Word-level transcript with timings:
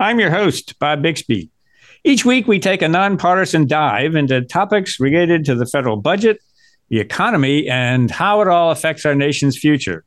I'm 0.00 0.18
your 0.18 0.30
host, 0.30 0.78
Bob 0.78 1.02
Bixby. 1.02 1.50
Each 2.04 2.24
week, 2.24 2.48
we 2.48 2.58
take 2.58 2.82
a 2.82 2.88
nonpartisan 2.88 3.66
dive 3.66 4.16
into 4.16 4.42
topics 4.42 4.98
related 4.98 5.44
to 5.44 5.54
the 5.54 5.66
federal 5.66 5.96
budget, 5.96 6.38
the 6.88 6.98
economy, 6.98 7.68
and 7.68 8.10
how 8.10 8.40
it 8.40 8.48
all 8.48 8.70
affects 8.70 9.06
our 9.06 9.14
nation's 9.14 9.56
future. 9.56 10.04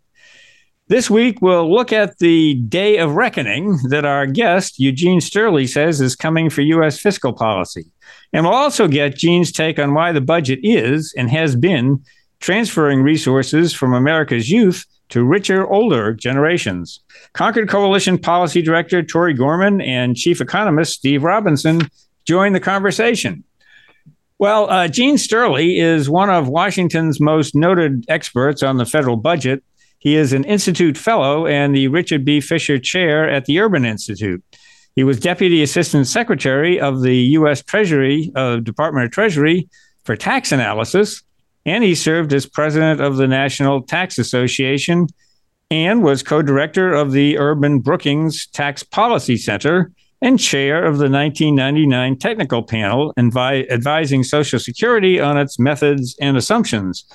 This 0.87 1.09
week, 1.09 1.41
we'll 1.41 1.73
look 1.73 1.91
at 1.91 2.19
the 2.19 2.55
day 2.55 2.97
of 2.97 3.15
reckoning 3.15 3.79
that 3.89 4.05
our 4.05 4.27
guest, 4.27 4.77
Eugene 4.79 5.19
Steuerle, 5.19 5.67
says 5.67 6.01
is 6.01 6.15
coming 6.15 6.49
for 6.49 6.61
U.S. 6.61 6.99
fiscal 6.99 7.33
policy. 7.33 7.85
And 8.33 8.45
we'll 8.45 8.53
also 8.53 8.87
get 8.87 9.15
Gene's 9.17 9.51
take 9.51 9.79
on 9.79 9.93
why 9.93 10.11
the 10.11 10.21
budget 10.21 10.59
is 10.61 11.13
and 11.17 11.29
has 11.31 11.55
been 11.55 12.03
transferring 12.39 13.01
resources 13.01 13.73
from 13.73 13.93
America's 13.93 14.51
youth 14.51 14.85
to 15.09 15.23
richer, 15.23 15.67
older 15.67 16.13
generations. 16.13 16.99
Concord 17.33 17.69
Coalition 17.69 18.17
Policy 18.17 18.61
Director 18.61 19.03
Tori 19.03 19.33
Gorman 19.33 19.81
and 19.81 20.15
Chief 20.15 20.41
Economist 20.41 20.93
Steve 20.93 21.23
Robinson 21.23 21.81
join 22.25 22.53
the 22.53 22.59
conversation. 22.59 23.43
Well, 24.37 24.69
uh, 24.69 24.87
Gene 24.89 25.15
Steuerle 25.15 25.79
is 25.79 26.09
one 26.09 26.29
of 26.29 26.49
Washington's 26.49 27.21
most 27.21 27.55
noted 27.55 28.05
experts 28.09 28.63
on 28.63 28.77
the 28.77 28.85
federal 28.85 29.15
budget. 29.15 29.63
He 29.99 30.15
is 30.15 30.33
an 30.33 30.43
Institute 30.43 30.97
Fellow 30.97 31.47
and 31.47 31.73
the 31.73 31.87
Richard 31.87 32.25
B. 32.25 32.41
Fisher 32.41 32.77
Chair 32.77 33.29
at 33.29 33.45
the 33.45 33.59
Urban 33.59 33.85
Institute. 33.85 34.43
He 34.95 35.03
was 35.03 35.19
Deputy 35.19 35.63
Assistant 35.63 36.07
Secretary 36.07 36.79
of 36.79 37.01
the 37.01 37.15
U.S. 37.15 37.61
Treasury, 37.61 38.31
uh, 38.35 38.57
Department 38.57 39.05
of 39.05 39.11
Treasury, 39.11 39.69
for 40.03 40.15
tax 40.15 40.51
analysis 40.51 41.23
and 41.65 41.83
he 41.83 41.95
served 41.95 42.33
as 42.33 42.45
president 42.45 43.01
of 43.01 43.17
the 43.17 43.27
National 43.27 43.81
Tax 43.81 44.17
Association 44.17 45.07
and 45.71 46.03
was 46.03 46.23
co 46.23 46.41
director 46.41 46.93
of 46.93 47.11
the 47.11 47.37
Urban 47.37 47.79
Brookings 47.79 48.47
Tax 48.47 48.83
Policy 48.83 49.37
Center 49.37 49.91
and 50.21 50.39
chair 50.39 50.85
of 50.85 50.97
the 50.97 51.09
1999 51.09 52.17
technical 52.17 52.63
panel 52.63 53.13
advi- 53.17 53.69
advising 53.71 54.23
Social 54.23 54.59
Security 54.59 55.19
on 55.19 55.37
its 55.37 55.59
methods 55.59 56.15
and 56.21 56.37
assumptions. 56.37 57.05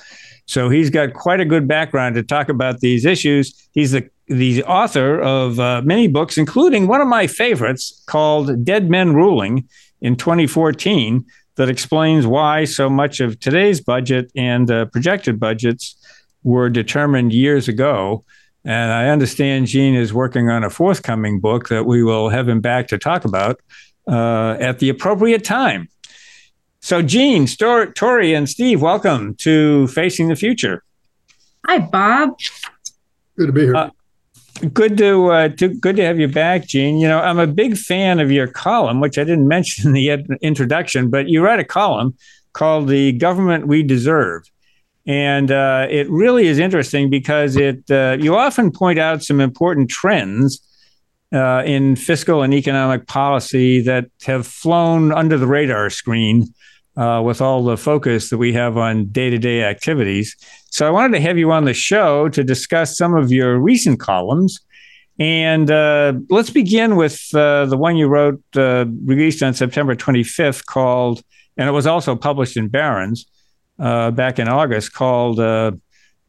So 0.47 0.69
he's 0.69 0.91
got 0.91 1.15
quite 1.15 1.41
a 1.41 1.45
good 1.45 1.69
background 1.69 2.17
to 2.17 2.23
talk 2.23 2.49
about 2.49 2.81
these 2.81 3.05
issues. 3.05 3.69
He's 3.73 3.93
the 3.93 4.09
the 4.27 4.63
author 4.63 5.21
of 5.21 5.59
uh, 5.59 5.83
many 5.85 6.07
books, 6.07 6.39
including 6.39 6.87
one 6.87 7.01
of 7.01 7.09
my 7.09 7.27
favorites 7.27 8.01
called 8.07 8.65
Dead 8.65 8.89
Men 8.89 9.13
Ruling 9.13 9.69
in 10.01 10.15
2014, 10.15 11.25
that 11.61 11.69
explains 11.69 12.27
why 12.27 12.65
so 12.65 12.89
much 12.89 13.21
of 13.21 13.39
today's 13.39 13.83
budget 13.83 14.33
and 14.35 14.71
uh, 14.71 14.87
projected 14.87 15.39
budgets 15.39 15.95
were 16.43 16.71
determined 16.71 17.35
years 17.35 17.69
ago. 17.69 18.25
And 18.65 18.91
I 18.91 19.11
understand 19.11 19.67
Gene 19.67 19.95
is 19.95 20.15
working 20.15 20.49
on 20.49 20.65
a 20.65 20.71
forthcoming 20.71 21.39
book 21.39 21.69
that 21.69 21.85
we 21.85 22.03
will 22.03 22.31
have 22.31 22.49
him 22.49 22.63
back 22.63 22.89
to 22.89 22.97
talk 22.97 23.27
about 23.27 23.61
uh, 24.09 24.57
at 24.59 24.79
the 24.79 24.89
appropriate 24.89 25.45
time. 25.45 25.91
So, 26.81 27.03
Gene, 27.03 27.47
Stor- 27.47 27.93
Tori, 27.93 28.33
and 28.33 28.49
Steve, 28.49 28.81
welcome 28.81 29.35
to 29.41 29.87
Facing 29.89 30.29
the 30.29 30.37
Future. 30.37 30.83
Hi, 31.67 31.77
Bob. 31.77 32.39
Good 33.37 33.49
to 33.49 33.53
be 33.53 33.65
here. 33.65 33.77
Uh, 33.77 33.91
Good 34.61 34.99
to, 34.99 35.31
uh, 35.31 35.49
to 35.49 35.69
good 35.69 35.97
to 35.97 36.05
have 36.05 36.21
you 36.21 36.29
back, 36.29 36.67
Gene. 36.67 36.99
You 36.99 37.09
know, 37.09 37.19
I'm 37.19 37.39
a 37.39 37.47
big 37.47 37.79
fan 37.79 38.21
of 38.21 38.31
your 38.31 38.47
column, 38.47 39.01
which 39.01 39.17
I 39.17 39.25
didn't 39.25 39.49
mention 39.57 39.89
in 39.89 39.93
the 39.95 40.39
introduction, 40.43 41.09
but 41.09 41.29
you 41.29 41.43
write 41.43 41.61
a 41.61 41.65
column 41.65 42.15
called 42.53 42.89
"The 42.89 43.13
Government 43.13 43.67
We 43.67 43.83
Deserve," 43.83 44.43
and 45.07 45.51
uh, 45.51 45.87
it 45.89 46.11
really 46.11 46.47
is 46.47 46.59
interesting 46.59 47.09
because 47.09 47.57
it 47.57 47.91
uh, 47.91 48.19
you 48.21 48.37
often 48.37 48.71
point 48.71 48.99
out 48.99 49.23
some 49.23 49.41
important 49.41 49.89
trends 49.89 50.61
uh, 51.33 51.63
in 51.65 51.97
fiscal 51.97 52.43
and 52.43 52.53
economic 52.53 53.07
policy 53.07 53.81
that 53.81 54.07
have 54.25 54.47
flown 54.47 55.11
under 55.11 55.39
the 55.39 55.47
radar 55.47 55.89
screen 55.89 56.53
uh, 56.99 57.23
with 57.25 57.41
all 57.41 57.65
the 57.65 57.79
focus 57.79 58.29
that 58.29 58.39
we 58.39 58.53
have 58.53 58.77
on 58.77 59.07
day 59.07 59.31
to 59.31 59.39
day 59.39 59.65
activities. 59.65 60.37
So 60.71 60.87
I 60.87 60.91
wanted 60.91 61.17
to 61.19 61.21
have 61.21 61.37
you 61.37 61.51
on 61.51 61.65
the 61.65 61.75
show 61.75 62.29
to 62.29 62.45
discuss 62.45 62.97
some 62.97 63.15
of 63.15 63.33
your 63.33 63.59
recent 63.59 63.99
columns. 63.99 64.61
And 65.19 65.71
uh, 65.71 66.15
let's 66.31 66.51
begin 66.51 66.97
with 66.97 67.29
uh, 67.35 67.67
the 67.67 67.77
one 67.77 67.97
you 67.97 68.07
wrote, 68.07 68.41
uh, 68.57 68.87
released 69.05 69.43
on 69.43 69.53
September 69.53 69.95
25th, 69.95 70.65
called, 70.65 71.23
and 71.57 71.69
it 71.69 71.73
was 71.73 71.87
also 71.87 72.17
published 72.17 72.57
in 72.57 72.69
Barron's 72.69 73.27
uh, 73.79 74.13
back 74.13 74.39
in 74.39 74.49
August, 74.49 74.95
called, 74.95 75.41
uh, 75.41 75.73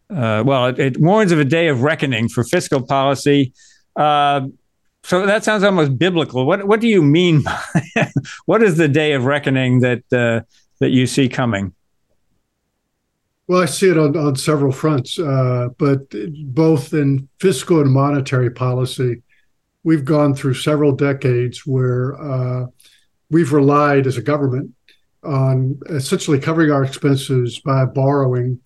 well, 0.09 0.66
it, 0.66 0.80
it, 0.80 1.00
warns 1.00 1.31
of 1.31 1.40
a 1.40 1.46
day 1.46 1.68
of 1.68 1.84
reckoning 1.84 2.28
for 2.28 2.44
fiscal 2.44 2.81
policy. 2.81 3.53
so 3.96 4.51
that 5.25 5.44
sounds 5.44 5.63
almost 5.63 5.97
biblical. 5.97 6.46
What 6.46 6.68
what 6.68 6.81
do 6.81 6.88
you 6.88 7.01
mean 7.01 7.41
by 7.44 8.12
what 8.46 8.62
is 8.62 8.75
the 8.75 8.90
day 8.90 9.13
of 9.13 9.24
reckoning 9.24 9.80
that 9.81 10.03
that 10.09 10.90
you 10.90 11.07
see 11.07 11.30
coming? 11.30 11.74
Well, 13.51 13.62
I 13.62 13.66
see 13.66 13.89
it 13.89 13.97
on, 13.97 14.16
on 14.16 14.38
several 14.38 14.72
fronts, 14.72 15.19
uh, 15.19 15.67
but 15.78 16.09
both 16.53 16.94
in 16.94 17.28
fiscal 17.41 17.81
and 17.81 17.91
monetary 17.91 18.50
policy, 18.50 19.23
we've 19.84 20.06
gone 20.06 20.34
through 20.34 20.53
several 20.53 20.94
decades 20.94 21.66
where 21.66 22.16
uh, 22.16 22.67
we've 23.29 23.51
relied 23.51 24.07
as 24.07 24.16
a 24.16 24.22
government 24.22 24.72
on 25.25 25.78
essentially 25.89 26.39
covering 26.39 26.72
our 26.72 26.85
expenses 26.85 27.59
by 27.59 27.84
borrowing. 27.84 28.57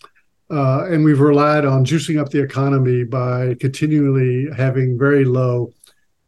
Uh, 0.52 0.86
and 0.86 1.04
we've 1.04 1.20
relied 1.20 1.66
on 1.66 1.84
juicing 1.84 2.22
up 2.22 2.30
the 2.30 2.44
economy 2.44 3.04
by 3.04 3.56
continually 3.60 4.48
having 4.56 5.00
very 5.00 5.26
low 5.26 5.74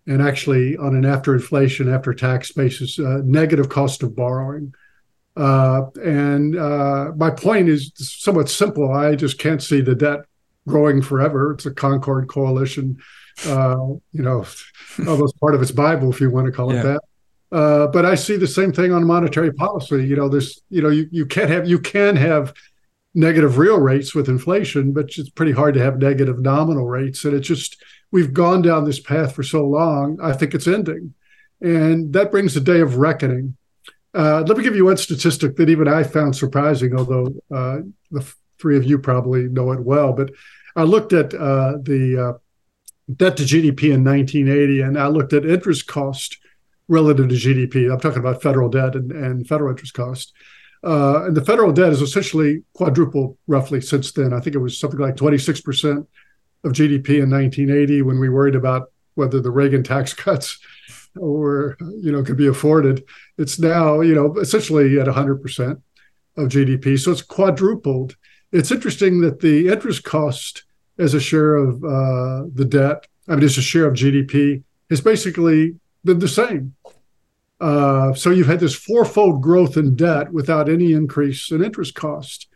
and 0.08 0.20
actually 0.20 0.76
on 0.78 0.96
an 0.96 1.06
after 1.06 1.36
inflation, 1.36 1.94
after 1.94 2.12
tax 2.12 2.52
basis, 2.54 2.98
uh, 2.98 3.22
negative 3.24 3.70
cost 3.70 4.02
of 4.02 4.16
borrowing. 4.16 4.74
Uh, 5.38 5.90
and 6.04 6.58
uh, 6.58 7.12
my 7.16 7.30
point 7.30 7.70
is 7.70 7.92
somewhat 7.96 8.50
simple. 8.50 8.92
I 8.92 9.16
just 9.16 9.38
can't 9.38 9.62
see 9.62 9.82
the 9.82 9.96
debt 9.96 10.22
growing 10.68 11.02
forever. 11.02 11.52
It's 11.52 11.66
a 11.66 11.74
Concord 11.74 12.28
coalition, 12.28 12.98
uh, 13.46 13.78
you 14.12 14.24
know, 14.24 14.46
almost 15.08 15.40
part 15.40 15.54
of 15.54 15.62
its 15.62 15.72
Bible, 15.72 16.10
if 16.10 16.20
you 16.20 16.30
want 16.30 16.48
to 16.48 16.52
call 16.52 16.72
it 16.72 16.82
that. 16.84 17.02
Uh, 17.50 17.88
but 17.88 18.06
I 18.06 18.16
see 18.16 18.36
the 18.36 18.48
same 18.48 18.74
thing 18.74 18.92
on 18.92 19.06
monetary 19.06 19.54
policy. 19.54 20.06
You 20.06 20.16
know, 20.16 20.28
there's, 20.28 20.62
you 20.70 20.82
know, 20.82 20.90
you, 20.90 21.08
you 21.12 21.26
can't 21.26 21.50
have, 21.50 21.68
you 21.68 21.80
can 21.80 22.16
have 22.16 22.54
negative 23.14 23.58
real 23.58 23.80
rates 23.80 24.14
with 24.14 24.28
inflation, 24.28 24.92
but 24.92 25.18
it's 25.18 25.30
pretty 25.30 25.54
hard 25.54 25.74
to 25.76 25.82
have 25.82 25.98
negative 25.98 26.40
nominal 26.40 26.88
rates. 26.88 27.24
And 27.24 27.34
it's 27.34 27.48
just, 27.48 27.82
we've 28.12 28.34
gone 28.34 28.62
down 28.62 28.86
this 28.86 29.00
path 29.00 29.34
for 29.34 29.44
so 29.44 29.66
long. 29.66 30.20
I 30.22 30.34
think 30.34 30.54
it's 30.54 30.68
ending. 30.68 31.14
And 31.62 32.12
that 32.14 32.32
brings 32.32 32.56
a 32.56 32.62
day 32.62 32.82
of 32.82 32.98
reckoning 32.98 33.56
uh, 34.18 34.44
let 34.48 34.58
me 34.58 34.64
give 34.64 34.76
you 34.76 34.86
one 34.86 34.98
statistic 34.98 35.56
that 35.56 35.70
even 35.70 35.88
I 35.88 36.02
found 36.02 36.36
surprising, 36.36 36.98
although 36.98 37.28
uh, 37.54 37.82
the 38.10 38.34
three 38.60 38.76
of 38.76 38.84
you 38.84 38.98
probably 38.98 39.44
know 39.44 39.72
it 39.72 39.80
well. 39.80 40.12
But 40.12 40.32
I 40.76 40.84
looked 40.84 41.14
at 41.14 41.36
uh, 41.36 41.78
the 41.84 42.30
uh, 42.30 43.14
debt 43.16 43.38
to 43.38 43.44
GDP 43.44 43.94
in 43.94 44.04
1980, 44.04 44.82
and 44.82 45.00
I 45.00 45.08
looked 45.08 45.34
at 45.34 45.46
interest 45.46 45.86
cost 45.86 46.40
relative 46.88 47.30
to 47.30 47.36
GDP. 47.36 47.94
I'm 47.94 48.00
talking 48.00 48.18
about 48.18 48.42
federal 48.42 48.70
debt 48.70 48.96
and, 48.96 49.12
and 49.12 49.48
federal 49.48 49.70
interest 49.70 49.94
cost. 49.94 50.34
Uh, 50.84 51.26
and 51.26 51.38
the 51.38 51.46
federal 51.46 51.72
debt 51.72 51.90
has 51.90 52.02
essentially 52.02 52.64
quadrupled 52.74 53.38
roughly 53.46 53.82
since 53.82 54.12
then. 54.14 54.34
I 54.34 54.40
think 54.40 54.56
it 54.56 54.60
was 54.60 54.80
something 54.80 55.00
like 55.00 55.16
26% 55.16 56.08
of 56.64 56.72
GDP 56.72 57.22
in 57.22 57.30
1980 57.30 58.02
when 58.02 58.20
we 58.20 58.30
worried 58.30 58.56
about 58.56 58.92
whether 59.14 59.40
the 59.40 59.52
Reagan 59.52 59.84
tax 59.84 60.14
cuts 60.16 60.58
or 61.20 61.78
you 62.02 62.12
know 62.12 62.24
could 62.24 62.38
be 62.38 62.48
afforded 62.48 63.04
it's 63.38 63.60
now 63.60 64.02
you 64.02 64.14
know 64.14 64.36
essentially 64.40 65.00
at 65.00 65.08
100% 65.08 65.82
of 66.38 66.50
gdp 66.50 67.00
so 67.00 67.12
it's 67.12 67.22
quadrupled. 67.22 68.16
It's 68.52 68.72
interesting 68.72 69.22
that 69.22 69.42
the 69.42 69.68
interest 69.68 70.04
cost 70.04 70.64
as 70.98 71.14
a 71.14 71.20
share 71.20 71.56
of 71.56 71.84
uh, 71.84 72.44
the 72.54 72.66
debt 72.68 73.08
i 73.28 73.36
mean 73.36 73.44
as 73.44 73.58
a 73.58 73.62
share 73.62 73.86
of 73.86 73.94
gdp 73.94 74.64
has 74.90 75.02
basically 75.02 75.76
been 76.06 76.20
the 76.20 76.28
same. 76.28 76.74
Uh, 77.60 78.14
so 78.14 78.30
you've 78.30 78.48
had 78.48 78.60
this 78.60 78.76
fourfold 78.76 79.42
growth 79.42 79.76
in 79.76 79.96
debt 79.96 80.32
without 80.32 80.70
any 80.70 80.94
increase 80.94 81.52
in 81.52 81.64
interest 81.64 81.96
cost. 81.96 82.48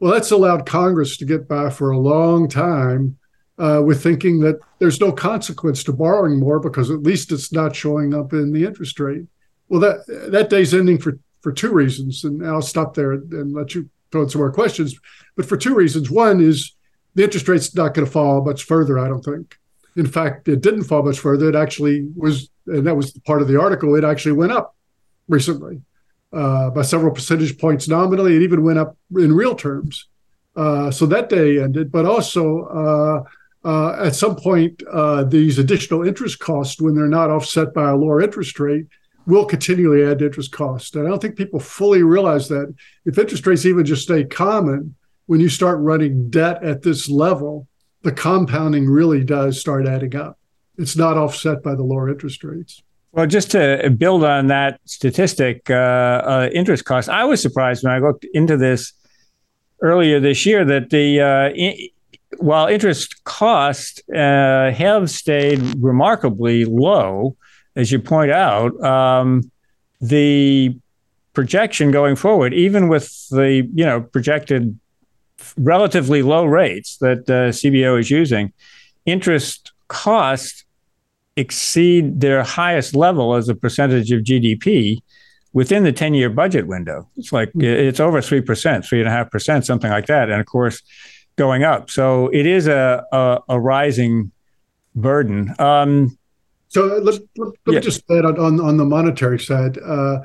Well 0.00 0.12
that's 0.12 0.30
allowed 0.30 0.66
congress 0.66 1.16
to 1.18 1.24
get 1.24 1.48
by 1.48 1.70
for 1.70 1.90
a 1.90 1.98
long 1.98 2.48
time 2.48 3.18
uh, 3.60 3.82
with 3.82 4.02
thinking 4.02 4.40
that 4.40 4.58
there's 4.78 5.00
no 5.00 5.12
consequence 5.12 5.84
to 5.84 5.92
borrowing 5.92 6.40
more 6.40 6.58
because 6.58 6.90
at 6.90 7.02
least 7.02 7.30
it's 7.30 7.52
not 7.52 7.76
showing 7.76 8.14
up 8.14 8.32
in 8.32 8.52
the 8.52 8.64
interest 8.64 8.98
rate. 8.98 9.26
Well, 9.68 9.80
that 9.80 10.30
that 10.32 10.48
day's 10.48 10.72
ending 10.72 10.98
for 10.98 11.18
for 11.42 11.52
two 11.52 11.72
reasons, 11.72 12.24
and 12.24 12.46
I'll 12.46 12.62
stop 12.62 12.94
there 12.94 13.12
and 13.12 13.52
let 13.52 13.74
you 13.74 13.88
throw 14.10 14.22
in 14.22 14.28
some 14.30 14.40
more 14.40 14.52
questions. 14.52 14.98
But 15.36 15.46
for 15.46 15.56
two 15.56 15.74
reasons, 15.74 16.10
one 16.10 16.40
is 16.40 16.74
the 17.14 17.24
interest 17.24 17.48
rate's 17.48 17.74
not 17.74 17.94
going 17.94 18.06
to 18.06 18.10
fall 18.10 18.42
much 18.42 18.64
further. 18.64 18.98
I 18.98 19.08
don't 19.08 19.24
think. 19.24 19.56
In 19.96 20.06
fact, 20.06 20.48
it 20.48 20.62
didn't 20.62 20.84
fall 20.84 21.02
much 21.02 21.18
further. 21.18 21.48
It 21.48 21.54
actually 21.54 22.08
was, 22.16 22.48
and 22.66 22.86
that 22.86 22.96
was 22.96 23.12
part 23.26 23.42
of 23.42 23.48
the 23.48 23.60
article. 23.60 23.94
It 23.94 24.04
actually 24.04 24.32
went 24.32 24.52
up 24.52 24.74
recently 25.28 25.82
uh, 26.32 26.70
by 26.70 26.82
several 26.82 27.12
percentage 27.12 27.58
points 27.58 27.88
nominally. 27.88 28.36
It 28.36 28.42
even 28.42 28.62
went 28.62 28.78
up 28.78 28.96
in 29.16 29.34
real 29.34 29.54
terms. 29.54 30.06
Uh, 30.56 30.90
so 30.90 31.06
that 31.06 31.28
day 31.28 31.62
ended, 31.62 31.92
but 31.92 32.06
also 32.06 32.64
uh, 32.66 33.30
uh 33.64 33.92
at 34.04 34.14
some 34.14 34.36
point, 34.36 34.82
uh, 34.90 35.24
these 35.24 35.58
additional 35.58 36.06
interest 36.06 36.38
costs, 36.38 36.80
when 36.80 36.94
they're 36.94 37.06
not 37.06 37.30
offset 37.30 37.74
by 37.74 37.90
a 37.90 37.96
lower 37.96 38.20
interest 38.22 38.58
rate, 38.58 38.86
will 39.26 39.44
continually 39.44 40.04
add 40.04 40.22
interest 40.22 40.52
costs. 40.52 40.94
And 40.94 41.06
I 41.06 41.10
don't 41.10 41.20
think 41.20 41.36
people 41.36 41.60
fully 41.60 42.02
realize 42.02 42.48
that 42.48 42.74
if 43.04 43.18
interest 43.18 43.46
rates 43.46 43.66
even 43.66 43.84
just 43.84 44.02
stay 44.02 44.24
common, 44.24 44.94
when 45.26 45.40
you 45.40 45.48
start 45.48 45.78
running 45.80 46.30
debt 46.30 46.62
at 46.64 46.82
this 46.82 47.08
level, 47.08 47.68
the 48.02 48.12
compounding 48.12 48.88
really 48.88 49.22
does 49.22 49.60
start 49.60 49.86
adding 49.86 50.16
up. 50.16 50.38
It's 50.78 50.96
not 50.96 51.16
offset 51.16 51.62
by 51.62 51.74
the 51.74 51.82
lower 51.82 52.08
interest 52.08 52.42
rates. 52.42 52.82
Well, 53.12 53.26
just 53.26 53.50
to 53.50 53.90
build 53.96 54.24
on 54.24 54.46
that 54.48 54.80
statistic, 54.84 55.68
uh, 55.68 55.74
uh, 55.74 56.50
interest 56.52 56.84
costs, 56.84 57.08
I 57.08 57.24
was 57.24 57.42
surprised 57.42 57.84
when 57.84 57.92
I 57.92 57.98
looked 57.98 58.24
into 58.32 58.56
this 58.56 58.92
earlier 59.82 60.20
this 60.20 60.46
year 60.46 60.64
that 60.64 60.90
the 60.90 61.20
uh, 61.20 61.50
while 62.40 62.66
interest 62.66 63.22
costs 63.24 64.00
uh, 64.10 64.70
have 64.72 65.10
stayed 65.10 65.60
remarkably 65.78 66.64
low, 66.64 67.36
as 67.76 67.92
you 67.92 68.00
point 68.00 68.30
out, 68.30 68.78
um, 68.82 69.50
the 70.00 70.76
projection 71.32 71.90
going 71.90 72.16
forward, 72.16 72.52
even 72.54 72.88
with 72.88 73.28
the 73.28 73.68
you 73.74 73.84
know 73.84 74.00
projected 74.00 74.78
relatively 75.56 76.22
low 76.22 76.44
rates 76.44 76.96
that 76.98 77.20
uh, 77.30 77.50
CBO 77.50 77.98
is 77.98 78.10
using, 78.10 78.52
interest 79.06 79.72
costs 79.88 80.64
exceed 81.36 82.20
their 82.20 82.42
highest 82.42 82.94
level 82.94 83.34
as 83.34 83.48
a 83.48 83.54
percentage 83.54 84.12
of 84.12 84.22
GDP 84.22 85.00
within 85.52 85.84
the 85.84 85.92
10 85.92 86.14
year 86.14 86.30
budget 86.30 86.66
window. 86.66 87.08
It's 87.16 87.32
like 87.32 87.48
mm-hmm. 87.50 87.62
it's 87.62 88.00
over 88.00 88.20
3%, 88.20 88.44
3.5%, 88.44 89.64
something 89.64 89.90
like 89.90 90.06
that. 90.06 90.30
And 90.30 90.40
of 90.40 90.46
course, 90.46 90.82
going 91.36 91.62
up. 91.62 91.90
So 91.90 92.28
it 92.28 92.46
is 92.46 92.66
a, 92.66 93.04
a, 93.12 93.38
a 93.48 93.60
rising 93.60 94.32
burden. 94.94 95.54
Um, 95.58 96.18
so 96.68 96.86
let, 96.86 97.02
let, 97.04 97.20
let 97.36 97.54
yeah. 97.66 97.74
me 97.74 97.80
just 97.80 98.02
add 98.10 98.24
on, 98.24 98.38
on, 98.38 98.60
on 98.60 98.76
the 98.76 98.84
monetary 98.84 99.40
side. 99.40 99.78
Uh, 99.78 100.20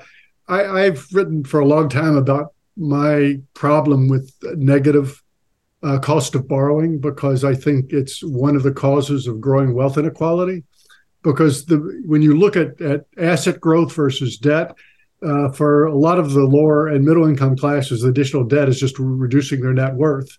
I, 0.48 0.66
I've 0.66 1.07
written 1.12 1.44
for 1.44 1.60
a 1.60 1.66
long 1.66 1.90
time 1.90 2.16
about 2.16 2.54
my 2.78 3.40
problem 3.54 4.10
with 4.10 4.34
negative 4.56 5.22
uh, 5.81 6.00
cost 6.00 6.36
of 6.36 6.48
borrowing 6.48 7.00
because 7.00 7.44
I 7.44 7.54
think 7.54 7.94
it's 7.94 8.24
one 8.24 8.56
of 8.56 8.63
the 8.63 8.72
causes 8.72 9.28
of 9.28 9.42
growing 9.42 9.74
wealth 9.74 9.98
inequality. 9.98 10.63
Because 11.24 11.66
the 11.66 11.78
when 12.06 12.22
you 12.22 12.38
look 12.38 12.56
at, 12.56 12.80
at 12.81 13.06
asset 13.18 13.60
growth 13.60 13.94
versus 13.94 14.38
debt, 14.38 14.75
uh, 15.25 15.50
for 15.50 15.86
a 15.86 15.96
lot 15.96 16.19
of 16.19 16.34
the 16.34 16.44
lower 16.46 16.88
and 16.88 17.04
middle 17.04 17.25
income 17.25 17.58
classes, 17.58 18.01
the 18.01 18.10
additional 18.10 18.44
debt 18.44 18.69
is 18.69 18.80
just 18.80 19.00
reducing 19.00 19.62
their 19.62 19.74
net 19.74 19.96
worth. 19.96 20.38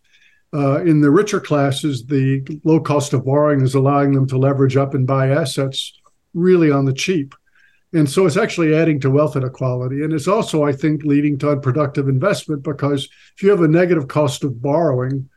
Uh, 0.55 0.83
in 0.85 1.01
the 1.01 1.11
richer 1.11 1.41
classes, 1.41 2.07
the 2.07 2.43
low 2.65 2.81
cost 2.81 3.13
of 3.13 3.25
borrowing 3.25 3.61
is 3.61 3.75
allowing 3.75 4.13
them 4.13 4.27
to 4.29 4.39
leverage 4.39 4.77
up 4.77 4.95
and 4.95 5.07
buy 5.07 5.29
assets 5.29 5.93
really 6.35 6.71
on 6.71 6.85
the 6.85 6.93
cheap. 6.93 7.35
And 7.93 8.09
so 8.09 8.27
it's 8.27 8.37
actually 8.37 8.75
adding 8.75 9.01
to 9.01 9.11
wealth 9.11 9.37
inequality. 9.37 10.03
And 10.03 10.13
it's 10.13 10.29
also, 10.29 10.65
I 10.65 10.73
think, 10.73 11.05
leading 11.05 11.39
to 11.39 11.51
unproductive 11.51 12.09
investment 12.09 12.63
because 12.63 13.09
if 13.37 13.43
you 13.43 13.51
have 13.51 13.63
a 13.63 13.69
negative 13.69 14.09
cost 14.09 14.45
of 14.45 14.61
borrowing, 14.61 15.29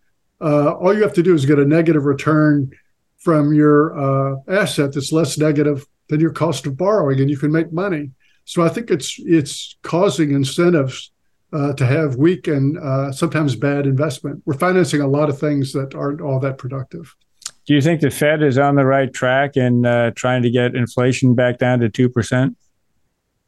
uh, 0.42 0.74
all 0.74 0.94
you 0.94 1.04
have 1.04 1.14
to 1.14 1.24
do 1.24 1.34
is 1.34 1.46
get 1.46 1.60
a 1.60 1.66
negative 1.66 2.06
return 2.06 2.72
from 3.18 3.54
your 3.54 3.98
uh, 3.98 4.36
asset 4.48 4.94
that's 4.94 5.12
less 5.12 5.38
negative 5.38 5.86
than 6.08 6.20
your 6.20 6.32
cost 6.32 6.66
of 6.66 6.78
borrowing, 6.78 7.20
and 7.20 7.30
you 7.30 7.38
can 7.38 7.52
make 7.52 7.72
money. 7.72 8.12
So 8.46 8.64
I 8.64 8.70
think 8.70 8.90
it's 8.90 9.16
it's 9.20 9.78
causing 9.84 10.32
incentives 10.32 11.12
uh, 11.52 11.74
to 11.74 11.86
have 11.86 12.16
weak 12.16 12.48
and 12.48 12.78
uh, 12.78 13.12
sometimes 13.12 13.56
bad 13.56 13.86
investment. 13.86 14.42
We're 14.46 14.54
financing 14.54 15.02
a 15.02 15.08
lot 15.08 15.30
of 15.30 15.40
things 15.40 15.74
that 15.74 15.96
aren't 15.96 16.22
all 16.22 16.40
that 16.40 16.58
productive. 16.58 17.16
Do 17.66 17.74
you 17.74 17.82
think 17.82 18.02
the 18.02 18.10
Fed 18.10 18.42
is 18.42 18.58
on 18.58 18.76
the 18.76 18.86
right 18.86 19.14
track 19.14 19.56
in 19.56 19.86
uh, 19.86 20.12
trying 20.16 20.42
to 20.44 20.50
get 20.50 20.76
inflation 20.76 21.36
back 21.36 21.60
down 21.60 21.80
to 21.80 21.90
2%? 21.90 22.56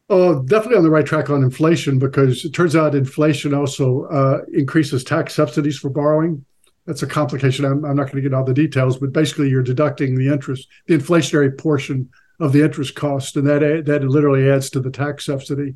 Oh, 0.10 0.44
definitely 0.44 0.78
on 0.78 0.84
the 0.84 0.90
right 0.90 1.06
track 1.06 1.30
on 1.30 1.42
inflation 1.42 1.98
because 1.98 2.44
it 2.44 2.54
turns 2.54 2.76
out 2.76 2.96
inflation 2.96 3.54
also 3.54 4.04
uh, 4.08 4.42
increases 4.54 5.04
tax 5.04 5.34
subsidies 5.34 5.80
for 5.80 5.90
borrowing. 5.90 6.46
That's 6.86 7.02
a 7.04 7.08
complication. 7.08 7.64
I'm, 7.64 7.86
I'm 7.86 7.96
not 7.96 8.12
going 8.12 8.22
to 8.22 8.30
get 8.30 8.34
all 8.34 8.44
the 8.44 8.54
details, 8.54 8.98
but 8.98 9.14
basically, 9.14 9.50
you're 9.50 9.64
deducting 9.64 10.16
the 10.16 10.28
interest, 10.28 10.68
the 10.88 10.98
inflationary 10.98 11.58
portion 11.58 12.10
of 12.40 12.52
the 12.52 12.62
interest 12.62 12.96
cost, 12.96 13.38
and 13.38 13.48
that 13.48 13.86
that 13.86 14.04
literally 14.04 14.50
adds 14.50 14.70
to 14.72 14.82
the 14.82 14.92
tax 14.92 15.26
subsidy 15.26 15.76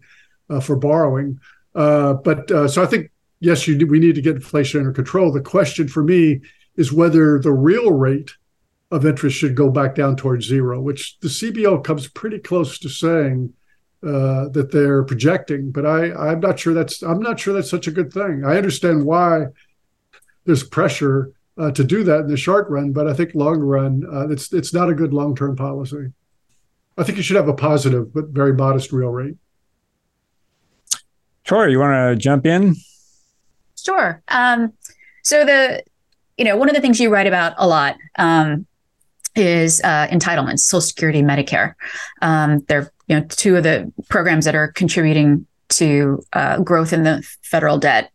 uh, 0.49 0.59
for 0.59 0.75
borrowing. 0.75 1.39
Uh, 1.75 2.13
but 2.13 2.49
uh, 2.51 2.67
so 2.67 2.81
I 2.81 2.85
think 2.85 3.11
yes, 3.39 3.67
we 3.67 3.99
need 3.99 4.15
to 4.15 4.21
get 4.21 4.35
inflation 4.35 4.79
under 4.79 4.93
control. 4.93 5.31
The 5.31 5.41
question 5.41 5.87
for 5.87 6.03
me 6.03 6.41
is 6.77 6.91
whether 6.91 7.39
the 7.39 7.51
real 7.51 7.91
rate 7.91 8.33
of 8.91 9.05
interest 9.05 9.37
should 9.37 9.55
go 9.55 9.69
back 9.69 9.95
down 9.95 10.15
towards 10.15 10.45
zero, 10.45 10.79
which 10.81 11.17
the 11.19 11.27
CBO 11.27 11.83
comes 11.83 12.07
pretty 12.07 12.39
close 12.39 12.77
to 12.79 12.89
saying 12.89 13.53
uh, 14.03 14.49
that 14.49 14.69
they're 14.71 15.03
projecting. 15.03 15.71
But 15.71 15.85
I, 15.85 16.13
I'm 16.13 16.39
not 16.39 16.59
sure 16.59 16.73
that's 16.73 17.01
I'm 17.01 17.21
not 17.21 17.39
sure 17.39 17.53
that's 17.53 17.69
such 17.69 17.87
a 17.87 17.91
good 17.91 18.13
thing. 18.13 18.43
I 18.45 18.57
understand 18.57 19.05
why 19.05 19.47
there's 20.45 20.63
pressure 20.63 21.31
uh, 21.57 21.71
to 21.71 21.83
do 21.83 22.03
that 22.03 22.21
in 22.21 22.27
the 22.27 22.37
short 22.37 22.69
run, 22.69 22.91
but 22.91 23.07
I 23.07 23.13
think 23.13 23.33
long 23.33 23.59
run 23.59 24.03
uh, 24.11 24.29
it's 24.29 24.53
it's 24.53 24.73
not 24.73 24.89
a 24.89 24.95
good 24.95 25.13
long 25.13 25.35
term 25.35 25.55
policy. 25.55 26.11
I 26.97 27.03
think 27.03 27.17
you 27.17 27.23
should 27.23 27.35
have 27.35 27.49
a 27.49 27.53
positive 27.53 28.13
but 28.13 28.29
very 28.29 28.53
modest 28.53 28.91
real 28.91 29.09
rate. 29.09 29.35
Tori, 31.45 31.71
you 31.71 31.79
want 31.79 31.93
to 31.93 32.21
jump 32.21 32.45
in? 32.45 32.75
Sure. 33.75 34.21
Um, 34.29 34.73
so 35.23 35.45
the 35.45 35.83
you 36.37 36.43
know, 36.43 36.57
one 36.57 36.67
of 36.69 36.75
the 36.75 36.81
things 36.81 36.99
you 36.99 37.09
write 37.09 37.27
about 37.27 37.53
a 37.57 37.67
lot 37.67 37.95
um, 38.17 38.65
is 39.35 39.81
uh, 39.83 40.07
entitlements, 40.07 40.59
Social 40.59 40.81
Security, 40.81 41.21
Medicare. 41.21 41.75
Um, 42.21 42.65
they're 42.67 42.91
you 43.07 43.19
know 43.19 43.25
two 43.29 43.55
of 43.55 43.63
the 43.63 43.91
programs 44.09 44.45
that 44.45 44.55
are 44.55 44.71
contributing 44.71 45.45
to 45.69 46.23
uh, 46.33 46.59
growth 46.59 46.93
in 46.93 47.03
the 47.03 47.25
federal 47.41 47.77
debt. 47.77 48.11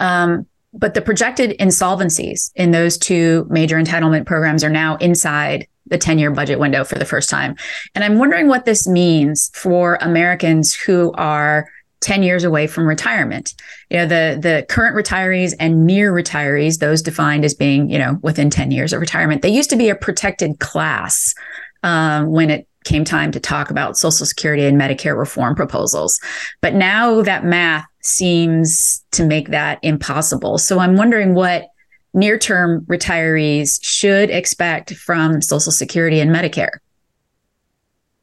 Um, 0.00 0.46
but 0.72 0.94
the 0.94 1.00
projected 1.00 1.58
insolvencies 1.58 2.50
in 2.54 2.70
those 2.70 2.98
two 2.98 3.46
major 3.48 3.76
entitlement 3.76 4.26
programs 4.26 4.62
are 4.62 4.70
now 4.70 4.96
inside 4.96 5.66
the 5.86 5.98
10 5.98 6.18
year 6.18 6.30
budget 6.30 6.58
window 6.58 6.84
for 6.84 6.98
the 6.98 7.04
first 7.04 7.30
time. 7.30 7.56
And 7.94 8.04
I'm 8.04 8.18
wondering 8.18 8.48
what 8.48 8.64
this 8.64 8.86
means 8.86 9.50
for 9.54 9.98
Americans 10.00 10.74
who 10.74 11.12
are 11.12 11.68
10 12.06 12.22
years 12.22 12.44
away 12.44 12.68
from 12.68 12.86
retirement. 12.86 13.52
You 13.90 13.96
know, 13.96 14.06
the 14.06 14.38
the 14.40 14.66
current 14.68 14.94
retirees 14.94 15.54
and 15.58 15.84
near 15.84 16.12
retirees, 16.12 16.78
those 16.78 17.02
defined 17.02 17.44
as 17.44 17.52
being, 17.52 17.90
you 17.90 17.98
know, 17.98 18.20
within 18.22 18.48
10 18.48 18.70
years 18.70 18.92
of 18.92 19.00
retirement, 19.00 19.42
they 19.42 19.48
used 19.48 19.70
to 19.70 19.76
be 19.76 19.88
a 19.88 19.96
protected 19.96 20.60
class 20.60 21.34
um, 21.82 22.30
when 22.30 22.48
it 22.48 22.68
came 22.84 23.04
time 23.04 23.32
to 23.32 23.40
talk 23.40 23.70
about 23.70 23.98
Social 23.98 24.24
Security 24.24 24.64
and 24.66 24.80
Medicare 24.80 25.18
reform 25.18 25.56
proposals. 25.56 26.20
But 26.60 26.74
now 26.74 27.22
that 27.22 27.44
math 27.44 27.84
seems 28.04 29.04
to 29.10 29.26
make 29.26 29.48
that 29.48 29.80
impossible. 29.82 30.58
So 30.58 30.78
I'm 30.78 30.96
wondering 30.96 31.34
what 31.34 31.66
near 32.14 32.38
term 32.38 32.82
retirees 32.82 33.80
should 33.82 34.30
expect 34.30 34.94
from 34.94 35.42
Social 35.42 35.72
Security 35.72 36.20
and 36.20 36.30
Medicare. 36.30 36.78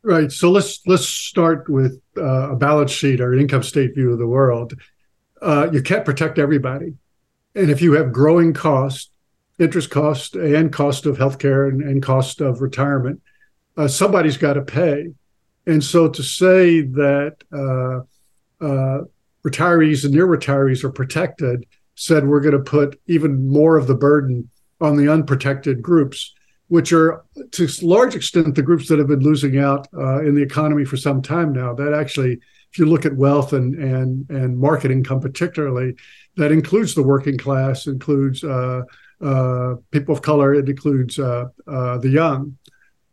Right. 0.06 0.30
So 0.32 0.52
let's 0.52 0.86
let's 0.86 1.08
start 1.08 1.70
with 1.70 2.02
uh, 2.18 2.52
a 2.52 2.56
balance 2.58 2.92
sheet 2.92 3.22
or 3.22 3.32
an 3.32 3.40
income 3.40 3.64
state 3.64 3.96
view 3.96 4.12
of 4.12 4.20
the 4.20 4.28
world. 4.28 4.74
Uh, 5.42 5.70
you 5.72 5.82
can't 5.82 6.04
protect 6.04 6.38
everybody, 6.38 6.94
and 7.56 7.70
if 7.70 7.82
you 7.82 7.94
have 7.94 8.12
growing 8.12 8.54
cost, 8.54 9.12
interest 9.60 9.90
cost, 9.90 10.36
and 10.36 10.74
cost 10.74 11.06
of 11.06 11.18
healthcare 11.18 11.70
and, 11.70 11.82
and 11.82 12.04
cost 12.04 12.42
of 12.42 12.62
retirement, 12.62 13.22
uh, 13.78 13.88
somebody's 13.88 14.36
got 14.36 14.54
to 14.54 14.62
pay. 14.62 15.14
And 15.66 15.82
so 15.82 16.10
to 16.10 16.22
say 16.22 16.82
that 16.82 17.38
uh, 17.54 18.66
uh, 18.66 19.04
retirees 19.46 20.04
and 20.04 20.14
near 20.14 20.28
retirees 20.28 20.84
are 20.84 20.92
protected, 20.92 21.66
said 21.96 22.28
we're 22.28 22.42
going 22.42 22.58
to 22.58 22.72
put 22.72 23.00
even 23.08 23.48
more 23.48 23.78
of 23.78 23.88
the 23.88 23.96
burden 23.96 24.50
on 24.82 24.98
the 24.98 25.10
unprotected 25.10 25.82
groups 25.82 26.34
which 26.68 26.94
are 26.94 27.24
to 27.52 27.68
large 27.82 28.16
extent 28.16 28.56
the 28.56 28.62
groups 28.62 28.88
that 28.88 29.00
have 29.00 29.08
been 29.08 29.20
losing 29.20 29.60
out 29.60 29.88
uh, 29.96 30.22
in 30.22 30.36
the 30.36 30.42
economy 30.42 30.86
for 30.86 30.98
some 30.98 31.22
time 31.22 31.54
now. 31.54 31.74
That 31.74 31.94
actually, 31.94 32.34
if 32.72 32.80
you 32.80 32.86
look 32.86 33.06
at 33.06 33.16
wealth 33.16 33.54
and 33.54 33.76
and 33.76 34.30
and 34.30 34.58
market 34.58 34.92
income 34.92 35.20
particularly, 35.20 35.96
that 36.38 36.52
includes 36.52 36.96
the 36.96 37.04
working 37.04 37.38
class, 37.38 37.88
includes 37.88 38.44
uh, 38.44 38.82
uh, 39.24 39.76
people 39.92 40.14
of 40.14 40.22
color. 40.22 40.54
It 40.54 40.68
includes 40.68 41.18
uh, 41.18 41.46
uh, 41.68 41.98
the 42.00 42.10
young. 42.10 42.58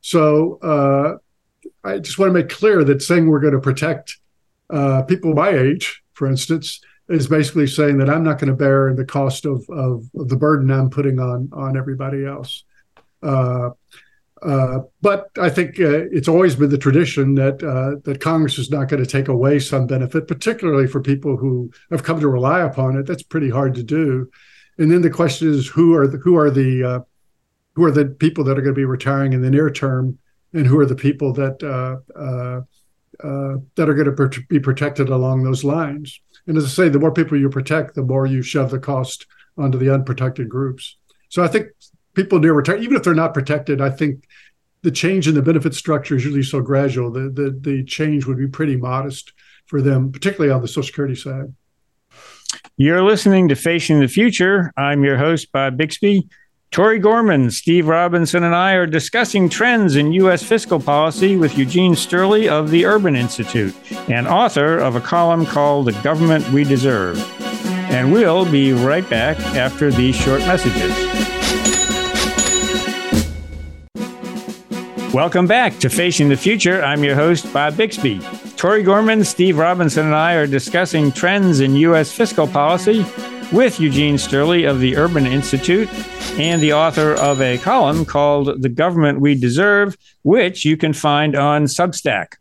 So 0.00 0.58
uh, 0.60 1.18
I 1.84 1.98
just 1.98 2.18
want 2.18 2.30
to 2.30 2.34
make 2.34 2.48
clear 2.48 2.82
that 2.84 3.02
saying 3.02 3.28
we're 3.28 3.40
going 3.40 3.54
to 3.54 3.60
protect 3.60 4.18
people 5.08 5.34
my 5.34 5.50
age, 5.50 6.02
for 6.14 6.26
instance, 6.26 6.80
is 7.08 7.28
basically 7.28 7.66
saying 7.66 7.98
that 7.98 8.08
I'm 8.08 8.24
not 8.24 8.38
going 8.38 8.50
to 8.50 8.56
bear 8.56 8.94
the 8.94 9.04
cost 9.04 9.44
of, 9.44 9.64
of, 9.68 10.04
of 10.16 10.28
the 10.28 10.36
burden 10.36 10.70
I'm 10.70 10.90
putting 10.90 11.18
on 11.18 11.50
on 11.52 11.76
everybody 11.76 12.24
else. 12.24 12.64
Uh, 13.22 13.70
uh, 14.42 14.80
but 15.02 15.30
I 15.38 15.50
think 15.50 15.78
uh, 15.78 16.06
it's 16.10 16.28
always 16.28 16.56
been 16.56 16.70
the 16.70 16.78
tradition 16.78 17.34
that 17.34 17.62
uh, 17.62 18.00
that 18.04 18.20
Congress 18.20 18.58
is 18.58 18.70
not 18.70 18.88
going 18.88 19.02
to 19.04 19.10
take 19.10 19.28
away 19.28 19.58
some 19.58 19.86
benefit, 19.86 20.26
particularly 20.26 20.86
for 20.86 21.00
people 21.00 21.36
who 21.36 21.70
have 21.90 22.04
come 22.04 22.20
to 22.20 22.28
rely 22.28 22.60
upon 22.60 22.96
it. 22.96 23.06
That's 23.06 23.22
pretty 23.22 23.50
hard 23.50 23.74
to 23.74 23.82
do. 23.82 24.30
And 24.78 24.90
then 24.90 25.02
the 25.02 25.10
question 25.10 25.50
is, 25.50 25.66
who 25.66 25.94
are 25.94 26.06
the 26.06 26.16
who 26.16 26.36
are 26.36 26.50
the 26.50 26.84
uh, 26.84 27.00
who 27.74 27.84
are 27.84 27.90
the 27.90 28.06
people 28.06 28.44
that 28.44 28.58
are 28.58 28.62
going 28.62 28.74
to 28.74 28.80
be 28.80 28.86
retiring 28.86 29.34
in 29.34 29.42
the 29.42 29.50
near 29.50 29.70
term, 29.70 30.18
and 30.54 30.66
who 30.66 30.78
are 30.78 30.86
the 30.86 30.94
people 30.94 31.34
that 31.34 31.58
that 33.18 33.88
are 33.88 33.94
going 33.94 34.16
to 34.16 34.42
be 34.48 34.58
protected 34.58 35.10
along 35.10 35.42
those 35.42 35.64
lines? 35.64 36.18
And 36.46 36.56
as 36.56 36.64
I 36.64 36.68
say, 36.68 36.88
the 36.88 36.98
more 36.98 37.12
people 37.12 37.38
you 37.38 37.50
protect, 37.50 37.94
the 37.94 38.02
more 38.02 38.24
you 38.24 38.40
shove 38.40 38.70
the 38.70 38.78
cost 38.78 39.26
onto 39.58 39.76
the 39.76 39.92
unprotected 39.92 40.48
groups. 40.48 40.96
So 41.28 41.44
I 41.44 41.48
think 41.48 41.66
people 42.14 42.38
near 42.38 42.52
retirement, 42.52 42.84
even 42.84 42.96
if 42.96 43.02
they're 43.02 43.14
not 43.14 43.34
protected, 43.34 43.80
I 43.80 43.90
think 43.90 44.26
the 44.82 44.90
change 44.90 45.28
in 45.28 45.34
the 45.34 45.42
benefit 45.42 45.74
structure 45.74 46.16
is 46.16 46.24
usually 46.24 46.42
so 46.42 46.60
gradual 46.60 47.10
that 47.12 47.34
the, 47.36 47.50
the 47.50 47.84
change 47.84 48.26
would 48.26 48.38
be 48.38 48.48
pretty 48.48 48.76
modest 48.76 49.32
for 49.66 49.80
them, 49.82 50.10
particularly 50.10 50.52
on 50.52 50.62
the 50.62 50.68
Social 50.68 50.84
Security 50.84 51.14
side. 51.14 51.54
You're 52.76 53.02
listening 53.02 53.48
to 53.48 53.54
Facing 53.54 54.00
the 54.00 54.08
Future. 54.08 54.72
I'm 54.76 55.04
your 55.04 55.16
host, 55.16 55.52
Bob 55.52 55.76
Bixby. 55.76 56.28
Tori 56.70 57.00
Gorman, 57.00 57.50
Steve 57.50 57.88
Robinson, 57.88 58.44
and 58.44 58.54
I 58.54 58.74
are 58.74 58.86
discussing 58.86 59.48
trends 59.48 59.96
in 59.96 60.12
U.S. 60.12 60.42
fiscal 60.42 60.78
policy 60.78 61.36
with 61.36 61.58
Eugene 61.58 61.94
Steuerle 61.94 62.48
of 62.48 62.70
the 62.70 62.86
Urban 62.86 63.16
Institute 63.16 63.74
and 64.08 64.28
author 64.28 64.78
of 64.78 64.94
a 64.94 65.00
column 65.00 65.46
called 65.46 65.86
The 65.86 66.02
Government 66.02 66.48
We 66.50 66.62
Deserve. 66.62 67.18
And 67.90 68.12
we'll 68.12 68.50
be 68.50 68.72
right 68.72 69.08
back 69.10 69.36
after 69.56 69.90
these 69.90 70.14
short 70.14 70.40
messages. 70.42 71.09
Welcome 75.12 75.48
back 75.48 75.76
to 75.80 75.90
Facing 75.90 76.28
the 76.28 76.36
Future. 76.36 76.84
I'm 76.84 77.02
your 77.02 77.16
host, 77.16 77.52
Bob 77.52 77.76
Bixby. 77.76 78.20
Tori 78.56 78.84
Gorman, 78.84 79.24
Steve 79.24 79.58
Robinson, 79.58 80.06
and 80.06 80.14
I 80.14 80.34
are 80.34 80.46
discussing 80.46 81.10
trends 81.10 81.58
in 81.58 81.74
U.S. 81.74 82.12
fiscal 82.12 82.46
policy 82.46 83.04
with 83.50 83.80
Eugene 83.80 84.14
Steuerle 84.14 84.70
of 84.70 84.78
the 84.78 84.96
Urban 84.96 85.26
Institute 85.26 85.88
and 86.38 86.62
the 86.62 86.74
author 86.74 87.14
of 87.14 87.40
a 87.40 87.58
column 87.58 88.04
called 88.04 88.62
The 88.62 88.68
Government 88.68 89.20
We 89.20 89.34
Deserve, 89.34 89.96
which 90.22 90.64
you 90.64 90.76
can 90.76 90.92
find 90.92 91.34
on 91.34 91.64
Substack. 91.64 92.34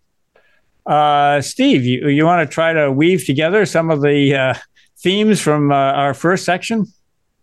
Uh, 0.85 1.41
Steve, 1.41 1.83
you, 1.85 2.07
you 2.07 2.23
want 2.23 2.47
to 2.47 2.53
try 2.53 2.71
to 2.71 2.91
weave 2.91 3.25
together 3.25 3.65
some 3.65 3.89
of 3.89 4.01
the 4.01 4.35
uh, 4.35 4.53
themes 4.99 5.41
from 5.41 5.71
uh, 5.71 5.75
our 5.75 6.13
first 6.13 6.45
section? 6.45 6.85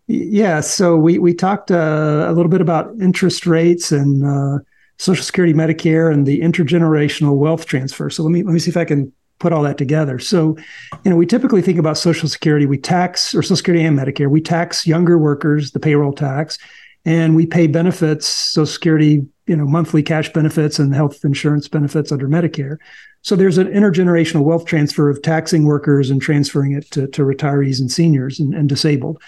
Yeah, 0.07 0.61
so 0.61 0.95
we, 0.95 1.19
we 1.19 1.33
talked 1.33 1.69
uh, 1.69 2.27
a 2.29 2.31
little 2.31 2.49
bit 2.49 2.61
about 2.61 2.95
interest 3.01 3.45
rates 3.45 3.91
and 3.91 4.25
uh, 4.25 4.59
Social 4.97 5.23
Security, 5.23 5.53
Medicare, 5.53 6.11
and 6.11 6.25
the 6.25 6.41
intergenerational 6.41 7.37
wealth 7.37 7.65
transfer. 7.65 8.09
So 8.09 8.23
let 8.23 8.31
me 8.31 8.43
let 8.43 8.53
me 8.53 8.59
see 8.59 8.71
if 8.71 8.77
I 8.77 8.85
can 8.85 9.11
put 9.39 9.53
all 9.53 9.63
that 9.63 9.77
together. 9.77 10.17
So, 10.17 10.57
you 11.03 11.11
know, 11.11 11.15
we 11.15 11.25
typically 11.25 11.61
think 11.61 11.77
about 11.77 11.97
Social 11.97 12.27
Security, 12.27 12.65
we 12.65 12.77
tax, 12.77 13.35
or 13.35 13.43
Social 13.43 13.57
Security 13.57 13.85
and 13.85 13.97
Medicare, 13.97 14.29
we 14.29 14.41
tax 14.41 14.87
younger 14.87 15.17
workers, 15.17 15.71
the 15.71 15.79
payroll 15.79 16.13
tax, 16.13 16.57
and 17.05 17.35
we 17.35 17.45
pay 17.45 17.67
benefits, 17.67 18.25
Social 18.27 18.65
Security, 18.65 19.25
you 19.45 19.55
know, 19.55 19.65
monthly 19.65 20.01
cash 20.03 20.33
benefits 20.33 20.79
and 20.79 20.93
health 20.93 21.23
insurance 21.23 21.67
benefits 21.67 22.11
under 22.11 22.27
Medicare. 22.27 22.77
So 23.21 23.35
there's 23.35 23.57
an 23.57 23.67
intergenerational 23.67 24.43
wealth 24.43 24.65
transfer 24.65 25.09
of 25.09 25.21
taxing 25.21 25.65
workers 25.65 26.09
and 26.09 26.21
transferring 26.21 26.73
it 26.73 26.89
to, 26.91 27.07
to 27.07 27.21
retirees 27.23 27.79
and 27.79 27.91
seniors 27.91 28.39
and, 28.39 28.53
and 28.53 28.67
disabled. 28.67 29.21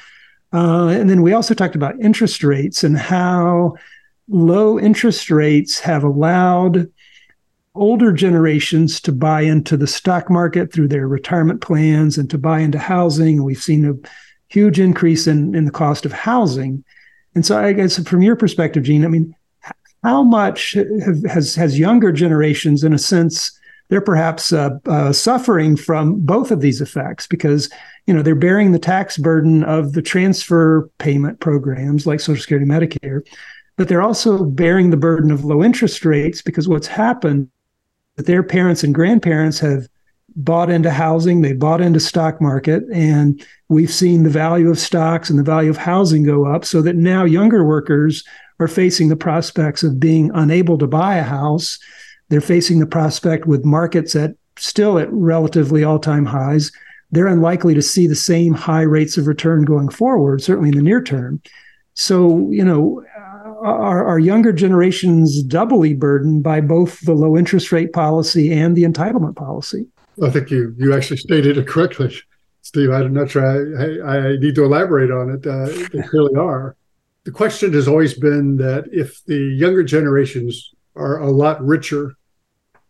Uh, 0.51 0.87
and 0.87 1.09
then 1.09 1.21
we 1.21 1.33
also 1.33 1.53
talked 1.53 1.75
about 1.75 1.99
interest 2.01 2.43
rates 2.43 2.83
and 2.83 2.97
how 2.97 3.75
low 4.29 4.79
interest 4.79 5.29
rates 5.29 5.79
have 5.79 6.03
allowed 6.03 6.89
older 7.75 8.11
generations 8.11 8.99
to 9.01 9.11
buy 9.11 9.41
into 9.41 9.77
the 9.77 9.87
stock 9.87 10.29
market 10.29 10.71
through 10.71 10.87
their 10.87 11.07
retirement 11.07 11.61
plans 11.61 12.17
and 12.17 12.29
to 12.29 12.37
buy 12.37 12.59
into 12.59 12.79
housing. 12.79 13.43
We've 13.43 13.61
seen 13.61 13.85
a 13.85 13.93
huge 14.49 14.79
increase 14.79 15.27
in, 15.27 15.55
in 15.55 15.65
the 15.65 15.71
cost 15.71 16.05
of 16.05 16.11
housing. 16.11 16.83
And 17.35 17.45
so, 17.45 17.59
I 17.59 17.73
guess 17.73 18.01
from 18.07 18.21
your 18.21 18.35
perspective, 18.35 18.83
Gene, 18.83 19.05
I 19.05 19.07
mean, 19.07 19.35
how 20.03 20.23
much 20.23 20.73
have, 20.73 21.23
has 21.25 21.55
has 21.55 21.77
younger 21.77 22.11
generations, 22.11 22.83
in 22.83 22.93
a 22.93 22.97
sense, 22.97 23.57
they're 23.89 24.01
perhaps 24.01 24.53
uh, 24.53 24.71
uh, 24.85 25.11
suffering 25.11 25.75
from 25.75 26.19
both 26.21 26.51
of 26.51 26.61
these 26.61 26.81
effects 26.81 27.27
because 27.27 27.69
you 28.07 28.13
know 28.13 28.21
they're 28.21 28.35
bearing 28.35 28.71
the 28.71 28.79
tax 28.79 29.17
burden 29.17 29.63
of 29.63 29.93
the 29.93 30.01
transfer 30.01 30.89
payment 30.97 31.39
programs 31.39 32.07
like 32.07 32.19
Social 32.19 32.41
Security, 32.41 32.65
Medicare, 32.67 33.21
but 33.79 33.87
they're 33.87 34.01
also 34.01 34.43
bearing 34.43 34.89
the 34.89 34.97
burden 34.97 35.31
of 35.31 35.45
low 35.45 35.63
interest 35.63 36.03
rates 36.03 36.41
because 36.41 36.67
what's 36.67 36.85
happened 36.85 37.49
that 38.17 38.25
their 38.25 38.43
parents 38.43 38.83
and 38.83 38.93
grandparents 38.93 39.57
have 39.57 39.87
bought 40.35 40.69
into 40.69 40.91
housing, 40.91 41.41
they 41.41 41.53
bought 41.53 41.79
into 41.79 41.97
stock 41.97 42.41
market, 42.41 42.83
and 42.93 43.41
we've 43.69 43.89
seen 43.89 44.23
the 44.23 44.29
value 44.29 44.69
of 44.69 44.77
stocks 44.77 45.29
and 45.29 45.39
the 45.39 45.43
value 45.43 45.69
of 45.69 45.77
housing 45.77 46.23
go 46.23 46.45
up 46.45 46.65
so 46.65 46.81
that 46.81 46.97
now 46.97 47.23
younger 47.23 47.63
workers 47.63 48.25
are 48.59 48.67
facing 48.67 49.07
the 49.07 49.15
prospects 49.15 49.81
of 49.81 49.97
being 49.97 50.29
unable 50.33 50.77
to 50.77 50.85
buy 50.85 51.15
a 51.15 51.23
house. 51.23 51.79
They're 52.27 52.41
facing 52.41 52.79
the 52.79 52.85
prospect 52.85 53.45
with 53.45 53.63
markets 53.63 54.13
at 54.13 54.35
still 54.57 54.99
at 54.99 55.07
relatively 55.09 55.85
all-time 55.85 56.25
highs. 56.25 56.69
They're 57.11 57.27
unlikely 57.27 57.75
to 57.75 57.81
see 57.81 58.07
the 58.07 58.15
same 58.15 58.53
high 58.53 58.81
rates 58.81 59.17
of 59.17 59.25
return 59.25 59.63
going 59.63 59.87
forward, 59.87 60.43
certainly 60.43 60.67
in 60.67 60.75
the 60.75 60.81
near 60.81 61.01
term. 61.01 61.41
So, 61.99 62.49
you 62.49 62.63
know, 62.63 63.03
are, 63.61 64.05
are 64.05 64.19
younger 64.19 64.51
generations 64.51 65.43
doubly 65.43 65.93
burdened 65.93 66.43
by 66.43 66.61
both 66.61 66.99
the 67.01 67.13
low 67.13 67.37
interest 67.37 67.71
rate 67.71 67.93
policy 67.93 68.51
and 68.51 68.75
the 68.75 68.83
entitlement 68.83 69.35
policy? 69.35 69.87
I 70.21 70.29
think 70.29 70.51
you 70.51 70.75
you 70.77 70.93
actually 70.93 71.17
stated 71.17 71.57
it 71.57 71.67
correctly, 71.67 72.13
Steve. 72.61 72.91
I'm 72.91 73.13
not 73.13 73.31
sure 73.31 73.45
I, 73.45 74.17
I 74.17 74.37
need 74.37 74.55
to 74.55 74.63
elaborate 74.63 75.11
on 75.11 75.29
it. 75.29 75.47
Uh, 75.47 75.67
they 75.93 76.07
clearly 76.07 76.35
are. 76.35 76.75
The 77.23 77.31
question 77.31 77.73
has 77.73 77.87
always 77.87 78.13
been 78.13 78.57
that 78.57 78.85
if 78.91 79.23
the 79.25 79.37
younger 79.37 79.83
generations 79.83 80.73
are 80.95 81.19
a 81.19 81.29
lot 81.29 81.63
richer 81.65 82.15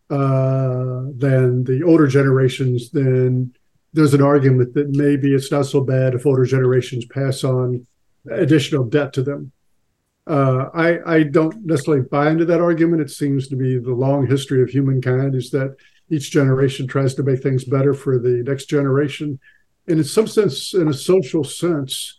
uh, 0.08 1.04
than 1.16 1.64
the 1.64 1.82
older 1.84 2.06
generations, 2.06 2.90
then 2.90 3.54
there's 3.92 4.14
an 4.14 4.22
argument 4.22 4.74
that 4.74 4.88
maybe 4.90 5.34
it's 5.34 5.52
not 5.52 5.66
so 5.66 5.80
bad 5.80 6.14
if 6.14 6.26
older 6.26 6.44
generations 6.44 7.04
pass 7.06 7.44
on 7.44 7.86
additional 8.30 8.84
debt 8.84 9.12
to 9.12 9.22
them. 9.22 9.52
Uh, 10.30 10.70
I, 10.72 11.16
I 11.16 11.22
don't 11.24 11.66
necessarily 11.66 12.04
buy 12.04 12.30
into 12.30 12.44
that 12.44 12.60
argument. 12.60 13.02
It 13.02 13.10
seems 13.10 13.48
to 13.48 13.56
be 13.56 13.78
the 13.78 13.92
long 13.92 14.28
history 14.28 14.62
of 14.62 14.70
humankind 14.70 15.34
is 15.34 15.50
that 15.50 15.74
each 16.08 16.30
generation 16.30 16.86
tries 16.86 17.14
to 17.14 17.24
make 17.24 17.42
things 17.42 17.64
better 17.64 17.92
for 17.92 18.16
the 18.16 18.44
next 18.46 18.66
generation. 18.66 19.40
And 19.88 19.98
in 19.98 20.04
some 20.04 20.28
sense, 20.28 20.72
in 20.72 20.86
a 20.86 20.94
social 20.94 21.42
sense, 21.42 22.16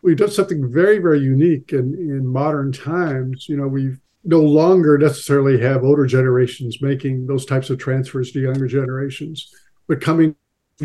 we've 0.00 0.16
done 0.16 0.30
something 0.30 0.70
very, 0.70 0.98
very 0.98 1.18
unique 1.18 1.72
in, 1.72 1.94
in 1.94 2.24
modern 2.24 2.70
times. 2.70 3.48
You 3.48 3.56
know, 3.56 3.66
we 3.66 3.96
no 4.22 4.42
longer 4.42 4.96
necessarily 4.96 5.60
have 5.60 5.82
older 5.82 6.06
generations 6.06 6.80
making 6.80 7.26
those 7.26 7.46
types 7.46 7.68
of 7.68 7.78
transfers 7.78 8.30
to 8.30 8.40
younger 8.40 8.68
generations, 8.68 9.52
but 9.88 10.00
coming 10.00 10.36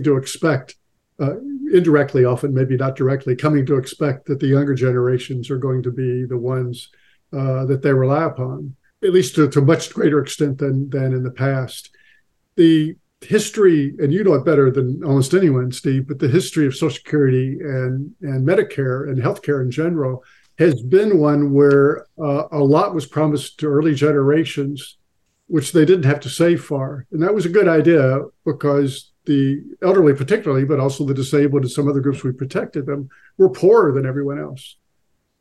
to 0.02 0.18
expect 0.18 0.78
uh, 1.20 1.36
indirectly, 1.72 2.26
often 2.26 2.54
maybe 2.54 2.76
not 2.76 2.96
directly, 2.96 3.36
coming 3.36 3.66
to 3.66 3.78
expect 3.78 4.26
that 4.26 4.40
the 4.40 4.48
younger 4.48 4.74
generations 4.74 5.50
are 5.50 5.58
going 5.58 5.84
to 5.84 5.92
be 5.92 6.26
the 6.26 6.38
ones 6.38 6.90
uh, 7.34 7.66
that 7.66 7.82
they 7.82 7.94
rely 7.94 8.24
upon, 8.24 8.76
at 9.04 9.14
least 9.14 9.36
to, 9.36 9.48
to 9.50 9.60
a 9.60 9.66
much 9.66 9.94
greater 9.94 10.20
extent 10.20 10.58
than 10.58 10.90
than 10.90 11.14
in 11.14 11.24
the 11.24 11.32
past. 11.32 11.90
The 12.56 12.96
history, 13.22 13.94
and 14.00 14.14
you 14.14 14.24
know 14.24 14.34
it 14.36 14.46
better 14.46 14.70
than 14.70 15.04
almost 15.04 15.34
anyone, 15.34 15.72
Steve, 15.72 16.08
but 16.08 16.20
the 16.20 16.28
history 16.28 16.68
of 16.68 16.76
Social 16.76 16.96
Security 16.96 17.58
and 17.62 18.14
and 18.22 18.48
Medicare 18.48 19.10
and 19.10 19.22
healthcare 19.22 19.62
in 19.62 19.72
general 19.72 20.24
has 20.58 20.82
been 20.82 21.20
one 21.20 21.54
where 21.54 22.08
uh, 22.18 22.44
a 22.52 22.60
lot 22.60 22.96
was 22.96 23.06
promised 23.06 23.60
to 23.60 23.68
early 23.68 23.94
generations, 23.94 24.98
which 25.48 25.74
they 25.74 25.84
didn't 25.84 26.06
have 26.06 26.22
to 26.22 26.30
save 26.30 26.64
for, 26.64 27.06
and 27.12 27.22
that 27.22 27.34
was 27.34 27.46
a 27.46 27.50
good 27.50 27.68
idea 27.68 28.22
because 28.46 29.12
the 29.26 29.64
elderly, 29.82 30.14
particularly, 30.14 30.66
but 30.66 30.80
also 30.80 31.06
the 31.06 31.14
disabled 31.14 31.64
and 31.64 31.72
some 31.72 31.88
other 31.88 32.00
groups 32.00 32.24
we 32.24 32.32
protected 32.32 32.86
them, 32.86 33.10
were 33.38 33.50
poorer 33.50 33.92
than 33.92 34.06
everyone 34.06 34.40
else. 34.40 34.78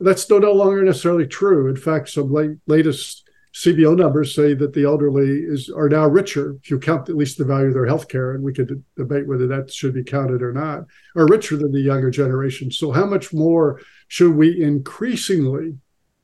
That's 0.01 0.29
no, 0.29 0.39
no 0.39 0.53
longer 0.53 0.83
necessarily 0.83 1.27
true. 1.27 1.69
In 1.69 1.77
fact, 1.77 2.09
some 2.09 2.33
late, 2.33 2.57
latest 2.67 3.25
CBO 3.55 3.97
numbers 3.97 4.35
say 4.35 4.53
that 4.55 4.73
the 4.73 4.85
elderly 4.85 5.39
is 5.45 5.71
are 5.71 5.89
now 5.89 6.09
richer 6.09 6.57
if 6.63 6.71
you 6.71 6.79
count 6.79 7.09
at 7.09 7.17
least 7.17 7.39
the 7.39 7.45
value 7.45 7.69
of 7.69 7.75
their 7.75 7.87
health 7.87 8.09
care, 8.09 8.33
and 8.33 8.43
we 8.43 8.53
could 8.53 8.83
debate 8.97 9.29
whether 9.29 9.47
that 9.47 9.73
should 9.73 9.95
be 9.95 10.03
counted 10.03 10.43
or 10.43 10.53
not, 10.53 10.87
are 11.17 11.27
richer 11.29 11.57
than 11.57 11.71
the 11.71 11.81
younger 11.81 12.11
generation. 12.11 12.73
So 12.73 12.91
how 12.91 13.07
much 13.07 13.33
more 13.33 13.81
should 14.09 14.35
we 14.35 14.61
increasingly 14.61 15.79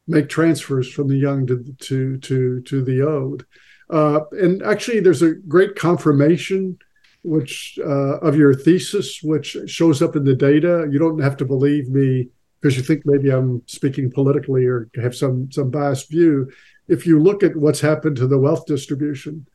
make 0.09 0.29
transfers 0.29 0.91
from 0.91 1.07
the 1.07 1.17
young 1.17 1.47
to 1.47 1.65
to 1.79 2.19
to 2.19 2.61
to 2.63 2.85
the 2.85 3.09
old? 3.09 3.47
Uh, 3.89 4.21
and 4.33 4.63
actually, 4.65 4.99
there's 4.99 5.23
a 5.23 5.35
great 5.35 5.77
confirmation 5.77 6.79
which 7.23 7.79
uh, 7.83 8.19
of 8.19 8.37
your 8.37 8.55
thesis, 8.55 9.23
which 9.23 9.57
shows 9.67 10.03
up 10.03 10.17
in 10.17 10.25
the 10.25 10.35
data. 10.35 10.89
You 10.91 10.99
don't 10.99 11.21
have 11.21 11.37
to 11.39 11.45
believe 11.45 11.89
me 11.89 12.29
because 12.61 12.77
you 12.77 12.83
think 12.83 13.03
maybe 13.05 13.31
I'm 13.31 13.63
speaking 13.67 14.11
politically 14.11 14.67
or 14.67 14.89
have 15.01 15.15
some 15.15 15.51
some 15.53 15.71
biased 15.71 16.11
view. 16.11 16.51
If 16.89 17.07
you 17.07 17.21
look 17.21 17.43
at 17.43 17.57
what's 17.57 17.81
happened 17.81 18.17
to 18.17 18.27
the 18.27 18.39
wealth 18.39 18.67
distribution 18.67 19.47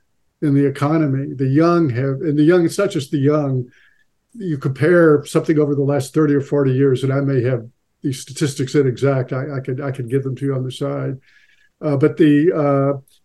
in 0.41 0.53
the 0.53 0.65
economy, 0.65 1.33
the 1.33 1.47
young 1.47 1.89
have, 1.89 2.21
and 2.21 2.37
the 2.37 2.43
young, 2.43 2.65
it's 2.65 2.77
not 2.77 2.91
just 2.91 3.11
the 3.11 3.17
young. 3.17 3.69
You 4.33 4.57
compare 4.57 5.25
something 5.25 5.59
over 5.59 5.75
the 5.75 5.83
last 5.83 6.13
30 6.13 6.35
or 6.35 6.41
40 6.41 6.71
years, 6.73 7.03
and 7.03 7.13
I 7.13 7.21
may 7.21 7.41
have 7.43 7.67
these 8.01 8.21
statistics 8.21 8.75
inexact. 8.75 9.33
I, 9.33 9.57
I 9.57 9.59
could 9.59 9.81
I 9.81 9.91
could 9.91 10.09
give 10.09 10.23
them 10.23 10.35
to 10.35 10.45
you 10.45 10.55
on 10.55 10.63
the 10.63 10.71
side, 10.71 11.17
uh, 11.81 11.97
but 11.97 12.17
the 12.17 12.51
uh, 12.53 13.15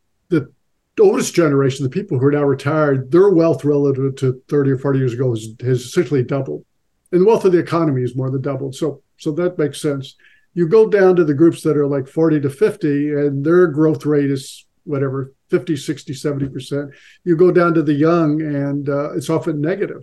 the 1.00 1.06
oldest 1.06 1.34
generation, 1.34 1.82
the 1.82 1.88
people 1.88 2.18
who 2.18 2.26
are 2.26 2.32
now 2.32 2.44
retired, 2.44 3.10
their 3.10 3.30
wealth 3.30 3.64
relative 3.64 4.16
to 4.16 4.42
30 4.48 4.72
or 4.72 4.78
40 4.78 4.98
years 4.98 5.14
ago 5.14 5.30
has, 5.30 5.48
has 5.62 5.80
essentially 5.80 6.22
doubled. 6.22 6.62
And 7.10 7.22
the 7.22 7.24
wealth 7.24 7.46
of 7.46 7.52
the 7.52 7.58
economy 7.58 8.02
is 8.02 8.14
more 8.14 8.30
than 8.30 8.42
doubled. 8.42 8.74
So 8.74 9.02
so 9.16 9.32
that 9.32 9.56
makes 9.56 9.80
sense. 9.80 10.16
You 10.52 10.68
go 10.68 10.88
down 10.90 11.16
to 11.16 11.24
the 11.24 11.32
groups 11.32 11.62
that 11.62 11.76
are 11.78 11.86
like 11.86 12.06
40 12.06 12.40
to 12.40 12.50
50, 12.50 13.12
and 13.14 13.44
their 13.44 13.66
growth 13.68 14.04
rate 14.04 14.30
is 14.30 14.66
whatever 14.84 15.32
50, 15.48 15.74
60, 15.74 16.12
70%. 16.12 16.90
You 17.24 17.34
go 17.34 17.50
down 17.50 17.72
to 17.74 17.82
the 17.82 17.94
young, 17.94 18.42
and 18.42 18.88
uh, 18.88 19.12
it's 19.14 19.30
often 19.30 19.60
negative. 19.60 20.02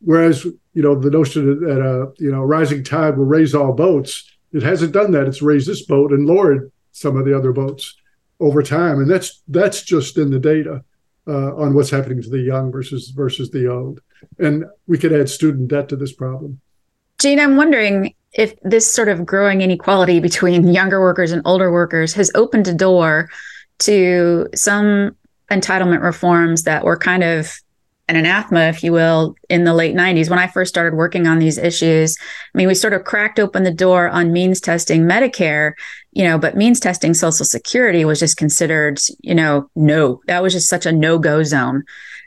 Whereas, 0.00 0.44
you 0.44 0.82
know, 0.82 0.94
the 0.94 1.10
notion 1.10 1.60
that 1.60 1.80
a 1.80 2.12
you 2.22 2.30
know 2.30 2.42
rising 2.42 2.84
tide 2.84 3.16
will 3.16 3.24
raise 3.24 3.54
all 3.54 3.72
boats, 3.72 4.30
it 4.52 4.62
hasn't 4.62 4.92
done 4.92 5.12
that. 5.12 5.26
It's 5.26 5.40
raised 5.40 5.68
this 5.68 5.86
boat 5.86 6.12
and 6.12 6.26
lowered 6.26 6.70
some 6.92 7.16
of 7.16 7.24
the 7.24 7.34
other 7.34 7.52
boats 7.52 7.94
over 8.40 8.62
time, 8.62 8.98
and 8.98 9.10
that's 9.10 9.42
that's 9.48 9.82
just 9.82 10.18
in 10.18 10.30
the 10.30 10.38
data 10.38 10.84
uh, 11.26 11.54
on 11.56 11.74
what's 11.74 11.90
happening 11.90 12.22
to 12.22 12.30
the 12.30 12.40
young 12.40 12.70
versus 12.70 13.10
versus 13.10 13.50
the 13.50 13.68
old. 13.70 14.00
And 14.38 14.64
we 14.86 14.98
could 14.98 15.12
add 15.12 15.28
student 15.28 15.68
debt 15.68 15.88
to 15.90 15.96
this 15.96 16.12
problem. 16.12 16.60
Gene, 17.18 17.40
I'm 17.40 17.56
wondering 17.56 18.14
if 18.32 18.54
this 18.62 18.92
sort 18.92 19.08
of 19.08 19.24
growing 19.24 19.60
inequality 19.60 20.20
between 20.20 20.68
younger 20.68 21.00
workers 21.00 21.30
and 21.30 21.42
older 21.44 21.70
workers 21.70 22.12
has 22.14 22.30
opened 22.34 22.66
a 22.66 22.74
door 22.74 23.30
to 23.80 24.48
some 24.54 25.16
entitlement 25.50 26.02
reforms 26.02 26.64
that 26.64 26.84
were 26.84 26.96
kind 26.96 27.22
of 27.22 27.60
an 28.08 28.16
anathema, 28.16 28.68
if 28.68 28.82
you 28.82 28.92
will, 28.92 29.34
in 29.48 29.64
the 29.64 29.72
late 29.72 29.94
90s. 29.94 30.28
When 30.28 30.38
I 30.38 30.46
first 30.46 30.68
started 30.68 30.96
working 30.96 31.26
on 31.26 31.38
these 31.38 31.56
issues, 31.56 32.16
I 32.54 32.58
mean, 32.58 32.68
we 32.68 32.74
sort 32.74 32.92
of 32.92 33.04
cracked 33.04 33.40
open 33.40 33.62
the 33.62 33.72
door 33.72 34.08
on 34.08 34.32
means 34.32 34.60
testing 34.60 35.02
Medicare, 35.02 35.72
you 36.12 36.24
know, 36.24 36.38
but 36.38 36.56
means 36.56 36.80
testing 36.80 37.14
Social 37.14 37.46
Security 37.46 38.04
was 38.04 38.20
just 38.20 38.36
considered, 38.36 39.00
you 39.20 39.34
know, 39.34 39.70
no, 39.74 40.20
that 40.26 40.42
was 40.42 40.52
just 40.52 40.68
such 40.68 40.84
a 40.84 40.92
no 40.92 41.18
go 41.18 41.42
zone. 41.42 41.82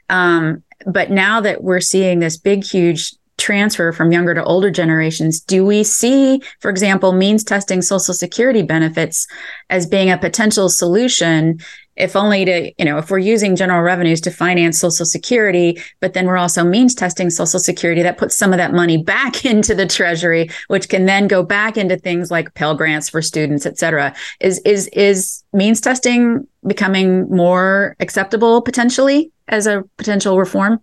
Um, 0.09 0.63
but 0.85 1.11
now 1.11 1.41
that 1.41 1.63
we're 1.63 1.81
seeing 1.81 2.19
this 2.19 2.37
big, 2.37 2.63
huge 2.63 3.13
transfer 3.37 3.91
from 3.91 4.11
younger 4.11 4.33
to 4.33 4.43
older 4.43 4.71
generations, 4.71 5.39
do 5.39 5.63
we 5.63 5.83
see, 5.83 6.41
for 6.59 6.69
example, 6.69 7.11
means 7.11 7.43
testing 7.43 7.83
Social 7.83 8.15
Security 8.15 8.63
benefits 8.63 9.27
as 9.69 9.85
being 9.85 10.09
a 10.09 10.17
potential 10.17 10.69
solution? 10.69 11.59
If 11.97 12.15
only 12.15 12.45
to, 12.45 12.71
you 12.77 12.85
know, 12.85 12.97
if 12.97 13.09
we're 13.09 13.19
using 13.19 13.55
general 13.55 13.81
revenues 13.81 14.21
to 14.21 14.31
finance 14.31 14.79
Social 14.79 15.05
Security, 15.05 15.81
but 15.99 16.13
then 16.13 16.25
we're 16.25 16.37
also 16.37 16.63
means 16.63 16.95
testing 16.95 17.29
Social 17.29 17.59
Security, 17.59 18.01
that 18.03 18.17
puts 18.17 18.35
some 18.35 18.53
of 18.53 18.57
that 18.57 18.73
money 18.73 18.97
back 19.03 19.45
into 19.45 19.75
the 19.75 19.85
Treasury, 19.85 20.49
which 20.67 20.89
can 20.89 21.05
then 21.05 21.27
go 21.27 21.43
back 21.43 21.77
into 21.77 21.97
things 21.97 22.31
like 22.31 22.53
Pell 22.53 22.75
Grants 22.75 23.09
for 23.09 23.21
students, 23.21 23.65
et 23.65 23.77
cetera. 23.77 24.13
Is 24.39 24.59
is 24.59 24.87
is 24.89 25.43
means 25.53 25.81
testing 25.81 26.47
becoming 26.65 27.29
more 27.29 27.95
acceptable 27.99 28.61
potentially 28.61 29.31
as 29.47 29.67
a 29.67 29.83
potential 29.97 30.37
reform? 30.37 30.79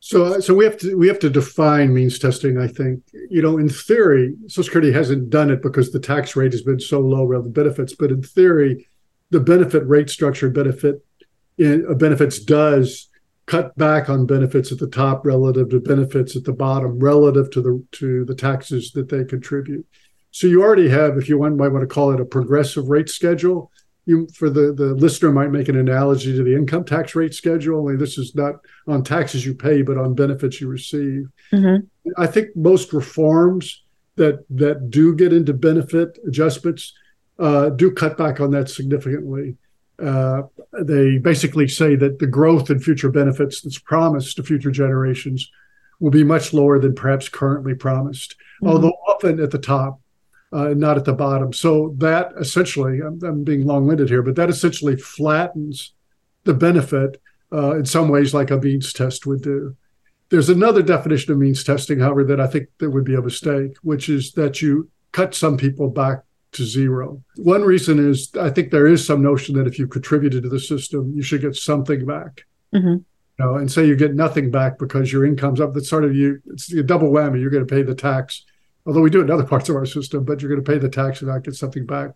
So, 0.00 0.38
so 0.40 0.54
we 0.54 0.64
have 0.64 0.78
to 0.78 0.96
we 0.96 1.08
have 1.08 1.18
to 1.20 1.30
define 1.30 1.92
means 1.92 2.18
testing. 2.18 2.58
I 2.58 2.68
think 2.68 3.02
you 3.30 3.42
know, 3.42 3.58
in 3.58 3.68
theory, 3.68 4.34
Social 4.46 4.64
Security 4.64 4.92
hasn't 4.92 5.28
done 5.28 5.50
it 5.50 5.62
because 5.62 5.90
the 5.90 5.98
tax 5.98 6.36
rate 6.36 6.52
has 6.52 6.62
been 6.62 6.80
so 6.80 7.00
low 7.00 7.24
relative 7.24 7.52
benefits. 7.52 7.94
But 7.94 8.10
in 8.10 8.22
theory, 8.22 8.87
the 9.30 9.40
benefit 9.40 9.86
rate 9.86 10.10
structure 10.10 10.48
benefit 10.48 11.04
in 11.56 11.84
uh, 11.88 11.94
benefits 11.94 12.38
does 12.38 13.08
cut 13.46 13.76
back 13.76 14.10
on 14.10 14.26
benefits 14.26 14.70
at 14.70 14.78
the 14.78 14.86
top 14.86 15.24
relative 15.24 15.70
to 15.70 15.80
benefits 15.80 16.36
at 16.36 16.44
the 16.44 16.52
bottom 16.52 16.98
relative 16.98 17.50
to 17.50 17.62
the 17.62 17.84
to 17.92 18.24
the 18.24 18.34
taxes 18.34 18.92
that 18.92 19.08
they 19.08 19.24
contribute. 19.24 19.86
So 20.30 20.46
you 20.46 20.62
already 20.62 20.90
have, 20.90 21.16
if 21.16 21.28
you 21.28 21.38
want, 21.38 21.56
might 21.56 21.68
want 21.68 21.82
to 21.82 21.92
call 21.92 22.12
it 22.12 22.20
a 22.20 22.24
progressive 22.24 22.88
rate 22.88 23.08
schedule 23.08 23.70
you 24.08 24.26
for 24.34 24.48
the 24.48 24.72
the 24.72 24.94
listener 24.94 25.30
might 25.30 25.50
make 25.50 25.68
an 25.68 25.76
analogy 25.76 26.34
to 26.34 26.42
the 26.42 26.56
income 26.56 26.82
tax 26.82 27.14
rate 27.14 27.34
schedule. 27.34 27.80
Only 27.80 27.96
this 27.96 28.16
is 28.16 28.34
not 28.34 28.54
on 28.86 29.04
taxes 29.04 29.44
you 29.44 29.54
pay, 29.54 29.82
but 29.82 29.98
on 29.98 30.14
benefits 30.14 30.60
you 30.60 30.68
receive. 30.68 31.28
Mm-hmm. 31.52 31.86
I 32.16 32.26
think 32.26 32.56
most 32.56 32.94
reforms 32.94 33.84
that 34.16 34.46
that 34.48 34.90
do 34.90 35.14
get 35.14 35.34
into 35.34 35.52
benefit 35.52 36.18
adjustments 36.26 36.94
uh, 37.38 37.70
do 37.70 37.90
cut 37.90 38.16
back 38.16 38.40
on 38.40 38.50
that 38.50 38.68
significantly. 38.68 39.56
Uh, 39.98 40.42
they 40.80 41.18
basically 41.18 41.66
say 41.66 41.96
that 41.96 42.18
the 42.18 42.26
growth 42.26 42.70
in 42.70 42.78
future 42.78 43.10
benefits 43.10 43.60
that's 43.60 43.78
promised 43.78 44.36
to 44.36 44.42
future 44.42 44.70
generations 44.70 45.50
will 46.00 46.10
be 46.10 46.22
much 46.22 46.52
lower 46.52 46.78
than 46.78 46.94
perhaps 46.94 47.28
currently 47.28 47.74
promised, 47.74 48.36
mm-hmm. 48.62 48.68
although 48.68 48.96
often 49.08 49.40
at 49.40 49.50
the 49.50 49.58
top 49.58 50.00
uh, 50.52 50.68
not 50.68 50.96
at 50.96 51.04
the 51.04 51.12
bottom. 51.12 51.52
So 51.52 51.94
that 51.98 52.32
essentially, 52.38 53.00
I'm, 53.00 53.22
I'm 53.22 53.44
being 53.44 53.66
long-winded 53.66 54.08
here, 54.08 54.22
but 54.22 54.36
that 54.36 54.50
essentially 54.50 54.96
flattens 54.96 55.92
the 56.44 56.54
benefit 56.54 57.20
uh, 57.52 57.76
in 57.76 57.84
some 57.84 58.08
ways, 58.08 58.34
like 58.34 58.50
a 58.50 58.58
means 58.58 58.92
test 58.92 59.26
would 59.26 59.42
do. 59.42 59.76
There's 60.30 60.50
another 60.50 60.82
definition 60.82 61.32
of 61.32 61.38
means 61.38 61.64
testing, 61.64 62.00
however, 62.00 62.24
that 62.24 62.40
I 62.40 62.46
think 62.46 62.68
that 62.78 62.90
would 62.90 63.04
be 63.04 63.14
a 63.14 63.22
mistake, 63.22 63.76
which 63.82 64.08
is 64.08 64.32
that 64.32 64.60
you 64.60 64.90
cut 65.12 65.34
some 65.34 65.56
people 65.56 65.88
back 65.88 66.22
to 66.52 66.64
zero. 66.64 67.22
One 67.36 67.62
reason 67.62 67.98
is 67.98 68.30
I 68.40 68.50
think 68.50 68.70
there 68.70 68.86
is 68.86 69.06
some 69.06 69.22
notion 69.22 69.56
that 69.56 69.66
if 69.66 69.78
you 69.78 69.86
contributed 69.86 70.42
to 70.44 70.48
the 70.48 70.60
system, 70.60 71.12
you 71.14 71.22
should 71.22 71.42
get 71.42 71.56
something 71.56 72.06
back. 72.06 72.44
Mm-hmm. 72.74 72.88
You 72.88 73.44
know, 73.44 73.54
and 73.54 73.70
say 73.70 73.86
you 73.86 73.94
get 73.96 74.14
nothing 74.14 74.50
back 74.50 74.78
because 74.78 75.12
your 75.12 75.24
income's 75.24 75.60
up. 75.60 75.74
That's 75.74 75.88
sort 75.88 76.04
of 76.04 76.14
you. 76.14 76.40
It's 76.46 76.72
a 76.72 76.82
double 76.82 77.10
whammy. 77.10 77.40
You're 77.40 77.50
going 77.50 77.66
to 77.66 77.72
pay 77.72 77.82
the 77.82 77.94
tax 77.94 78.44
although 78.88 79.02
we 79.02 79.10
do 79.10 79.20
it 79.20 79.24
in 79.24 79.30
other 79.30 79.44
parts 79.44 79.68
of 79.68 79.76
our 79.76 79.86
system, 79.86 80.24
but 80.24 80.40
you're 80.40 80.48
going 80.48 80.64
to 80.64 80.68
pay 80.68 80.78
the 80.78 80.88
tax 80.88 81.20
and 81.20 81.30
not 81.30 81.44
get 81.44 81.54
something 81.54 81.84
back. 81.84 82.12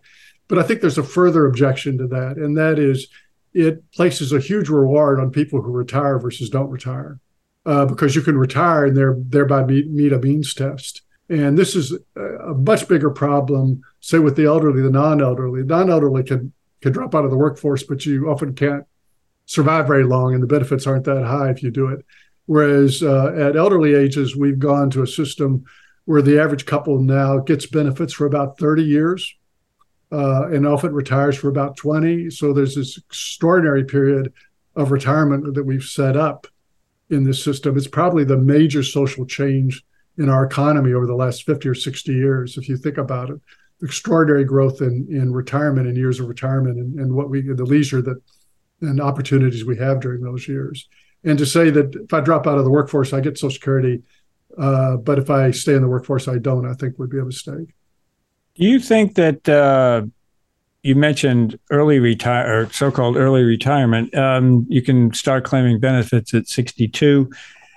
But 0.47 0.57
I 0.57 0.63
think 0.63 0.81
there's 0.81 0.97
a 0.97 1.03
further 1.03 1.45
objection 1.45 1.99
to 1.99 2.07
that, 2.07 2.37
and 2.37 2.57
that 2.57 2.79
is 2.79 3.07
it 3.53 3.89
places 3.91 4.33
a 4.33 4.39
huge 4.39 4.67
reward 4.67 5.19
on 5.19 5.29
people 5.29 5.61
who 5.61 5.71
retire 5.71 6.17
versus 6.17 6.49
don't 6.49 6.71
retire, 6.71 7.19
uh, 7.67 7.85
because 7.85 8.15
you 8.15 8.23
can 8.23 8.37
retire 8.37 8.87
and 8.87 8.97
there, 8.97 9.15
thereby 9.19 9.63
meet, 9.63 9.89
meet 9.89 10.11
a 10.11 10.17
means 10.17 10.53
test. 10.55 11.03
And 11.33 11.57
this 11.57 11.75
is 11.75 11.97
a 12.15 12.53
much 12.53 12.87
bigger 12.87 13.09
problem, 13.09 13.81
say, 14.01 14.19
with 14.19 14.35
the 14.35 14.45
elderly, 14.45 14.83
the 14.83 14.91
non-elderly. 14.91 15.63
Non-elderly 15.63 16.23
can 16.23 16.53
can 16.81 16.91
drop 16.91 17.15
out 17.15 17.25
of 17.25 17.31
the 17.31 17.37
workforce, 17.37 17.81
but 17.81 18.05
you 18.05 18.29
often 18.29 18.53
can't 18.53 18.83
survive 19.45 19.87
very 19.87 20.03
long, 20.03 20.33
and 20.33 20.43
the 20.43 20.47
benefits 20.47 20.85
aren't 20.85 21.05
that 21.05 21.23
high 21.23 21.49
if 21.49 21.63
you 21.63 21.71
do 21.71 21.87
it. 21.87 22.05
Whereas 22.45 23.01
uh, 23.01 23.33
at 23.35 23.55
elderly 23.55 23.95
ages, 23.95 24.35
we've 24.35 24.59
gone 24.59 24.89
to 24.91 25.01
a 25.01 25.07
system 25.07 25.63
where 26.05 26.21
the 26.21 26.39
average 26.39 26.65
couple 26.65 26.99
now 26.99 27.39
gets 27.39 27.65
benefits 27.65 28.13
for 28.13 28.25
about 28.25 28.59
30 28.59 28.83
years 28.83 29.33
uh, 30.11 30.47
and 30.49 30.67
often 30.67 30.93
retires 30.93 31.37
for 31.37 31.47
about 31.47 31.77
20. 31.77 32.29
So 32.29 32.51
there's 32.51 32.75
this 32.75 32.97
extraordinary 32.97 33.85
period 33.85 34.33
of 34.75 34.91
retirement 34.91 35.55
that 35.55 35.63
we've 35.63 35.83
set 35.83 36.17
up 36.17 36.45
in 37.09 37.23
this 37.23 37.41
system. 37.41 37.77
It's 37.77 37.87
probably 37.87 38.25
the 38.25 38.37
major 38.37 38.83
social 38.83 39.25
change 39.25 39.83
in 40.17 40.29
our 40.29 40.45
economy 40.45 40.93
over 40.93 41.05
the 41.05 41.15
last 41.15 41.43
50 41.43 41.67
or 41.69 41.75
60 41.75 42.13
years, 42.13 42.57
if 42.57 42.69
you 42.69 42.77
think 42.77 42.97
about 42.97 43.29
it. 43.29 43.39
Extraordinary 43.81 44.45
growth 44.45 44.81
in, 44.81 45.07
in 45.09 45.33
retirement 45.33 45.87
and 45.87 45.97
years 45.97 46.19
of 46.19 46.27
retirement 46.27 46.77
and, 46.77 46.99
and 46.99 47.13
what 47.13 47.29
we 47.29 47.41
the 47.41 47.65
leisure 47.65 48.01
that 48.01 48.21
and 48.81 49.01
opportunities 49.01 49.65
we 49.65 49.77
have 49.77 49.99
during 49.99 50.21
those 50.21 50.47
years. 50.47 50.87
And 51.23 51.37
to 51.37 51.45
say 51.45 51.69
that 51.69 51.95
if 51.95 52.13
I 52.13 52.19
drop 52.19 52.47
out 52.47 52.57
of 52.57 52.65
the 52.65 52.69
workforce, 52.69 53.13
I 53.13 53.21
get 53.21 53.37
Social 53.37 53.51
Security 53.51 54.03
uh, 54.57 54.97
but 54.97 55.19
if 55.19 55.29
I 55.29 55.51
stay 55.51 55.73
in 55.73 55.81
the 55.81 55.87
workforce, 55.87 56.27
I 56.27 56.37
don't. 56.37 56.65
I 56.65 56.73
think 56.73 56.99
would 56.99 57.09
be 57.09 57.19
a 57.19 57.25
mistake. 57.25 57.69
Do 58.55 58.65
you 58.65 58.79
think 58.79 59.15
that 59.15 59.49
uh, 59.49 60.03
you 60.83 60.95
mentioned 60.95 61.59
early 61.71 61.99
retire 61.99 62.61
or 62.61 62.69
so-called 62.71 63.17
early 63.17 63.43
retirement? 63.43 64.13
Um, 64.15 64.65
you 64.69 64.81
can 64.81 65.13
start 65.13 65.43
claiming 65.43 65.79
benefits 65.79 66.33
at 66.33 66.47
62. 66.47 67.31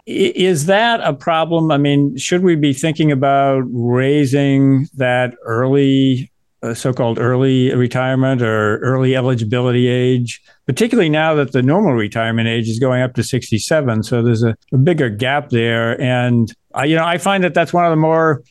Is 0.06 0.66
that 0.66 1.00
a 1.02 1.12
problem? 1.12 1.70
I 1.70 1.78
mean, 1.78 2.16
should 2.16 2.42
we 2.42 2.54
be 2.54 2.72
thinking 2.72 3.10
about 3.10 3.64
raising 3.66 4.86
that 4.94 5.34
early 5.44 6.30
so-called 6.74 7.18
early 7.18 7.74
retirement 7.74 8.42
or 8.42 8.78
early 8.78 9.14
eligibility 9.14 9.88
age, 9.88 10.40
particularly 10.66 11.08
now 11.08 11.34
that 11.34 11.52
the 11.52 11.62
normal 11.62 11.92
retirement 11.92 12.48
age 12.48 12.68
is 12.68 12.78
going 12.78 13.02
up 13.02 13.14
to 13.14 13.22
67. 13.22 14.02
So 14.02 14.22
there's 14.22 14.42
a, 14.42 14.56
a 14.72 14.78
bigger 14.78 15.08
gap 15.08 15.50
there, 15.50 16.00
and 16.00 16.52
I, 16.74 16.86
you 16.86 16.96
know 16.96 17.04
I 17.04 17.18
find 17.18 17.44
that 17.44 17.54
that's 17.54 17.72
one 17.72 17.84
of 17.84 17.90
the 17.90 17.96
more 17.96 18.42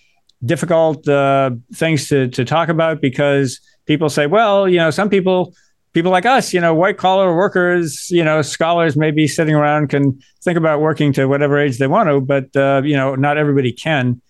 difficult 0.45 1.07
uh, 1.07 1.51
things 1.73 2.07
to 2.09 2.27
to 2.29 2.45
talk 2.45 2.69
about 2.69 3.01
because 3.01 3.59
people 3.85 4.09
say, 4.09 4.27
well, 4.27 4.69
you 4.69 4.77
know, 4.77 4.91
some 4.91 5.09
people 5.09 5.53
people 5.95 6.12
like 6.12 6.25
us, 6.25 6.53
you 6.53 6.60
know, 6.60 6.75
white 6.75 6.97
collar 6.97 7.36
workers, 7.36 8.12
you 8.12 8.23
know, 8.23 8.41
scholars 8.41 8.97
maybe 8.97 9.27
sitting 9.27 9.55
around 9.55 9.88
can 9.88 10.19
think 10.43 10.58
about 10.58 10.81
working 10.81 11.13
to 11.13 11.25
whatever 11.25 11.58
age 11.58 11.77
they 11.77 11.88
want 11.88 12.10
to, 12.10 12.21
but 12.21 12.55
uh, 12.55 12.81
you 12.84 12.95
know, 12.95 13.15
not 13.15 13.38
everybody 13.38 13.71
can. 13.71 14.21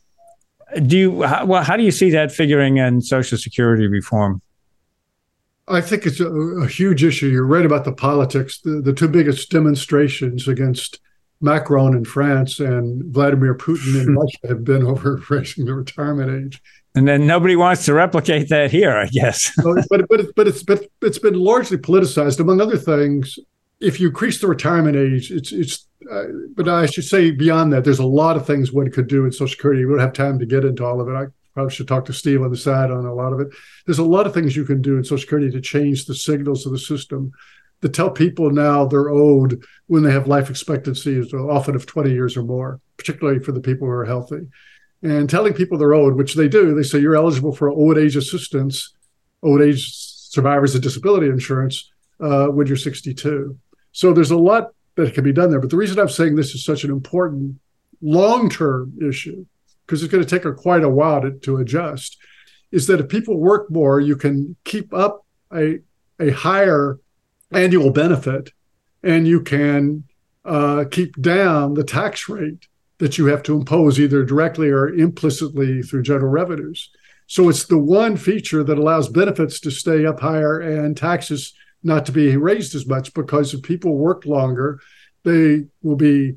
Do 0.86 0.98
you 0.98 1.24
how, 1.24 1.46
well, 1.46 1.64
how 1.64 1.76
do 1.76 1.84
you 1.84 1.92
see 1.92 2.12
that 2.12 2.32
figuring 2.32 2.78
in 2.78 3.02
Social 3.02 3.38
Security 3.38 3.88
reform? 3.88 4.42
I 5.68 5.82
think 5.82 6.06
it's 6.06 6.20
a, 6.20 6.30
a 6.30 6.68
huge 6.68 7.04
issue. 7.04 7.28
You're 7.28 7.48
right 7.48 7.66
about 7.66 7.84
the 7.84 7.94
politics. 7.94 8.62
The, 8.62 8.82
the 8.82 8.94
two 8.94 9.08
biggest 9.08 9.50
demonstrations 9.50 10.48
against 10.48 11.00
Macron 11.42 11.96
in 11.96 12.06
France 12.06 12.60
and 12.60 13.04
Vladimir 13.12 13.56
Putin 13.56 14.00
in 14.02 14.16
Russia 14.16 14.48
have 14.48 14.64
been 14.64 14.84
over 14.84 15.20
raising 15.30 15.66
the 15.66 15.74
retirement 15.74 16.46
age. 16.46 16.62
And 16.96 17.06
then 17.06 17.28
nobody 17.28 17.58
wants 17.58 17.86
to 17.86 17.94
replicate 17.94 18.48
that 18.50 18.72
here, 18.72 18.92
I 18.92 19.08
guess. 19.08 19.52
but 19.64 20.08
but 20.08 20.36
but, 20.36 20.48
it's 20.48 20.64
but 20.64 20.88
it's 21.02 21.20
been 21.20 21.34
largely 21.34 21.78
politicized, 21.78 22.40
among 22.40 22.62
other 22.62 22.78
things. 22.78 23.38
If 23.82 24.00
you 24.00 24.08
increase 24.08 24.40
the 24.40 24.48
retirement 24.48 24.96
age, 24.96 25.32
it's 25.32 25.52
it's. 25.52 25.88
Uh, 26.10 26.26
but 26.56 26.70
I 26.70 26.86
should 26.86 27.04
say 27.04 27.32
beyond 27.32 27.74
that, 27.74 27.84
there's 27.84 28.00
a 28.00 28.06
lot 28.06 28.38
of 28.38 28.46
things 28.46 28.72
one 28.72 28.92
could 28.92 29.08
do 29.08 29.26
in 29.26 29.32
Social 29.32 29.48
Security. 29.48 29.86
We 29.86 29.92
don't 29.92 30.00
have 30.00 30.14
time 30.14 30.40
to 30.40 30.46
get 30.46 30.64
into 30.64 30.86
all 30.86 31.02
of 31.02 31.10
it. 31.10 31.14
I 31.14 31.26
probably 31.54 31.74
should 31.74 31.88
talk 31.88 32.06
to 32.06 32.14
Steve 32.14 32.44
on 32.44 32.52
the 32.52 32.58
side 32.58 32.92
on 32.92 33.06
a 33.06 33.14
lot 33.14 33.34
of 33.34 33.40
it. 33.40 33.48
There's 33.86 34.00
a 34.00 34.04
lot 34.04 34.28
of 34.28 34.34
things 34.34 34.56
you 34.56 34.66
can 34.66 34.82
do 34.82 34.98
in 34.98 35.04
Social 35.04 35.18
Security 35.18 35.50
to 35.52 35.62
change 35.62 36.06
the 36.06 36.16
signals 36.16 36.66
of 36.66 36.72
the 36.72 36.80
system 36.80 37.32
to 37.82 37.90
tell 37.90 38.10
people 38.10 38.52
now 38.52 38.86
they're 38.86 39.10
owed 39.10 39.64
when 39.88 40.04
they 40.04 40.12
have 40.12 40.28
life 40.28 40.50
expectancies 40.50 41.34
often 41.34 41.76
of 41.76 41.86
20 41.86 42.12
years 42.12 42.38
or 42.38 42.44
more, 42.44 42.80
particularly 42.98 43.40
for 43.40 43.52
the 43.52 43.60
people 43.60 43.88
who 43.88 43.94
are 43.94 44.06
healthy 44.06 44.48
and 45.06 45.30
telling 45.30 45.54
people 45.54 45.78
they're 45.78 45.94
owed, 45.94 46.16
which 46.16 46.34
they 46.34 46.48
do. 46.48 46.74
They 46.74 46.84
say 46.84 47.00
you're 47.00 47.16
eligible 47.16 47.54
for 47.54 47.70
old 47.70 47.98
age 47.98 48.16
assistance, 48.16 48.94
old 49.44 49.62
age 49.62 49.94
survivors 49.94 50.74
of 50.74 50.82
disability 50.82 51.28
insurance 51.28 51.92
uh, 52.20 52.48
when 52.48 52.66
you're 52.66 52.76
62. 52.76 53.58
So 53.92 54.14
there's 54.14 54.32
a 54.32 54.38
lot 54.38 54.72
that 54.96 55.14
can 55.14 55.24
be 55.24 55.32
done 55.32 55.52
there. 55.52 55.60
But 55.60 55.70
the 55.70 55.78
reason 55.78 56.00
I'm 56.00 56.10
saying 56.10 56.36
this 56.36 56.56
is 56.56 56.66
such 56.66 56.84
an 56.84 56.90
important 56.90 57.60
long 58.02 58.50
term 58.50 58.94
issue, 59.02 59.46
because 59.86 60.02
it's 60.02 60.12
going 60.12 60.24
to 60.24 60.30
take 60.30 60.46
a, 60.46 60.54
quite 60.54 60.84
a 60.84 60.90
while 60.90 61.22
to, 61.22 61.32
to 61.32 61.58
adjust, 61.58 62.18
is 62.72 62.88
that 62.88 63.00
if 63.00 63.08
people 63.08 63.38
work 63.38 63.70
more, 63.70 64.00
you 64.00 64.16
can 64.16 64.56
keep 64.64 64.92
up 64.92 65.24
a, 65.54 65.80
a 66.20 66.32
higher 66.32 67.00
annual 67.52 67.92
benefit 67.92 68.52
and 69.04 69.28
you 69.28 69.42
can 69.42 70.04
uh, 70.44 70.86
keep 70.90 71.22
down 71.22 71.76
the 71.76 71.84
tax 71.84 72.28
rate 72.28 72.68
that 72.98 73.18
you 73.18 73.26
have 73.26 73.44
to 73.44 73.56
impose 73.56 74.00
either 74.00 74.24
directly 74.24 74.70
or 74.70 74.90
implicitly 74.90 75.82
through 75.82 76.04
general 76.04 76.32
revenues. 76.32 76.90
So 77.28 77.50
it's 77.50 77.66
the 77.66 77.78
one 77.78 78.18
feature 78.18 78.64
that 78.64 78.78
allows 78.78 79.10
benefits 79.10 79.60
to 79.62 79.72
stay 79.72 80.06
up 80.06 80.20
higher 80.20 80.60
and 80.60 80.96
taxes 80.96 81.54
not 81.84 82.06
to 82.06 82.12
be 82.12 82.36
raised 82.38 82.76
as 82.76 82.88
much 82.88 83.14
because 83.14 83.54
if 83.54 83.62
people 83.62 83.96
work 83.96 84.26
longer, 84.26 84.80
they 85.24 85.66
will 85.82 85.96
be 85.96 86.36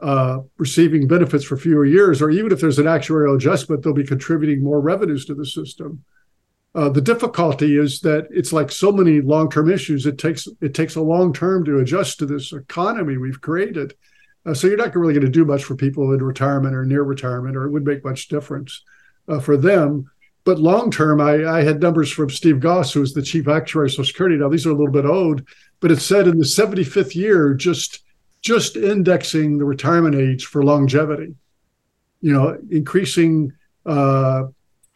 uh, 0.00 0.38
receiving 0.56 1.06
benefits 1.06 1.44
for 1.44 1.56
fewer 1.56 1.84
years, 1.84 2.22
or 2.22 2.30
even 2.30 2.52
if 2.52 2.60
there's 2.60 2.78
an 2.78 2.86
actuarial 2.86 3.36
adjustment, 3.36 3.82
they'll 3.82 3.92
be 3.92 4.06
contributing 4.06 4.64
more 4.64 4.80
revenues 4.80 5.26
to 5.26 5.34
the 5.34 5.44
system. 5.44 6.02
Uh, 6.74 6.88
the 6.88 7.00
difficulty 7.00 7.76
is 7.76 8.00
that 8.00 8.26
it's 8.30 8.52
like 8.52 8.70
so 8.70 8.92
many 8.92 9.20
long-term 9.20 9.68
issues. 9.70 10.06
It 10.06 10.18
takes 10.18 10.46
it 10.60 10.72
takes 10.72 10.94
a 10.94 11.02
long 11.02 11.32
term 11.32 11.64
to 11.64 11.80
adjust 11.80 12.18
to 12.20 12.26
this 12.26 12.52
economy 12.52 13.16
we've 13.16 13.40
created, 13.40 13.94
uh, 14.46 14.54
so 14.54 14.66
you're 14.66 14.76
not 14.76 14.94
really 14.94 15.12
going 15.12 15.24
to 15.24 15.30
do 15.30 15.44
much 15.44 15.64
for 15.64 15.76
people 15.76 16.12
in 16.12 16.22
retirement 16.22 16.74
or 16.74 16.84
near 16.84 17.02
retirement, 17.02 17.56
or 17.56 17.64
it 17.64 17.70
would 17.70 17.84
make 17.84 18.04
much 18.04 18.28
difference 18.28 18.82
uh, 19.28 19.38
for 19.38 19.56
them. 19.56 20.10
But 20.44 20.58
long 20.58 20.90
term, 20.90 21.20
I, 21.20 21.44
I, 21.44 21.62
had 21.62 21.82
numbers 21.82 22.10
from 22.10 22.30
Steve 22.30 22.60
Goss, 22.60 22.92
who's 22.92 23.12
the 23.12 23.22
chief 23.22 23.46
actuary 23.46 23.86
of 23.86 23.92
Social 23.92 24.04
Security. 24.04 24.36
Now 24.36 24.48
these 24.48 24.66
are 24.66 24.70
a 24.70 24.74
little 24.74 24.90
bit 24.90 25.04
old, 25.04 25.42
but 25.80 25.90
it 25.90 26.00
said 26.00 26.26
in 26.26 26.38
the 26.38 26.44
75th 26.44 27.14
year, 27.14 27.54
just 27.54 28.00
just 28.40 28.76
indexing 28.76 29.58
the 29.58 29.66
retirement 29.66 30.14
age 30.14 30.46
for 30.46 30.62
longevity, 30.62 31.34
you 32.22 32.32
know, 32.32 32.58
increasing 32.70 33.52
uh, 33.84 34.44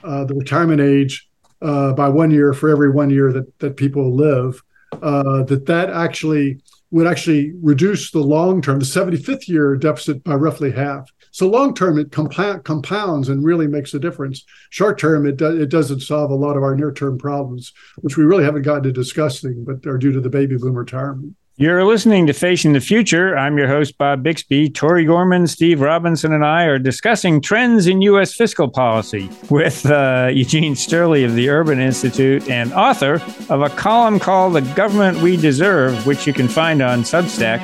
uh 0.03 0.25
the 0.25 0.35
retirement 0.35 0.81
age 0.81 1.29
uh, 1.61 1.93
by 1.93 2.09
one 2.09 2.31
year 2.31 2.55
for 2.55 2.71
every 2.71 2.91
one 2.91 3.11
year 3.11 3.31
that 3.33 3.59
that 3.59 3.77
people 3.77 4.15
live. 4.15 4.63
Uh, 5.03 5.43
that 5.43 5.67
that 5.67 5.91
actually 5.91 6.61
would 6.95 7.09
actually 7.09 7.53
reduce 7.61 8.13
the 8.13 8.21
long 8.21 8.63
term, 8.63 8.79
the 8.79 8.85
75th 8.85 9.49
year 9.49 9.75
deficit 9.75 10.23
by 10.23 10.35
roughly 10.35 10.71
half. 10.71 11.11
So 11.33 11.49
long 11.49 11.75
term, 11.75 11.99
it 11.99 12.13
compounds 12.13 13.29
and 13.29 13.45
really 13.45 13.67
makes 13.67 13.95
a 13.95 13.99
difference. 13.99 14.45
Short 14.71 14.97
term, 14.97 15.27
it, 15.27 15.37
do- 15.37 15.61
it 15.61 15.71
doesn't 15.71 16.03
solve 16.03 16.31
a 16.31 16.37
lot 16.37 16.57
of 16.57 16.63
our 16.63 16.77
near 16.77 16.93
term 16.93 17.19
problems, 17.19 17.73
which 17.97 18.17
we 18.17 18.23
really 18.23 18.45
haven't 18.45 18.63
gotten 18.63 18.85
to 18.85 18.93
discussing, 18.93 19.65
but 19.65 19.85
are 19.89 19.99
due 19.99 20.13
to 20.13 20.21
the 20.21 20.31
baby 20.31 20.57
boom 20.57 20.79
retirement. 20.79 21.35
You're 21.57 21.85
listening 21.85 22.27
to 22.27 22.33
Facing 22.33 22.73
the 22.73 22.81
Future. 22.81 23.39
I'm 23.39 23.57
your 23.57 23.69
host, 23.69 23.97
Bob 23.97 24.25
Bixby. 24.25 24.69
Tori 24.71 25.05
Gorman, 25.05 25.47
Steve 25.47 25.81
Robinson, 25.81 26.33
and 26.33 26.45
I 26.45 26.65
are 26.65 26.81
discussing 26.81 27.41
trends 27.41 27.87
in 27.87 28.03
U.S. 28.03 28.35
fiscal 28.35 28.69
policy 28.69 29.31
with 29.51 29.87
uh, 29.87 30.31
Eugene 30.33 30.75
Steuerle 30.75 31.25
of 31.25 31.37
the 31.37 31.51
Urban 31.51 31.79
Institute 31.79 32.51
and 32.51 32.73
author 32.73 33.23
of 33.51 33.63
a 33.63 33.69
column 33.69 34.19
called 34.19 34.55
The 34.55 34.63
Government 34.75 35.19
We 35.19 35.37
Deserve, 35.37 36.05
which 36.09 36.27
you 36.27 36.33
can 36.33 36.49
find 36.49 36.83
on 36.83 37.03
Substack. 37.03 37.63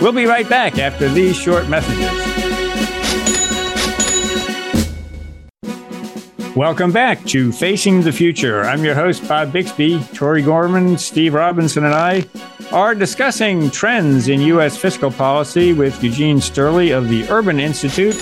We'll 0.00 0.12
be 0.12 0.26
right 0.26 0.48
back 0.48 0.78
after 0.78 1.08
these 1.08 1.34
short 1.34 1.68
messages. 1.68 2.42
Welcome 6.54 6.92
back 6.92 7.24
to 7.24 7.50
Facing 7.50 8.02
the 8.02 8.12
Future. 8.12 8.62
I'm 8.62 8.84
your 8.84 8.94
host, 8.94 9.26
Bob 9.26 9.52
Bixby. 9.52 9.98
Tori 10.14 10.42
Gorman, 10.42 10.96
Steve 10.96 11.34
Robinson, 11.34 11.84
and 11.84 11.94
I 11.94 12.26
are 12.72 12.94
discussing 12.94 13.70
trends 13.70 14.28
in 14.28 14.40
U.S. 14.40 14.76
fiscal 14.78 15.10
policy 15.10 15.74
with 15.74 16.02
Eugene 16.02 16.38
Steuerle 16.38 16.96
of 16.96 17.10
the 17.10 17.28
Urban 17.28 17.60
Institute 17.60 18.16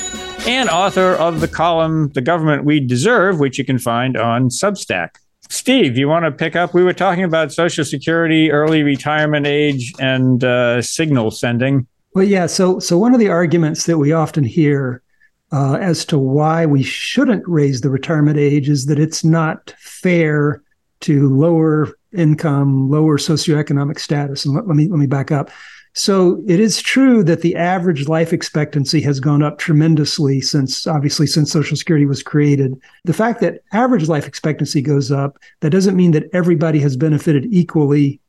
and 0.47 0.69
author 0.69 1.13
of 1.13 1.41
the 1.41 1.47
column 1.47 2.11
The 2.15 2.21
Government 2.21 2.65
We 2.65 2.81
Deserve, 2.81 3.39
which 3.39 3.59
you 3.59 3.65
can 3.65 3.79
find 3.79 4.17
on 4.17 4.49
Substack. 4.49 5.11
Steve, 5.49 5.97
you 5.97 6.09
want 6.09 6.25
to 6.25 6.33
pick 6.33 6.57
up? 6.57 6.75
We 6.75 6.83
were 6.83 6.93
talking 6.93 7.23
about 7.23 7.53
Social 7.53 7.85
Security, 7.85 8.51
early 8.51 8.83
retirement 8.83 9.47
age, 9.47 9.93
and 10.01 10.43
uh, 10.43 10.83
signal 10.83 11.31
sending. 11.31 11.87
Well, 12.15 12.25
yeah. 12.25 12.47
So, 12.47 12.81
so 12.81 12.99
one 12.99 13.15
of 13.15 13.21
the 13.21 13.29
arguments 13.29 13.87
that 13.87 13.99
we 13.99 14.13
often 14.13 14.43
hear 14.43 15.03
uh, 15.53 15.75
as 15.75 16.05
to 16.07 16.19
why 16.19 16.67
we 16.67 16.83
shouldn't 16.83 17.47
raise 17.47 17.83
the 17.83 17.91
retirement 17.91 18.37
age 18.37 18.69
is 18.69 18.87
that 18.87 18.99
it's 18.99 19.23
not 19.23 19.75
fair 19.79 20.63
to 21.01 21.29
lower 21.35 21.95
income, 22.13 22.91
lower 22.91 23.19
socioeconomic 23.19 23.99
status. 23.99 24.45
And 24.45 24.55
let, 24.55 24.67
let 24.67 24.77
me 24.77 24.89
let 24.89 24.99
me 24.99 25.07
back 25.07 25.31
up. 25.31 25.51
So 25.93 26.41
it 26.47 26.61
is 26.61 26.81
true 26.81 27.25
that 27.25 27.41
the 27.41 27.57
average 27.57 28.07
life 28.07 28.33
expectancy 28.33 29.01
has 29.01 29.19
gone 29.19 29.43
up 29.43 29.59
tremendously 29.59 30.41
since 30.41 30.87
obviously 30.87 31.27
since 31.27 31.51
Social 31.51 31.77
Security 31.77 32.07
was 32.07 32.23
created. 32.23 32.81
The 33.05 33.13
fact 33.13 33.41
that 33.41 33.63
average 33.73 34.09
life 34.09 34.27
expectancy 34.27 34.83
goes 34.83 35.11
up, 35.11 35.39
that 35.61 35.71
doesn't 35.71 35.97
mean 35.97 36.13
that 36.13 36.31
everybody 36.33 36.79
has 36.81 36.97
benefited 36.97 37.47
equally. 37.51 38.21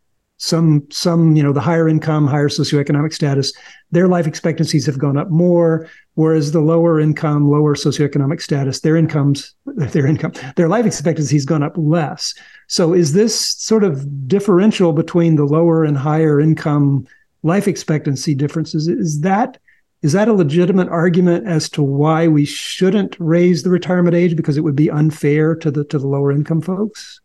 Some 0.44 0.88
some, 0.90 1.36
you 1.36 1.44
know, 1.44 1.54
the 1.54 1.62
higher 1.62 1.88
income, 1.88 2.26
higher 2.26 2.50
socioeconomic 2.50 3.14
status, 3.14 3.54
their 3.92 4.08
life 4.08 4.26
expectancies 4.26 4.88
have 4.88 4.98
gone 4.98 5.16
up 5.16 5.30
more, 5.30 5.88
whereas 6.16 6.52
the 6.52 6.62
lower 6.62 7.00
income, 7.00 7.48
lower 7.48 7.76
socioeconomic 7.76 8.42
status, 8.42 8.80
their 8.80 8.96
incomes, 8.98 9.54
their 9.66 10.08
income, 10.08 10.34
their 10.56 10.68
life 10.68 10.88
expectancy 10.88 11.36
has 11.36 11.46
gone 11.46 11.62
up 11.62 11.74
less. 11.78 12.34
So 12.68 12.92
is 12.92 13.14
this 13.14 13.40
sort 13.40 13.84
of 13.84 14.28
differential 14.28 14.94
between 14.94 15.36
the 15.36 15.46
lower 15.46 15.84
and 15.84 15.96
higher 15.96 16.42
income 16.42 17.06
life 17.44 17.68
expectancy 17.68 18.34
differences? 18.34 18.88
Is 18.88 19.22
that 19.22 19.60
is 20.02 20.14
that 20.14 20.28
a 20.28 20.34
legitimate 20.34 20.90
argument 20.90 21.46
as 21.48 21.70
to 21.70 21.84
why 21.84 22.28
we 22.28 22.46
shouldn't 22.46 23.16
raise 23.20 23.62
the 23.62 23.70
retirement 23.70 24.16
age 24.16 24.36
because 24.36 24.58
it 24.58 24.62
would 24.62 24.76
be 24.76 24.90
unfair 24.90 25.54
to 25.58 25.70
the 25.70 25.84
to 25.86 26.00
the 26.00 26.08
lower 26.08 26.32
income 26.32 26.62
folks? 26.62 27.22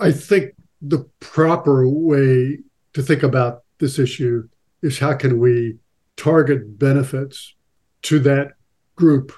I 0.00 0.10
think 0.10 0.54
the 0.80 1.08
proper 1.20 1.88
way 1.88 2.58
to 2.92 3.02
think 3.02 3.22
about 3.22 3.62
this 3.78 3.98
issue 3.98 4.48
is 4.82 4.98
how 4.98 5.14
can 5.14 5.38
we 5.38 5.76
target 6.16 6.78
benefits 6.78 7.54
to 8.02 8.18
that 8.20 8.52
group 8.96 9.32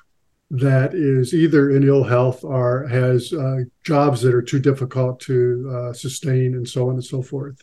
that 0.50 0.94
is 0.94 1.32
either 1.32 1.70
in 1.70 1.84
ill 1.84 2.02
health 2.02 2.42
or 2.42 2.86
has 2.88 3.32
uh, 3.32 3.58
jobs 3.84 4.20
that 4.20 4.34
are 4.34 4.42
too 4.42 4.58
difficult 4.58 5.20
to 5.20 5.70
uh, 5.72 5.92
sustain 5.92 6.54
and 6.54 6.68
so 6.68 6.88
on 6.88 6.94
and 6.94 7.04
so 7.04 7.22
forth. 7.22 7.62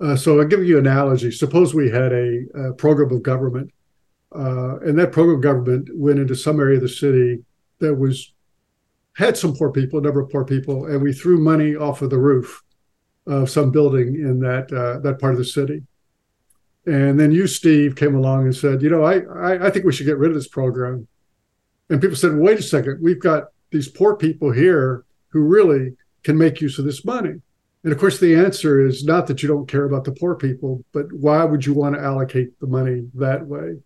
Uh, 0.00 0.14
so 0.14 0.38
I'll 0.38 0.46
give 0.46 0.64
you 0.64 0.78
an 0.78 0.86
analogy. 0.86 1.30
Suppose 1.30 1.74
we 1.74 1.90
had 1.90 2.12
a, 2.12 2.44
a 2.54 2.72
program 2.74 3.10
of 3.10 3.22
government, 3.22 3.72
uh, 4.34 4.78
and 4.80 4.98
that 4.98 5.10
program 5.10 5.36
of 5.36 5.42
government 5.42 5.88
went 5.94 6.18
into 6.18 6.36
some 6.36 6.60
area 6.60 6.76
of 6.76 6.82
the 6.82 6.88
city 6.88 7.42
that 7.80 7.94
was 7.94 8.32
had 9.16 9.36
some 9.36 9.56
poor 9.56 9.72
people, 9.72 9.98
a 9.98 10.02
number 10.02 10.20
of 10.20 10.30
poor 10.30 10.44
people, 10.44 10.86
and 10.86 11.02
we 11.02 11.12
threw 11.12 11.38
money 11.38 11.74
off 11.74 12.02
of 12.02 12.10
the 12.10 12.18
roof 12.18 12.62
of 13.26 13.50
some 13.50 13.70
building 13.70 14.14
in 14.16 14.40
that 14.40 14.72
uh, 14.72 15.00
that 15.00 15.18
part 15.20 15.32
of 15.32 15.38
the 15.38 15.44
city. 15.44 15.82
And 16.86 17.18
then 17.18 17.32
you, 17.32 17.48
Steve, 17.48 17.96
came 17.96 18.14
along 18.14 18.44
and 18.44 18.54
said, 18.54 18.80
you 18.80 18.88
know, 18.88 19.02
I, 19.02 19.18
I, 19.18 19.66
I 19.66 19.70
think 19.70 19.84
we 19.84 19.92
should 19.92 20.06
get 20.06 20.18
rid 20.18 20.30
of 20.30 20.36
this 20.36 20.46
program. 20.46 21.08
And 21.90 22.00
people 22.00 22.16
said, 22.16 22.36
wait 22.36 22.60
a 22.60 22.62
second, 22.62 23.00
we've 23.02 23.20
got 23.20 23.48
these 23.72 23.88
poor 23.88 24.16
people 24.16 24.52
here 24.52 25.04
who 25.28 25.40
really 25.40 25.96
can 26.22 26.38
make 26.38 26.60
use 26.60 26.78
of 26.78 26.84
this 26.84 27.04
money. 27.04 27.34
And 27.82 27.92
of 27.92 27.98
course, 27.98 28.18
the 28.18 28.34
answer 28.34 28.84
is 28.84 29.04
not 29.04 29.26
that 29.26 29.42
you 29.42 29.48
don't 29.48 29.68
care 29.68 29.84
about 29.84 30.04
the 30.04 30.12
poor 30.12 30.34
people, 30.34 30.84
but 30.92 31.12
why 31.12 31.44
would 31.44 31.66
you 31.66 31.74
want 31.74 31.94
to 31.94 32.02
allocate 32.02 32.58
the 32.60 32.66
money 32.66 33.08
that 33.14 33.46
way? 33.46 33.76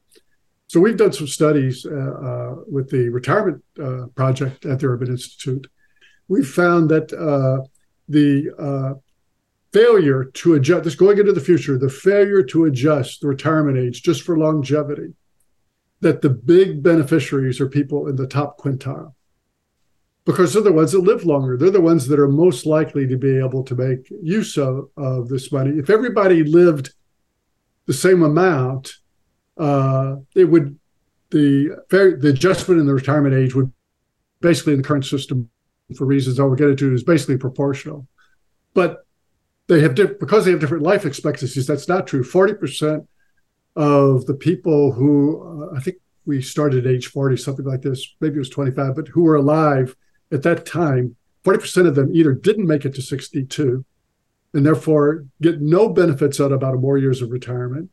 So 0.69 0.79
we've 0.81 0.97
done 0.97 1.13
some 1.13 1.27
studies 1.27 1.85
uh, 1.85 1.91
uh, 1.95 2.55
with 2.71 2.91
the 2.91 3.09
retirement 3.09 3.63
uh, 3.83 4.07
project 4.15 4.65
at 4.65 4.79
the 4.79 4.87
Urban 4.87 5.09
Institute. 5.09 5.67
We've 6.29 6.49
found 6.49 6.91
that 6.91 7.13
uh, 7.13 7.67
the 8.09 8.51
uh, 8.59 8.95
failure 9.73 10.25
to 10.25 10.55
adjust, 10.55 10.85
this 10.85 10.95
going 10.95 11.19
into 11.19 11.33
the 11.33 11.41
future, 11.41 11.79
the 11.79 11.89
failure 11.89 12.43
to 12.43 12.65
adjust 12.65 13.21
the 13.21 13.29
retirement 13.29 13.79
age 13.79 14.03
just 14.03 14.23
for 14.23 14.39
longevity, 14.39 15.15
that 16.01 16.23
the 16.23 16.31
big 16.31 16.83
beneficiaries 16.83 17.61
are 17.61 17.69
people 17.69 18.09
in 18.09 18.17
the 18.17 18.27
top 18.27 18.59
quintile 18.59 19.15
because 20.25 20.53
they're 20.53 20.63
the 20.63 20.73
ones 20.73 20.93
that 20.93 21.01
live 21.01 21.25
longer. 21.25 21.57
They're 21.57 21.71
the 21.71 21.81
ones 21.81 22.07
that 22.09 22.19
are 22.19 22.29
most 22.29 22.67
likely 22.67 23.07
to 23.07 23.17
be 23.17 23.39
able 23.39 23.65
to 23.65 23.75
make 23.75 24.11
use 24.23 24.57
of, 24.57 24.89
of 24.97 25.29
this 25.29 25.51
money. 25.51 25.79
If 25.79 25.91
everybody 25.91 26.45
lived 26.45 26.93
the 27.87 27.93
same 27.93 28.23
amount, 28.23 28.93
uh, 29.57 30.17
it 30.35 30.45
would 30.45 30.79
the 31.31 31.77
the 31.89 32.29
adjustment 32.29 32.81
in 32.81 32.87
the 32.87 32.95
retirement 32.95 33.35
age 33.35 33.55
would 33.55 33.73
basically 34.41 34.73
in 34.73 34.83
the 34.83 34.89
current 34.89 35.05
system 35.05 35.49
for 35.97 36.05
reasons 36.05 36.39
I'll 36.39 36.55
get 36.55 36.71
into 36.71 36.93
is 36.93 37.05
basically 37.05 37.37
proportional. 37.37 38.07
But 38.75 39.05
they 39.71 39.81
have 39.81 39.95
because 39.95 40.45
they 40.45 40.51
have 40.51 40.61
different 40.61 40.83
life 40.83 41.07
expectancies. 41.07 41.67
That's 41.67 41.89
not 41.89 42.07
true. 42.07 42.25
Forty 42.25 42.55
percent 42.55 43.09
of 43.77 44.27
the 44.27 44.35
people 44.35 44.93
who 44.93 45.71
uh, 45.73 45.77
I 45.77 45.81
think 45.81 45.99
we 46.27 46.43
started 46.43 46.87
at 46.87 46.93
age 46.93 47.07
forty, 47.07 47.37
something 47.37 47.65
like 47.65 47.83
this, 47.83 48.17
maybe 48.21 48.37
it 48.37 48.39
was 48.41 48.51
twenty 48.51 48.73
five, 48.73 48.97
but 48.97 49.09
who 49.09 49.23
were 49.23 49.37
alive 49.37 49.95
at 50.33 50.43
that 50.43 50.67
time, 50.67 51.17
forty 51.45 51.61
percent 51.61 51.87
of 51.87 51.95
them 51.95 52.11
either 52.13 52.33
didn't 52.33 52.67
make 52.67 52.85
it 52.85 52.95
to 52.97 53.03
sixty 53.03 53.45
two, 53.45 53.85
and 54.53 54.67
therefore 54.67 55.25
get 55.41 55.61
no 55.61 55.89
benefits 55.89 56.41
out 56.41 56.53
of 56.53 56.59
about 56.61 56.79
more 56.81 56.99
years 56.99 57.23
of 57.23 57.31
retirement, 57.31 57.91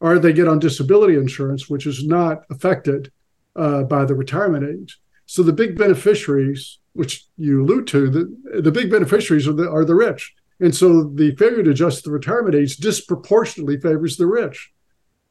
or 0.00 0.18
they 0.18 0.32
get 0.32 0.48
on 0.48 0.58
disability 0.58 1.14
insurance, 1.14 1.70
which 1.70 1.86
is 1.86 2.04
not 2.04 2.42
affected 2.50 3.12
uh, 3.54 3.84
by 3.84 4.04
the 4.04 4.14
retirement 4.14 4.64
age. 4.64 5.00
So 5.26 5.44
the 5.44 5.52
big 5.52 5.78
beneficiaries, 5.78 6.80
which 6.92 7.26
you 7.36 7.62
allude 7.62 7.86
to, 7.88 8.10
the, 8.10 8.60
the 8.60 8.72
big 8.72 8.90
beneficiaries 8.90 9.46
are 9.46 9.52
the, 9.52 9.70
are 9.70 9.84
the 9.84 9.94
rich. 9.94 10.34
And 10.60 10.74
so 10.74 11.04
the 11.04 11.34
failure 11.36 11.62
to 11.62 11.70
adjust 11.70 12.04
the 12.04 12.10
retirement 12.10 12.54
age 12.54 12.76
disproportionately 12.76 13.80
favors 13.80 14.16
the 14.16 14.26
rich. 14.26 14.70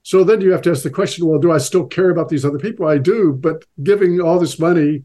So 0.02 0.24
then 0.24 0.42
you 0.42 0.52
have 0.52 0.62
to 0.64 0.72
ask 0.72 0.84
the 0.84 0.90
question 0.90 1.28
well, 1.28 1.40
do 1.40 1.52
I 1.52 1.60
still 1.60 1.86
care 1.86 2.10
about 2.10 2.30
these 2.30 2.46
other 2.46 2.58
people? 2.58 2.88
I 2.88 2.98
do, 2.98 3.34
but 3.34 3.64
giving 3.84 4.20
all 4.20 4.40
this 4.40 4.60
money, 4.60 5.04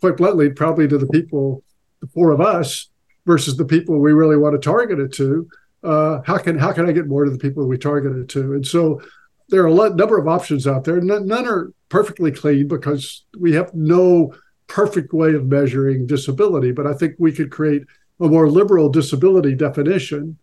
quite 0.00 0.16
bluntly, 0.16 0.50
probably 0.50 0.88
to 0.88 0.98
the 0.98 1.06
people, 1.06 1.62
the 2.00 2.06
four 2.08 2.32
of 2.32 2.40
us, 2.40 2.90
versus 3.24 3.56
the 3.56 3.64
people 3.64 3.98
we 3.98 4.12
really 4.12 4.36
want 4.36 4.54
to 4.54 4.58
target 4.58 4.98
it 4.98 5.12
to, 5.14 5.48
uh, 5.84 6.20
how 6.24 6.38
can 6.38 6.58
how 6.58 6.72
can 6.72 6.88
I 6.88 6.92
get 6.92 7.06
more 7.06 7.24
to 7.24 7.30
the 7.30 7.38
people 7.38 7.66
we 7.66 7.78
target 7.78 8.16
it 8.16 8.28
to? 8.30 8.54
And 8.54 8.66
so 8.66 9.00
there 9.48 9.62
are 9.62 9.66
a 9.66 9.74
lot, 9.74 9.96
number 9.96 10.18
of 10.18 10.28
options 10.28 10.66
out 10.66 10.84
there. 10.84 11.00
None, 11.00 11.26
none 11.26 11.46
are 11.46 11.72
perfectly 11.88 12.30
clean 12.30 12.68
because 12.68 13.24
we 13.38 13.52
have 13.52 13.72
no 13.74 14.34
perfect 14.66 15.12
way 15.12 15.34
of 15.34 15.46
measuring 15.46 16.06
disability. 16.06 16.72
But 16.72 16.86
I 16.86 16.94
think 16.94 17.14
we 17.18 17.32
could 17.32 17.50
create 17.50 17.82
a 18.22 18.28
more 18.28 18.48
liberal 18.48 18.88
disability 18.88 19.54
definition, 19.54 20.38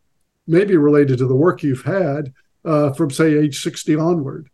maybe 0.46 0.76
related 0.76 1.18
to 1.20 1.28
the 1.28 1.36
work 1.36 1.64
you've 1.64 1.84
had 1.84 2.34
uh, 2.66 2.92
from, 2.92 3.10
say, 3.10 3.38
age 3.38 3.62
60 3.62 3.96
onward. 3.96 4.50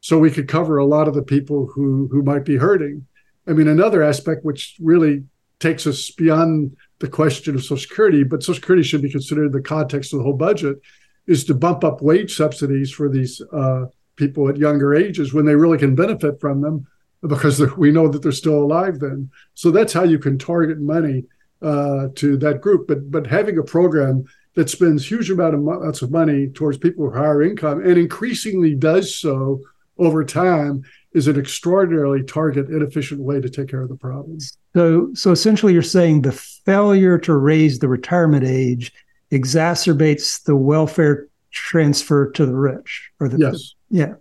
So 0.00 0.18
we 0.18 0.30
could 0.30 0.48
cover 0.48 0.78
a 0.78 0.84
lot 0.84 1.06
of 1.08 1.14
the 1.14 1.22
people 1.22 1.70
who, 1.72 2.08
who 2.10 2.22
might 2.22 2.44
be 2.44 2.56
hurting. 2.56 3.06
I 3.46 3.52
mean, 3.52 3.68
another 3.68 4.02
aspect 4.02 4.44
which 4.44 4.76
really 4.80 5.24
takes 5.60 5.86
us 5.86 6.10
beyond 6.10 6.76
the 6.98 7.08
question 7.08 7.54
of 7.54 7.62
Social 7.62 7.78
Security, 7.78 8.24
but 8.24 8.42
Social 8.42 8.54
Security 8.54 8.82
should 8.82 9.02
be 9.02 9.10
considered 9.10 9.46
in 9.46 9.52
the 9.52 9.62
context 9.62 10.12
of 10.12 10.18
the 10.18 10.24
whole 10.24 10.36
budget, 10.36 10.80
is 11.26 11.44
to 11.44 11.54
bump 11.54 11.84
up 11.84 12.02
wage 12.02 12.36
subsidies 12.36 12.90
for 12.90 13.08
these 13.08 13.40
uh, 13.52 13.86
people 14.16 14.48
at 14.48 14.56
younger 14.56 14.94
ages 14.94 15.32
when 15.32 15.46
they 15.46 15.54
really 15.54 15.78
can 15.78 15.94
benefit 15.94 16.40
from 16.40 16.60
them 16.60 16.86
because 17.22 17.60
we 17.76 17.92
know 17.92 18.08
that 18.08 18.22
they're 18.22 18.32
still 18.32 18.62
alive 18.62 18.98
then. 18.98 19.30
So 19.54 19.70
that's 19.70 19.92
how 19.92 20.02
you 20.02 20.18
can 20.18 20.38
target 20.38 20.80
money 20.80 21.24
uh, 21.62 22.08
to 22.16 22.36
that 22.38 22.60
group. 22.60 22.86
But 22.86 23.10
but 23.10 23.26
having 23.26 23.58
a 23.58 23.62
program 23.62 24.24
that 24.54 24.70
spends 24.70 25.08
huge 25.08 25.30
amount 25.30 25.54
of 25.54 25.60
amounts 25.60 26.02
of 26.02 26.10
money 26.10 26.48
towards 26.48 26.78
people 26.78 27.06
with 27.06 27.14
higher 27.14 27.42
income 27.42 27.80
and 27.80 27.98
increasingly 27.98 28.74
does 28.74 29.14
so 29.14 29.60
over 29.98 30.24
time 30.24 30.82
is 31.12 31.26
an 31.26 31.38
extraordinarily 31.38 32.22
target 32.22 32.68
inefficient 32.68 33.20
way 33.20 33.40
to 33.40 33.48
take 33.48 33.68
care 33.68 33.82
of 33.82 33.88
the 33.88 33.96
problem. 33.96 34.38
So 34.74 35.10
so 35.14 35.30
essentially 35.32 35.72
you're 35.72 35.82
saying 35.82 36.22
the 36.22 36.32
failure 36.32 37.18
to 37.18 37.36
raise 37.36 37.78
the 37.78 37.88
retirement 37.88 38.44
age 38.44 38.92
exacerbates 39.30 40.42
the 40.44 40.56
welfare 40.56 41.28
transfer 41.50 42.30
to 42.32 42.46
the 42.46 42.54
rich 42.54 43.10
or 43.20 43.28
the 43.28 43.38
yes. 43.38 43.74
yeah 43.90 44.14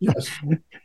yes 0.00 0.30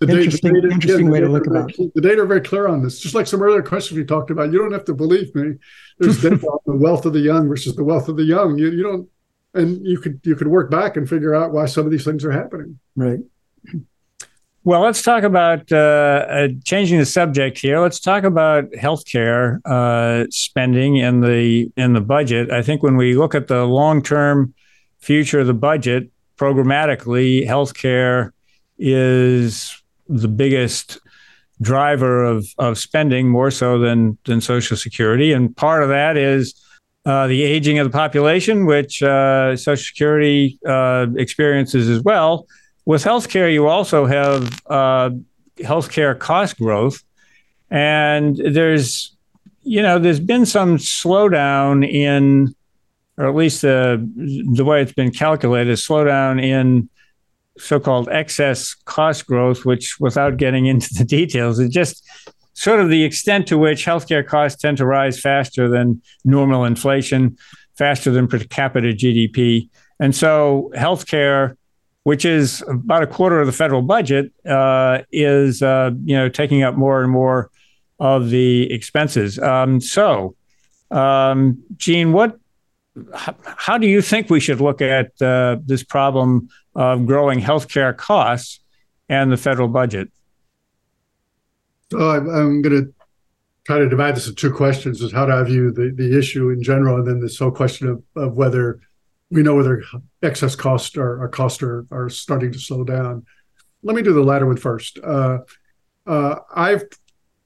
the 0.06 0.18
interesting, 0.18 0.54
data, 0.54 0.70
interesting 0.70 1.10
way 1.10 1.20
to 1.20 1.28
look 1.28 1.48
at 1.48 1.70
it. 1.70 1.94
The 1.94 2.02
data 2.02 2.22
are 2.22 2.26
very 2.26 2.42
clear 2.42 2.68
on 2.68 2.82
this. 2.84 3.00
Just 3.00 3.16
like 3.16 3.28
some 3.28 3.42
earlier 3.42 3.62
questions 3.62 3.98
we 3.98 4.06
talked 4.06 4.32
about, 4.32 4.52
you 4.52 4.60
don't 4.60 4.72
have 4.72 4.86
to 4.86 4.94
believe 4.94 5.34
me. 5.36 5.56
There's 6.00 6.22
data 6.22 6.46
on 6.48 6.60
the 6.66 6.76
wealth 6.76 7.06
of 7.06 7.14
the 7.14 7.20
young 7.20 7.48
versus 7.48 7.76
the 7.76 7.84
wealth 7.84 8.08
of 8.10 8.18
the 8.18 8.24
young. 8.24 8.58
You, 8.58 8.72
you 8.72 8.84
don't, 8.84 9.10
and 9.54 9.86
you 9.86 10.00
could 10.00 10.20
you 10.24 10.36
could 10.36 10.48
work 10.48 10.72
back 10.72 10.98
and 10.98 11.08
figure 11.08 11.36
out 11.36 11.52
why 11.52 11.66
some 11.66 11.86
of 11.86 11.92
these 11.92 12.04
things 12.04 12.26
are 12.26 12.32
happening. 12.32 12.80
Right. 12.96 13.20
Well, 14.66 14.80
let's 14.80 15.02
talk 15.02 15.24
about 15.24 15.70
uh, 15.74 15.76
uh, 15.76 16.48
changing 16.64 16.98
the 16.98 17.06
subject 17.06 17.58
here. 17.58 17.82
Let's 17.82 18.00
talk 18.00 18.24
about 18.24 18.72
healthcare 18.72 19.60
uh, 19.66 20.26
spending 20.30 20.96
in 20.96 21.20
the 21.20 21.70
in 21.76 21.92
the 21.92 22.02
budget. 22.02 22.50
I 22.50 22.62
think 22.62 22.82
when 22.82 22.96
we 22.96 23.14
look 23.16 23.36
at 23.36 23.48
the 23.48 23.66
long 23.66 24.02
term 24.02 24.54
future 25.00 25.42
of 25.42 25.48
the 25.48 25.54
budget, 25.54 26.12
programmatically, 26.38 27.46
healthcare 27.46 28.32
is 28.78 29.83
the 30.08 30.28
biggest 30.28 31.00
driver 31.62 32.24
of, 32.24 32.46
of 32.58 32.78
spending 32.78 33.30
more 33.30 33.52
so 33.52 33.80
than, 33.80 34.18
than 34.26 34.42
Social 34.42 34.76
Security. 34.76 35.32
And 35.32 35.56
part 35.56 35.84
of 35.84 35.90
that 35.90 36.18
is 36.18 36.54
uh, 37.06 37.28
the 37.28 37.44
aging 37.44 37.80
of 37.80 37.92
the 37.92 37.98
population, 37.98 38.66
which 38.66 39.04
uh, 39.04 39.56
Social 39.56 39.84
Security 39.84 40.60
uh, 40.68 41.08
experiences 41.16 41.90
as 41.90 42.02
well. 42.02 42.48
With 42.86 43.04
healthcare, 43.04 43.52
you 43.52 43.68
also 43.68 44.06
have 44.06 44.62
uh, 44.68 45.12
healthcare 45.58 46.18
cost 46.18 46.58
growth. 46.58 47.02
And 47.70 48.36
there's, 48.36 49.16
you 49.64 49.82
know, 49.82 50.00
there's 50.00 50.20
been 50.20 50.46
some 50.46 50.78
slowdown 50.78 51.88
in, 51.90 52.54
or 53.18 53.28
at 53.28 53.36
least 53.36 53.62
the, 53.62 54.06
the 54.54 54.66
way 54.66 54.82
it's 54.82 54.94
been 54.94 55.12
calculated, 55.12 55.78
slowdown 55.78 56.44
in 56.44 56.90
so-called 57.58 58.10
excess 58.10 58.74
cost 58.86 59.28
growth, 59.28 59.66
which, 59.66 60.00
without 60.00 60.38
getting 60.38 60.66
into 60.66 60.94
the 60.94 61.06
details, 61.20 61.60
is 61.60 61.70
just 61.70 62.04
sort 62.54 62.80
of 62.80 62.90
the 62.90 63.04
extent 63.04 63.48
to 63.48 63.58
which 63.58 63.86
healthcare 63.86 64.26
costs 64.26 64.62
tend 64.62 64.78
to 64.78 64.86
rise 64.86 65.20
faster 65.20 65.68
than 65.68 66.02
normal 66.24 66.66
inflation, 66.66 67.38
faster 67.76 68.12
than 68.12 68.28
per 68.28 68.40
capita 68.40 68.90
GDP, 68.90 69.70
and 70.00 70.16
so 70.16 70.72
healthcare, 70.76 71.56
which 72.04 72.26
is 72.26 72.64
about 72.68 73.04
a 73.04 73.08
quarter 73.08 73.40
of 73.40 73.48
the 73.48 73.54
federal 73.54 73.82
budget, 73.82 74.32
uh, 74.46 75.00
is 75.12 75.62
uh, 75.62 75.92
you 76.04 76.16
know 76.16 76.30
taking 76.30 76.64
up 76.64 76.76
more 76.76 77.02
and 77.02 77.12
more 77.12 77.50
of 78.00 78.30
the 78.30 78.72
expenses. 78.72 79.40
Um, 79.40 79.80
so, 79.80 80.36
um, 80.92 81.64
Gene, 81.78 82.12
what 82.12 82.38
how 83.44 83.78
do 83.78 83.88
you 83.88 84.02
think 84.02 84.30
we 84.30 84.40
should 84.40 84.62
look 84.62 84.82
at 84.82 85.20
uh, 85.22 85.58
this 85.66 85.84
problem 85.84 86.50
of 86.76 87.06
growing 87.06 87.40
healthcare 87.40 87.96
costs 87.96 88.60
and 89.10 89.32
the 89.32 89.38
federal 89.38 89.68
budget? 89.68 90.12
So 91.92 92.10
I'm, 92.10 92.62
going 92.62 92.86
to 92.86 92.94
try 93.66 93.78
to 93.78 93.88
divide 93.88 94.16
this 94.16 94.28
into 94.28 94.36
two 94.36 94.54
questions: 94.54 95.02
is 95.02 95.12
how 95.12 95.26
do 95.26 95.32
I 95.32 95.44
view 95.44 95.72
the, 95.72 95.94
the 95.96 96.18
issue 96.18 96.50
in 96.50 96.64
general, 96.64 96.98
and 96.98 97.08
then 97.08 97.20
this 97.20 97.38
whole 97.38 97.52
question 97.52 97.88
of, 97.88 98.04
of 98.16 98.34
whether 98.34 98.80
we 99.30 99.42
know 99.42 99.56
whether 99.56 99.84
excess 100.22 100.56
costs 100.56 100.96
are, 100.96 101.28
costs 101.30 101.64
are, 101.64 101.88
are 101.92 102.08
starting 102.08 102.52
to 102.52 102.60
slow 102.60 102.84
down. 102.84 103.26
Let 103.82 103.96
me 103.96 104.04
do 104.04 104.14
the 104.14 104.22
latter 104.22 104.46
one 104.46 104.58
first. 104.58 105.00
Uh, 105.00 105.40
uh, 106.06 106.36
I've 106.56 106.84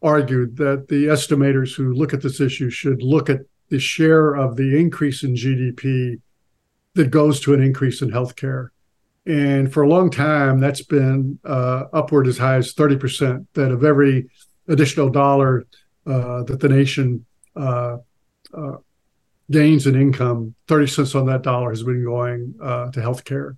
argued 0.01 0.57
that 0.57 0.89
the 0.89 1.05
estimators 1.05 1.75
who 1.75 1.93
look 1.93 2.13
at 2.13 2.21
this 2.21 2.41
issue 2.41 2.69
should 2.69 3.01
look 3.01 3.29
at 3.29 3.39
the 3.69 3.79
share 3.79 4.35
of 4.35 4.57
the 4.57 4.77
increase 4.77 5.23
in 5.23 5.33
GDP 5.33 6.19
that 6.93 7.09
goes 7.09 7.39
to 7.41 7.53
an 7.53 7.61
increase 7.61 8.01
in 8.01 8.09
healthcare. 8.11 8.69
And 9.27 9.71
for 9.71 9.83
a 9.83 9.89
long 9.89 10.09
time, 10.09 10.61
that's 10.61 10.83
been 10.83 11.37
uh, 11.43 11.83
upward 11.91 12.27
as 12.27 12.37
high 12.37 12.55
as 12.55 12.73
30%, 12.73 13.45
that 13.55 13.71
of 13.71 13.83
every 13.83 14.29
additional 14.69 15.09
dollar 15.09 15.67
uh, 16.05 16.43
that 16.43 16.61
the 16.61 16.69
nation 16.69 17.25
uh, 17.53 17.97
uh, 18.53 18.77
gains 19.51 19.85
in 19.85 19.99
income, 19.99 20.55
30 20.69 20.87
cents 20.87 21.15
on 21.15 21.25
that 21.25 21.41
dollar 21.41 21.71
has 21.71 21.83
been 21.83 22.05
going 22.05 22.55
uh, 22.61 22.89
to 22.91 23.01
healthcare. 23.01 23.57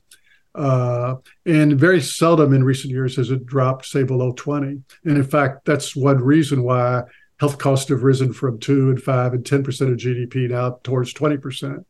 Uh, 0.56 1.18
and 1.46 1.80
very 1.80 2.02
seldom 2.02 2.52
in 2.54 2.64
recent 2.64 2.92
years 2.92 3.18
has 3.18 3.30
it 3.30 3.46
dropped, 3.46 3.86
say, 3.86 4.02
below 4.02 4.34
20. 4.36 4.68
And 4.68 4.84
in 5.18 5.24
fact, 5.24 5.66
that's 5.66 5.96
one 5.96 6.20
reason 6.20 6.64
why 6.64 7.04
health 7.40 7.60
costs 7.60 7.90
have 7.90 8.02
risen 8.02 8.34
from 8.34 8.60
two 8.60 8.90
and 8.90 9.00
five 9.00 9.34
and 9.34 9.44
10% 9.44 9.60
of 9.68 9.98
GDP 9.98 10.50
now 10.50 10.80
towards 10.82 11.14
20%. 11.14 11.86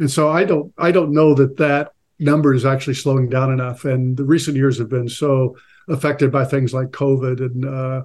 And 0.00 0.10
so 0.10 0.28
I 0.28 0.42
don't, 0.42 0.74
I 0.76 0.90
don't 0.90 1.12
know 1.12 1.34
that 1.34 1.58
that 1.58 1.92
number 2.22 2.54
is 2.54 2.64
actually 2.64 2.94
slowing 2.94 3.28
down 3.28 3.52
enough. 3.52 3.84
And 3.84 4.16
the 4.16 4.24
recent 4.24 4.56
years 4.56 4.78
have 4.78 4.88
been 4.88 5.08
so 5.08 5.56
affected 5.88 6.30
by 6.30 6.44
things 6.44 6.72
like 6.72 6.88
COVID 6.88 7.40
and 7.40 7.64
uh, 7.64 8.02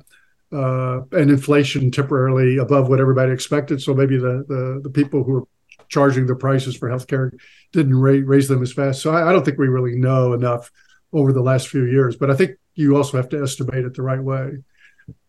uh, 0.49 1.01
and 1.11 1.29
inflation 1.29 1.91
temporarily 1.91 2.57
above 2.57 2.89
what 2.89 3.01
everybody 3.01 3.31
expected. 3.31 3.81
So 3.81 3.93
maybe 3.93 4.17
the 4.17 4.45
the, 4.47 4.81
the 4.83 4.89
people 4.89 5.23
who 5.23 5.37
are 5.37 5.43
charging 5.89 6.25
the 6.25 6.35
prices 6.35 6.75
for 6.75 6.89
healthcare 6.89 7.31
didn't 7.71 7.95
ra- 7.95 8.21
raise 8.23 8.47
them 8.47 8.61
as 8.61 8.73
fast. 8.73 9.01
So 9.01 9.11
I, 9.11 9.29
I, 9.29 9.31
don't 9.31 9.45
think 9.45 9.57
we 9.57 9.67
really 9.67 9.95
know 9.95 10.33
enough 10.33 10.69
over 11.13 11.31
the 11.31 11.41
last 11.41 11.69
few 11.69 11.85
years. 11.85 12.17
But 12.17 12.29
I 12.29 12.35
think 12.35 12.57
you 12.75 12.97
also 12.97 13.17
have 13.17 13.29
to 13.29 13.41
estimate 13.41 13.85
it 13.85 13.93
the 13.93 14.01
right 14.01 14.21
way. 14.21 14.57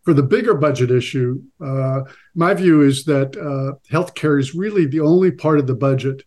For 0.03 0.14
the 0.14 0.22
bigger 0.22 0.55
budget 0.55 0.90
issue, 0.90 1.42
uh, 1.64 2.03
my 2.35 2.55
view 2.55 2.83
is 2.83 3.05
that 3.05 3.37
uh, 3.37 3.79
healthcare 3.92 4.40
is 4.40 4.55
really 4.55 4.87
the 4.87 5.01
only 5.01 5.31
part 5.31 5.59
of 5.59 5.66
the 5.66 5.74
budget 5.74 6.22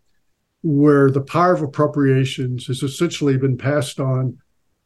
where 0.64 1.10
the 1.10 1.22
power 1.22 1.54
of 1.54 1.62
appropriations 1.62 2.68
has 2.68 2.84
essentially 2.84 3.38
been 3.38 3.58
passed 3.58 4.00
on 4.00 4.38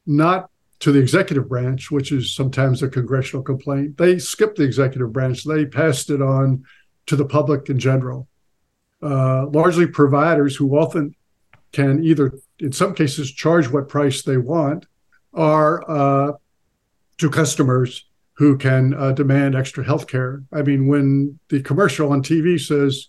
not 0.06 0.50
to 0.80 0.92
the 0.92 1.00
executive 1.00 1.50
branch, 1.50 1.92
which 1.92 2.12
is 2.12 2.36
sometimes 2.36 2.84
a 2.84 2.90
congressional 2.90 3.44
complaint. 3.44 3.98
They 3.98 4.20
skipped 4.20 4.58
the 4.58 4.64
executive 4.64 5.12
branch, 5.12 5.44
they 5.44 5.66
passed 5.66 6.10
it 6.10 6.22
on 6.22 6.64
to 7.08 7.16
the 7.16 7.26
public 7.26 7.70
in 7.70 7.80
general. 7.80 8.28
Uh, 9.02 9.48
largely 9.48 9.88
providers 9.88 10.56
who 10.56 10.78
often 10.78 11.16
can 11.72 12.04
either, 12.04 12.32
in 12.60 12.72
some 12.72 12.94
cases, 12.94 13.32
charge 13.32 13.70
what 13.70 13.90
price 13.90 14.24
they 14.24 14.38
want, 14.38 14.86
or 15.34 15.90
uh, 15.90 16.32
to 17.18 17.30
customers 17.30 18.06
who 18.34 18.58
can 18.58 18.94
uh, 18.94 19.12
demand 19.12 19.56
extra 19.56 19.84
health 19.84 20.08
care. 20.08 20.44
I 20.52 20.62
mean, 20.62 20.88
when 20.88 21.40
the 21.50 21.62
commercial 21.62 22.12
on 22.12 22.22
TV 22.22 22.60
says, 22.60 23.08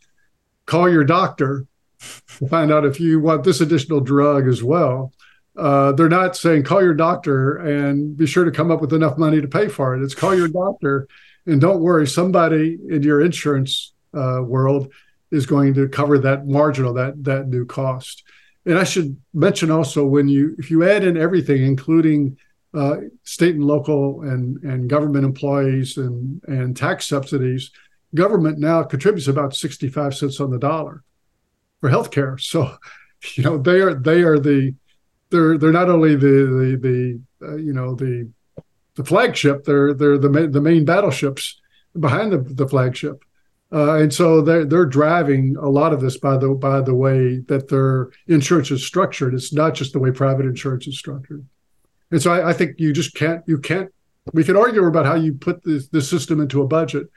call 0.66 0.90
your 0.90 1.04
doctor 1.04 1.66
to 1.98 2.48
find 2.48 2.72
out 2.72 2.84
if 2.84 3.00
you 3.00 3.20
want 3.20 3.44
this 3.44 3.60
additional 3.60 4.00
drug 4.00 4.48
as 4.48 4.62
well, 4.62 5.12
uh, 5.56 5.92
they're 5.92 6.08
not 6.08 6.36
saying 6.36 6.62
call 6.62 6.82
your 6.82 6.94
doctor 6.94 7.56
and 7.56 8.16
be 8.16 8.26
sure 8.26 8.44
to 8.44 8.50
come 8.50 8.70
up 8.70 8.80
with 8.80 8.92
enough 8.92 9.16
money 9.16 9.40
to 9.40 9.48
pay 9.48 9.68
for 9.68 9.94
it. 9.94 10.02
It's 10.02 10.14
call 10.14 10.34
your 10.34 10.48
doctor 10.48 11.08
and 11.46 11.60
don't 11.60 11.80
worry, 11.80 12.06
somebody 12.06 12.76
in 12.88 13.02
your 13.02 13.20
insurance 13.20 13.92
uh, 14.12 14.40
world 14.42 14.92
is 15.30 15.46
going 15.46 15.74
to 15.74 15.88
cover 15.88 16.18
that 16.18 16.46
marginal 16.46 16.94
that 16.94 17.22
that 17.24 17.48
new 17.48 17.64
cost. 17.64 18.24
And 18.64 18.78
I 18.78 18.84
should 18.84 19.16
mention 19.32 19.70
also 19.70 20.04
when 20.04 20.28
you 20.28 20.56
if 20.58 20.70
you 20.70 20.84
add 20.84 21.04
in 21.04 21.16
everything, 21.16 21.64
including 21.64 22.36
uh, 22.74 22.96
state 23.22 23.54
and 23.54 23.64
local 23.64 24.22
and 24.22 24.62
and 24.64 24.90
government 24.90 25.24
employees 25.24 25.96
and 25.96 26.42
and 26.44 26.76
tax 26.76 27.06
subsidies, 27.06 27.70
government 28.14 28.58
now 28.58 28.82
contributes 28.82 29.28
about 29.28 29.54
sixty 29.54 29.88
five 29.88 30.14
cents 30.14 30.40
on 30.40 30.50
the 30.50 30.58
dollar 30.58 31.04
for 31.80 31.90
healthcare. 31.90 32.40
So, 32.40 32.76
you 33.34 33.42
know, 33.42 33.58
they 33.58 33.80
are 33.80 33.94
they 33.94 34.22
are 34.22 34.38
the 34.38 34.74
they're 35.30 35.58
they're 35.58 35.72
not 35.72 35.88
only 35.88 36.14
the 36.14 36.18
the, 36.26 37.20
the 37.40 37.46
uh, 37.46 37.56
you 37.56 37.72
know 37.72 37.94
the 37.94 38.30
the 38.94 39.04
flagship, 39.04 39.64
they're 39.64 39.94
they're 39.94 40.18
the 40.18 40.48
the 40.48 40.60
main 40.60 40.84
battleships 40.84 41.60
behind 41.98 42.32
the, 42.32 42.38
the 42.38 42.68
flagship. 42.68 43.22
Uh, 43.72 43.94
and 43.94 44.14
so 44.14 44.40
they're, 44.40 44.64
they're 44.64 44.86
driving 44.86 45.56
a 45.60 45.68
lot 45.68 45.92
of 45.92 46.00
this 46.00 46.16
by 46.16 46.36
the 46.36 46.50
by 46.50 46.80
the 46.80 46.94
way 46.94 47.38
that 47.48 47.68
their 47.68 48.10
insurance 48.28 48.70
is 48.70 48.86
structured. 48.86 49.34
It's 49.34 49.52
not 49.52 49.74
just 49.74 49.92
the 49.92 49.98
way 49.98 50.12
private 50.12 50.46
insurance 50.46 50.86
is 50.86 50.98
structured. 50.98 51.44
And 52.12 52.22
so 52.22 52.32
I, 52.32 52.50
I 52.50 52.52
think 52.52 52.76
you 52.78 52.92
just 52.92 53.14
can't 53.14 53.42
you 53.46 53.58
can't 53.58 53.92
we 54.32 54.44
can 54.44 54.56
argue 54.56 54.84
about 54.84 55.06
how 55.06 55.14
you 55.14 55.34
put 55.34 55.64
this, 55.64 55.88
this 55.88 56.08
system 56.08 56.40
into 56.40 56.62
a 56.62 56.66
budget, 56.66 57.08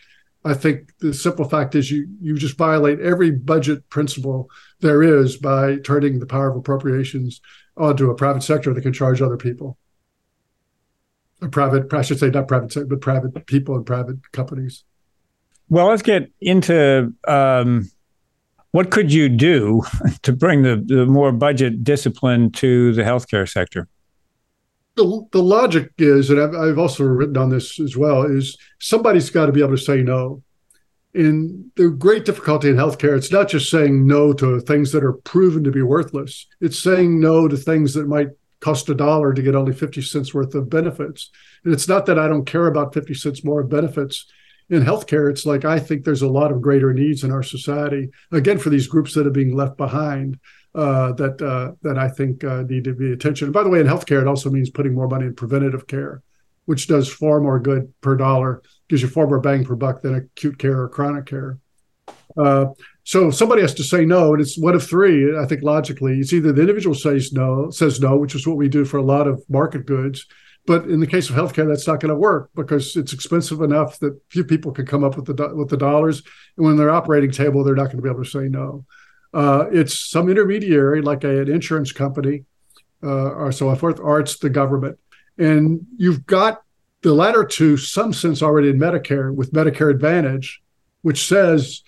I 0.46 0.54
think 0.54 0.98
the 1.00 1.14
simple 1.14 1.46
fact 1.46 1.76
is 1.76 1.92
you 1.92 2.08
you 2.22 2.38
just 2.38 2.58
violate 2.58 3.00
every 3.02 3.32
budget 3.32 3.90
principle 3.90 4.50
there 4.80 5.04
is 5.04 5.36
by 5.38 5.78
turning 5.78 6.20
the 6.20 6.26
power 6.26 6.50
of 6.50 6.56
appropriations 6.56 7.42
onto 7.76 8.10
a 8.10 8.16
private 8.16 8.44
sector 8.44 8.74
that 8.74 8.82
can 8.82 8.94
charge 8.94 9.22
other 9.22 9.38
people. 9.38 9.78
A 11.42 11.50
private, 11.50 11.94
I 11.94 12.02
should 12.02 12.20
say, 12.20 12.30
not 12.30 12.48
private 12.48 12.72
sector, 12.72 12.88
but 12.88 13.02
private 13.02 13.46
people 13.48 13.76
and 13.76 13.86
private 13.86 14.32
companies. 14.32 14.84
Well, 15.70 15.88
let's 15.88 16.02
get 16.02 16.32
into 16.42 17.14
um, 17.28 17.90
what 18.72 18.92
could 18.92 19.14
you 19.14 19.30
do 19.30 19.84
to 20.24 20.34
bring 20.34 20.64
the, 20.64 20.82
the 20.86 21.06
more 21.06 21.32
budget 21.32 21.84
discipline 21.84 22.52
to 22.54 22.94
the 22.94 23.04
healthcare 23.04 23.48
sector 23.48 23.88
the, 25.00 25.28
the 25.32 25.42
logic 25.42 25.92
is, 25.98 26.30
and 26.30 26.42
I've, 26.42 26.54
I've 26.54 26.78
also 26.78 27.06
written 27.06 27.38
on 27.38 27.50
this 27.50 27.80
as 27.80 27.96
well, 27.96 28.24
is 28.24 28.58
somebody's 28.80 29.30
got 29.30 29.46
to 29.46 29.52
be 29.54 29.62
able 29.62 29.78
to 29.78 29.82
say 29.82 30.02
no. 30.02 30.44
In 31.14 31.72
the 31.76 31.90
great 31.90 32.26
difficulty 32.26 32.70
in 32.70 32.76
healthcare, 32.76 33.18
it's 33.18 33.32
not 33.32 33.48
just 33.48 33.72
saying 33.72 34.06
no 34.06 34.34
to 34.34 34.60
things 34.60 34.92
that 34.92 35.04
are 35.04 35.14
proven 35.14 35.64
to 35.64 35.72
be 35.72 35.82
worthless. 35.82 36.46
It's 36.60 36.78
saying 36.78 37.20
no 37.20 37.48
to 37.48 37.58
things 37.58 37.94
that 37.94 38.08
might 38.08 38.28
cost 38.60 38.90
a 38.90 38.94
dollar 38.94 39.34
to 39.34 39.42
get 39.42 39.56
only 39.56 39.74
50 39.74 40.02
cents 40.02 40.34
worth 40.34 40.54
of 40.54 40.70
benefits. 40.70 41.32
And 41.64 41.74
it's 41.74 41.88
not 41.88 42.06
that 42.08 42.20
I 42.20 42.28
don't 42.28 42.46
care 42.46 42.68
about 42.68 42.94
50 42.94 43.14
cents 43.14 43.44
more 43.44 43.62
of 43.62 43.70
benefits 43.70 44.26
in 44.70 44.84
healthcare. 44.84 45.32
It's 45.32 45.46
like 45.46 45.64
I 45.64 45.80
think 45.80 46.04
there's 46.04 46.22
a 46.22 46.30
lot 46.30 46.52
of 46.52 46.62
greater 46.62 46.94
needs 46.94 47.24
in 47.24 47.32
our 47.32 47.44
society, 47.44 48.10
again, 48.32 48.60
for 48.60 48.70
these 48.70 48.88
groups 48.88 49.14
that 49.16 49.26
are 49.26 49.32
being 49.32 49.56
left 49.56 49.78
behind 49.78 50.38
uh, 50.76 51.14
that 51.14 51.42
uh, 51.42 51.72
that 51.82 51.98
I 51.98 52.10
think 52.10 52.44
uh, 52.44 52.64
need 52.64 52.84
to 52.86 52.94
be 52.94 53.12
attention. 53.12 53.48
And 53.48 53.54
by 53.54 53.64
the 53.64 53.70
way, 53.70 53.80
in 53.80 53.88
healthcare, 53.88 54.22
it 54.22 54.28
also 54.28 54.50
means 54.50 54.70
putting 54.70 54.94
more 54.94 55.08
money 55.08 55.26
in 55.26 55.36
preventative 55.36 55.88
care, 55.88 56.22
which 56.66 56.88
does 56.88 57.12
far 57.12 57.40
more 57.40 57.60
good 57.60 57.92
per 58.02 58.16
dollar, 58.16 58.62
gives 58.88 59.02
you 59.02 59.08
far 59.08 59.28
more 59.28 59.40
bang 59.40 59.66
per 59.66 59.76
buck 59.76 60.02
than 60.02 60.16
acute 60.16 60.60
care 60.60 60.80
or 60.80 60.90
chronic 60.90 61.26
care. 61.26 61.58
Uh, 62.38 62.68
so 63.04 63.32
somebody 63.32 63.62
has 63.62 63.74
to 63.74 63.84
say 63.84 64.06
no, 64.06 64.34
and 64.34 64.42
it's 64.42 64.58
one 64.58 64.76
of 64.76 64.88
three. 64.88 65.36
I 65.38 65.46
think 65.48 65.64
logically, 65.64 66.20
it's 66.20 66.32
either 66.32 66.52
the 66.52 66.62
individual 66.62 66.96
says 66.96 67.34
no, 67.34 67.72
says 67.72 68.00
no, 68.00 68.18
which 68.18 68.36
is 68.36 68.46
what 68.46 68.58
we 68.58 68.70
do 68.70 68.86
for 68.86 68.98
a 68.98 69.04
lot 69.04 69.28
of 69.28 69.44
market 69.50 69.86
goods. 69.88 70.28
But 70.68 70.84
in 70.86 71.00
the 71.00 71.08
case 71.08 71.32
of 71.32 71.36
healthcare, 71.36 71.68
that's 71.68 71.88
not 71.88 72.00
going 72.00 72.14
to 72.14 72.16
work 72.16 72.52
because 72.56 72.96
it's 72.96 73.14
expensive 73.14 73.62
enough 73.62 73.98
that 74.00 74.22
few 74.30 74.44
people 74.44 74.72
can 74.72 74.86
come 74.86 75.04
up 75.04 75.16
with 75.16 75.26
the 75.26 75.56
with 75.56 75.70
the 75.70 75.78
dollars, 75.78 76.22
and 76.58 76.66
when 76.68 76.78
they're 76.78 76.92
operating 76.92 77.32
table, 77.32 77.64
they're 77.64 77.76
not 77.76 77.86
going 77.86 77.98
to 77.98 78.04
be 78.04 78.10
able 78.10 78.24
to 78.24 78.30
say 78.30 78.48
no. 78.48 78.86
Uh, 79.34 79.66
it's 79.72 80.10
some 80.10 80.30
intermediary, 80.30 81.02
like 81.02 81.24
an 81.24 81.50
insurance 81.50 81.92
company 81.92 82.46
uh, 83.04 83.32
or 83.32 83.52
so 83.52 83.74
forth, 83.76 84.00
or 84.00 84.20
it's 84.20 84.38
the 84.40 84.50
government. 84.50 84.98
And 85.38 85.86
you've 85.98 86.26
got 86.26 86.64
the 87.02 87.14
latter 87.14 87.46
two, 87.46 87.78
some 87.78 88.12
sense 88.12 88.42
already 88.42 88.70
in 88.70 88.80
Medicare 88.80 89.34
with 89.34 89.54
Medicare 89.54 89.90
Advantage, 89.92 90.62
which 91.02 91.28
says 91.28 91.84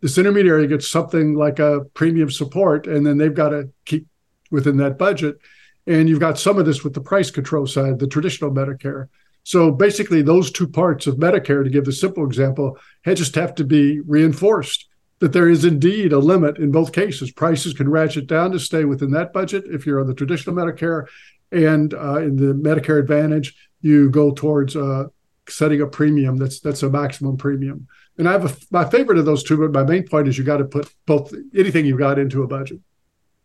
this 0.00 0.18
intermediary 0.18 0.66
gets 0.66 0.90
something 0.90 1.34
like 1.34 1.58
a 1.58 1.82
premium 1.94 2.30
support, 2.30 2.86
and 2.86 3.06
then 3.06 3.16
they've 3.16 3.34
got 3.34 3.50
to 3.50 3.70
keep 3.84 4.06
within 4.50 4.76
that 4.78 4.98
budget. 4.98 5.38
And 5.86 6.08
you've 6.08 6.20
got 6.20 6.38
some 6.38 6.58
of 6.58 6.66
this 6.66 6.84
with 6.84 6.94
the 6.94 7.00
price 7.00 7.30
control 7.30 7.66
side, 7.66 7.98
the 7.98 8.06
traditional 8.06 8.50
Medicare. 8.50 9.08
So 9.44 9.72
basically, 9.72 10.22
those 10.22 10.52
two 10.52 10.68
parts 10.68 11.06
of 11.06 11.16
Medicare, 11.16 11.64
to 11.64 11.70
give 11.70 11.84
the 11.84 11.92
simple 11.92 12.24
example, 12.24 12.78
just 13.06 13.34
have 13.34 13.54
to 13.56 13.64
be 13.64 14.00
reinforced 14.00 14.88
that 15.22 15.32
there 15.32 15.48
is 15.48 15.64
indeed 15.64 16.12
a 16.12 16.18
limit 16.18 16.58
in 16.58 16.72
both 16.72 16.92
cases. 16.92 17.30
Prices 17.30 17.74
can 17.74 17.88
ratchet 17.88 18.26
down 18.26 18.50
to 18.50 18.58
stay 18.58 18.84
within 18.84 19.12
that 19.12 19.32
budget 19.32 19.62
if 19.66 19.86
you're 19.86 20.00
on 20.00 20.08
the 20.08 20.14
traditional 20.14 20.56
Medicare, 20.56 21.06
and 21.52 21.94
uh, 21.94 22.18
in 22.18 22.34
the 22.34 22.52
Medicare 22.54 22.98
Advantage, 22.98 23.54
you 23.82 24.10
go 24.10 24.32
towards 24.32 24.74
uh, 24.74 25.04
setting 25.48 25.80
a 25.80 25.86
premium 25.86 26.38
that's 26.38 26.58
that's 26.58 26.82
a 26.82 26.90
maximum 26.90 27.36
premium. 27.36 27.86
And 28.18 28.28
I 28.28 28.32
have 28.32 28.50
a, 28.50 28.56
my 28.72 28.84
favorite 28.84 29.16
of 29.16 29.24
those 29.24 29.44
two, 29.44 29.56
but 29.56 29.70
my 29.70 29.88
main 29.88 30.08
point 30.08 30.26
is 30.26 30.36
you 30.36 30.42
got 30.42 30.56
to 30.56 30.64
put 30.64 30.92
both 31.06 31.32
anything 31.54 31.86
you've 31.86 31.98
got 31.98 32.18
into 32.18 32.42
a 32.42 32.48
budget. 32.48 32.80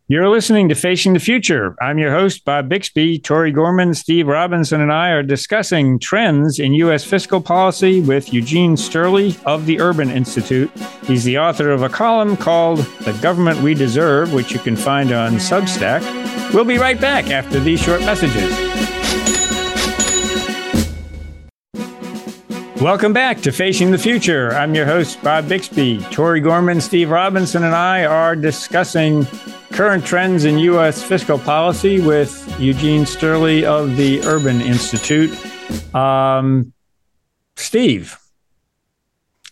You're 0.10 0.30
listening 0.30 0.70
to 0.70 0.76
Facing 0.76 1.12
the 1.12 1.20
Future. 1.20 1.76
I'm 1.82 1.98
your 1.98 2.12
host, 2.12 2.46
Bob 2.46 2.70
Bixby. 2.70 3.20
Tori 3.20 3.52
Gorman, 3.52 3.94
Steve 3.94 4.28
Robinson, 4.28 4.80
and 4.80 4.90
I 4.90 5.10
are 5.10 5.22
discussing 5.22 6.00
trends 6.00 6.60
in 6.60 6.72
U.S. 6.76 7.04
fiscal 7.04 7.42
policy 7.42 8.00
with 8.00 8.32
Eugene 8.32 8.78
Steuerle 8.78 9.38
of 9.44 9.66
the 9.66 9.82
Urban 9.82 10.10
Institute. 10.10 10.72
He's 11.04 11.26
the 11.26 11.38
author 11.38 11.72
of 11.72 11.84
a 11.84 11.90
column 11.90 12.38
called 12.38 12.80
The 13.02 13.12
Government 13.22 13.60
We 13.60 13.74
Deserve, 13.74 14.32
which 14.32 14.54
you 14.54 14.60
can 14.60 14.78
find 14.78 15.12
on 15.12 15.34
Substack. 15.34 16.54
We'll 16.54 16.64
be 16.64 16.78
right 16.78 17.02
back 17.02 17.30
after 17.30 17.60
these 17.60 17.82
short 17.82 18.00
messages. 18.00 18.50
Welcome 22.82 23.12
back 23.12 23.42
to 23.42 23.52
Facing 23.52 23.92
the 23.92 23.98
Future. 23.98 24.54
I'm 24.54 24.74
your 24.74 24.86
host, 24.86 25.22
Bob 25.22 25.50
Bixby. 25.50 26.00
Tori 26.12 26.40
Gorman, 26.40 26.80
Steve 26.80 27.10
Robinson, 27.10 27.66
and 27.66 27.76
I 27.76 28.06
are 28.06 28.38
discussing 28.38 29.28
Current 29.78 30.04
trends 30.04 30.46
in 30.46 30.58
U.S. 30.58 31.04
fiscal 31.04 31.38
policy 31.38 32.02
with 32.02 32.60
Eugene 32.60 33.04
Steuerle 33.04 33.64
of 33.64 33.96
the 33.96 34.20
Urban 34.22 34.60
Institute. 34.60 35.30
Um, 35.94 36.74
Steve, 37.58 38.18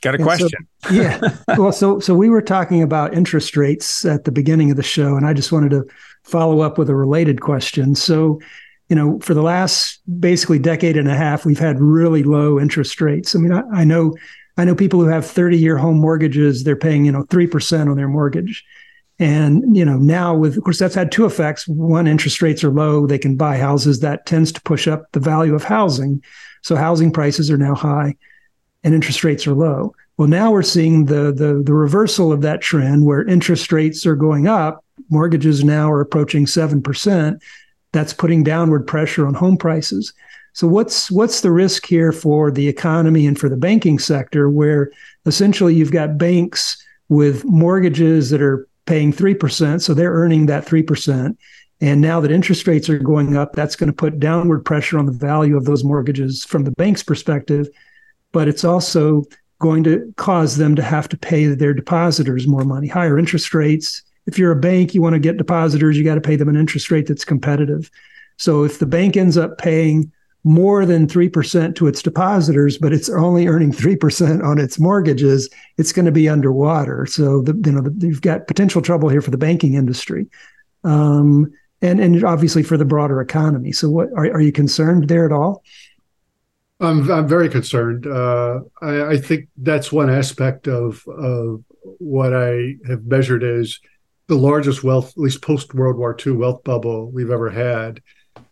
Got 0.01 0.15
a 0.15 0.17
And 0.17 0.23
question? 0.23 0.49
So, 0.83 0.91
yeah. 0.91 1.19
Well, 1.59 1.71
so 1.71 1.99
so 1.99 2.15
we 2.15 2.29
were 2.29 2.41
talking 2.41 2.81
about 2.81 3.13
interest 3.13 3.55
rates 3.55 4.03
at 4.03 4.23
the 4.23 4.31
beginning 4.31 4.71
of 4.71 4.77
the 4.77 4.83
show, 4.83 5.15
and 5.15 5.27
I 5.27 5.33
just 5.33 5.51
wanted 5.51 5.69
to 5.69 5.85
follow 6.23 6.61
up 6.61 6.79
with 6.79 6.89
a 6.89 6.95
related 6.95 7.41
question. 7.41 7.93
So, 7.93 8.39
you 8.89 8.95
know, 8.95 9.19
for 9.19 9.35
the 9.35 9.43
last 9.43 10.01
basically 10.19 10.57
decade 10.57 10.97
and 10.97 11.07
a 11.07 11.15
half, 11.15 11.45
we've 11.45 11.59
had 11.59 11.79
really 11.79 12.23
low 12.23 12.59
interest 12.59 12.99
rates. 12.99 13.35
I 13.35 13.37
mean, 13.37 13.51
I, 13.51 13.61
I 13.71 13.83
know 13.83 14.15
I 14.57 14.65
know 14.65 14.73
people 14.73 14.99
who 15.01 15.07
have 15.07 15.23
30 15.23 15.55
year 15.55 15.77
home 15.77 15.97
mortgages, 15.97 16.63
they're 16.63 16.75
paying, 16.75 17.05
you 17.05 17.11
know, 17.11 17.25
3% 17.25 17.91
on 17.91 17.95
their 17.95 18.07
mortgage. 18.07 18.65
And, 19.17 19.75
you 19.75 19.85
know, 19.85 19.97
now 19.97 20.35
with, 20.35 20.57
of 20.57 20.63
course, 20.63 20.79
that's 20.79 20.95
had 20.95 21.11
two 21.11 21.25
effects. 21.25 21.67
One, 21.67 22.07
interest 22.07 22.41
rates 22.41 22.63
are 22.63 22.71
low. 22.71 23.07
They 23.07 23.17
can 23.17 23.37
buy 23.37 23.57
houses. 23.57 24.01
That 24.01 24.25
tends 24.25 24.51
to 24.51 24.61
push 24.61 24.87
up 24.87 25.11
the 25.13 25.21
value 25.21 25.55
of 25.55 25.63
housing. 25.63 26.21
So 26.63 26.75
housing 26.75 27.11
prices 27.11 27.49
are 27.49 27.57
now 27.57 27.75
high 27.75 28.15
and 28.83 28.93
interest 28.93 29.23
rates 29.23 29.47
are 29.47 29.53
low. 29.53 29.95
Well, 30.17 30.27
now 30.27 30.51
we're 30.51 30.63
seeing 30.63 31.05
the, 31.05 31.31
the, 31.31 31.61
the 31.63 31.73
reversal 31.73 32.31
of 32.31 32.41
that 32.41 32.61
trend 32.61 33.05
where 33.05 33.27
interest 33.27 33.71
rates 33.71 34.05
are 34.05 34.15
going 34.15 34.47
up. 34.47 34.83
Mortgages 35.09 35.63
now 35.63 35.91
are 35.91 36.01
approaching 36.01 36.45
7%. 36.45 37.41
That's 37.91 38.13
putting 38.13 38.43
downward 38.43 38.85
pressure 38.85 39.25
on 39.25 39.33
home 39.33 39.57
prices. 39.57 40.13
So 40.53 40.67
what's 40.67 41.11
what's 41.11 41.41
the 41.41 41.51
risk 41.51 41.85
here 41.85 42.13
for 42.13 42.49
the 42.49 42.69
economy 42.69 43.27
and 43.27 43.37
for 43.37 43.49
the 43.49 43.57
banking 43.57 43.99
sector 43.99 44.49
where 44.49 44.89
essentially 45.25 45.75
you've 45.75 45.91
got 45.91 46.17
banks 46.17 46.81
with 47.09 47.43
mortgages 47.43 48.29
that 48.29 48.41
are 48.41 48.65
paying 48.85 49.11
3%, 49.11 49.81
so 49.81 49.93
they're 49.93 50.13
earning 50.13 50.45
that 50.45 50.65
3%. 50.65 51.35
And 51.81 52.01
now 52.01 52.19
that 52.21 52.31
interest 52.31 52.67
rates 52.67 52.89
are 52.89 52.99
going 52.99 53.35
up, 53.35 53.53
that's 53.53 53.75
going 53.75 53.87
to 53.87 53.93
put 53.93 54.19
downward 54.19 54.63
pressure 54.63 54.97
on 54.97 55.05
the 55.05 55.11
value 55.11 55.57
of 55.57 55.65
those 55.65 55.83
mortgages 55.83 56.45
from 56.45 56.63
the 56.63 56.71
bank's 56.71 57.03
perspective, 57.03 57.67
but 58.31 58.47
it's 58.47 58.63
also 58.63 59.23
going 59.59 59.83
to 59.83 60.13
cause 60.17 60.57
them 60.57 60.75
to 60.75 60.81
have 60.81 61.09
to 61.09 61.17
pay 61.17 61.45
their 61.47 61.73
depositors 61.73 62.47
more 62.47 62.63
money, 62.63 62.87
higher 62.87 63.17
interest 63.17 63.53
rates. 63.53 64.03
If 64.25 64.39
you're 64.39 64.51
a 64.51 64.59
bank, 64.59 64.93
you 64.93 65.01
want 65.01 65.13
to 65.13 65.19
get 65.19 65.37
depositors, 65.37 65.97
you 65.97 66.03
got 66.03 66.15
to 66.15 66.21
pay 66.21 66.35
them 66.35 66.49
an 66.49 66.57
interest 66.57 66.91
rate 66.91 67.07
that's 67.07 67.25
competitive. 67.25 67.89
So 68.37 68.63
if 68.63 68.79
the 68.79 68.85
bank 68.85 69.15
ends 69.15 69.37
up 69.37 69.57
paying 69.57 70.11
more 70.45 70.85
than 70.85 71.07
3% 71.07 71.75
to 71.75 71.87
its 71.87 72.03
depositors, 72.03 72.77
but 72.77 72.93
it's 72.93 73.09
only 73.09 73.47
earning 73.47 73.71
3% 73.71 74.43
on 74.43 74.59
its 74.59 74.79
mortgages, 74.79 75.49
it's 75.77 75.91
going 75.91 76.05
to 76.05 76.11
be 76.11 76.29
underwater. 76.29 77.07
So, 77.07 77.41
the, 77.41 77.59
you 77.65 77.71
know, 77.71 77.81
the, 77.81 78.07
you've 78.07 78.21
got 78.21 78.45
potential 78.45 78.83
trouble 78.83 79.09
here 79.09 79.21
for 79.21 79.31
the 79.31 79.39
banking 79.39 79.73
industry. 79.73 80.27
Um, 80.83 81.51
and, 81.81 81.99
and 81.99 82.23
obviously 82.23 82.61
for 82.61 82.77
the 82.77 82.85
broader 82.85 83.19
economy. 83.21 83.71
So, 83.71 83.89
what 83.89 84.09
are, 84.15 84.25
are 84.25 84.41
you 84.41 84.51
concerned 84.51 85.07
there 85.07 85.25
at 85.25 85.31
all? 85.31 85.63
I'm 86.79 87.09
I'm 87.09 87.27
very 87.27 87.49
concerned. 87.49 88.05
Uh, 88.05 88.59
I, 88.81 89.11
I, 89.11 89.17
think 89.17 89.47
that's 89.55 89.93
one 89.93 90.09
aspect 90.09 90.67
of 90.67 91.07
of 91.07 91.63
what 91.99 92.35
I 92.35 92.75
have 92.87 93.05
measured 93.05 93.45
as 93.45 93.79
the 94.27 94.35
largest 94.35 94.83
wealth, 94.83 95.11
at 95.11 95.17
least 95.17 95.41
post 95.41 95.73
World 95.73 95.97
War 95.97 96.17
II 96.25 96.33
wealth 96.33 96.65
bubble 96.65 97.09
we've 97.11 97.31
ever 97.31 97.49
had. 97.49 98.01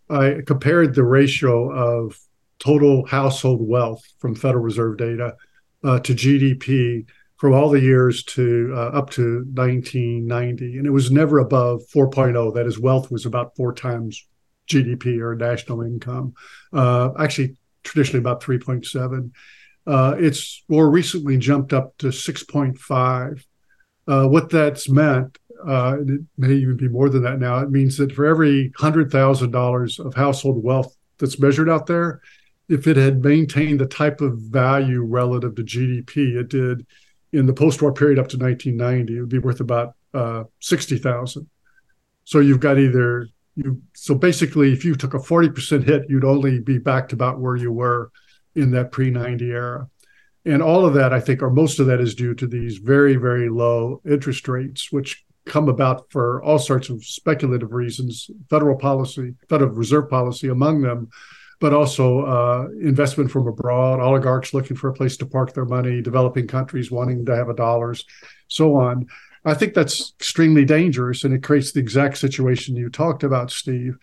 I 0.09 0.41
compared 0.45 0.95
the 0.95 1.03
ratio 1.03 1.71
of 1.71 2.17
total 2.59 3.05
household 3.05 3.67
wealth 3.67 4.01
from 4.19 4.35
Federal 4.35 4.63
Reserve 4.63 4.97
data 4.97 5.35
uh, 5.83 5.99
to 5.99 6.13
GDP 6.13 7.05
from 7.37 7.53
all 7.53 7.69
the 7.69 7.81
years 7.81 8.23
to 8.23 8.71
uh, 8.73 8.97
up 8.97 9.09
to 9.11 9.45
1990, 9.53 10.77
and 10.77 10.87
it 10.87 10.91
was 10.91 11.11
never 11.11 11.39
above 11.39 11.81
4.0. 11.93 12.53
That 12.53 12.65
is, 12.65 12.79
wealth 12.79 13.11
was 13.11 13.25
about 13.25 13.55
four 13.57 13.73
times 13.73 14.25
GDP 14.69 15.19
or 15.19 15.35
national 15.35 15.81
income. 15.81 16.35
Uh, 16.71 17.09
actually, 17.19 17.57
traditionally 17.83 18.19
about 18.19 18.41
3.7. 18.41 19.31
Uh, 19.85 20.15
it's 20.17 20.63
more 20.69 20.89
recently 20.89 21.37
jumped 21.37 21.73
up 21.73 21.97
to 21.97 22.07
6.5. 22.07 23.43
Uh, 24.07 24.27
what 24.27 24.49
that's 24.49 24.89
meant, 24.89 25.37
uh, 25.67 25.97
it 25.99 26.21
may 26.37 26.53
even 26.53 26.77
be 26.77 26.87
more 26.87 27.09
than 27.09 27.23
that 27.23 27.39
now. 27.39 27.59
It 27.59 27.71
means 27.71 27.97
that 27.97 28.13
for 28.13 28.25
every 28.25 28.71
hundred 28.77 29.11
thousand 29.11 29.51
dollars 29.51 29.99
of 29.99 30.13
household 30.13 30.63
wealth 30.63 30.95
that's 31.17 31.39
measured 31.39 31.69
out 31.69 31.85
there, 31.87 32.21
if 32.69 32.87
it 32.87 32.97
had 32.97 33.23
maintained 33.23 33.79
the 33.79 33.85
type 33.85 34.21
of 34.21 34.37
value 34.37 35.03
relative 35.03 35.55
to 35.55 35.63
GDP 35.63 36.35
it 36.35 36.49
did 36.49 36.85
in 37.31 37.45
the 37.45 37.53
post-war 37.53 37.93
period 37.93 38.19
up 38.19 38.29
to 38.29 38.37
1990, 38.37 39.17
it 39.17 39.19
would 39.19 39.29
be 39.29 39.39
worth 39.39 39.59
about 39.59 39.95
uh, 40.13 40.43
sixty 40.59 40.97
thousand. 40.97 41.47
So 42.25 42.39
you've 42.39 42.59
got 42.59 42.77
either 42.77 43.27
you 43.55 43.81
so 43.93 44.15
basically 44.15 44.73
if 44.73 44.83
you 44.83 44.95
took 44.95 45.13
a 45.13 45.19
40% 45.19 45.83
hit 45.83 46.09
you'd 46.09 46.25
only 46.25 46.59
be 46.59 46.77
back 46.77 47.09
to 47.09 47.15
about 47.15 47.39
where 47.39 47.55
you 47.55 47.71
were 47.71 48.11
in 48.55 48.71
that 48.71 48.91
pre-90 48.91 49.41
era 49.43 49.89
and 50.45 50.61
all 50.61 50.85
of 50.85 50.93
that 50.95 51.13
i 51.13 51.19
think 51.19 51.41
or 51.41 51.49
most 51.49 51.79
of 51.79 51.87
that 51.87 52.01
is 52.01 52.15
due 52.15 52.33
to 52.33 52.47
these 52.47 52.77
very 52.77 53.15
very 53.15 53.49
low 53.49 54.01
interest 54.09 54.47
rates 54.47 54.91
which 54.91 55.23
come 55.45 55.69
about 55.69 56.09
for 56.11 56.41
all 56.43 56.59
sorts 56.59 56.89
of 56.89 57.03
speculative 57.03 57.73
reasons 57.73 58.29
federal 58.49 58.77
policy 58.77 59.33
federal 59.49 59.71
reserve 59.71 60.09
policy 60.09 60.47
among 60.47 60.81
them 60.81 61.09
but 61.59 61.73
also 61.73 62.21
uh, 62.25 62.67
investment 62.81 63.31
from 63.31 63.47
abroad 63.47 63.99
oligarchs 63.99 64.53
looking 64.53 64.77
for 64.77 64.89
a 64.89 64.93
place 64.93 65.17
to 65.17 65.25
park 65.25 65.53
their 65.53 65.65
money 65.65 66.01
developing 66.01 66.47
countries 66.47 66.91
wanting 66.91 67.25
to 67.25 67.35
have 67.35 67.49
a 67.49 67.53
dollars 67.53 68.05
so 68.47 68.75
on 68.75 69.07
I 69.45 69.53
think 69.53 69.73
that's 69.73 70.13
extremely 70.19 70.65
dangerous, 70.65 71.23
and 71.23 71.33
it 71.33 71.43
creates 71.43 71.71
the 71.71 71.79
exact 71.79 72.17
situation 72.17 72.75
you 72.75 72.89
talked 72.89 73.23
about, 73.23 73.51
Steve. 73.51 73.97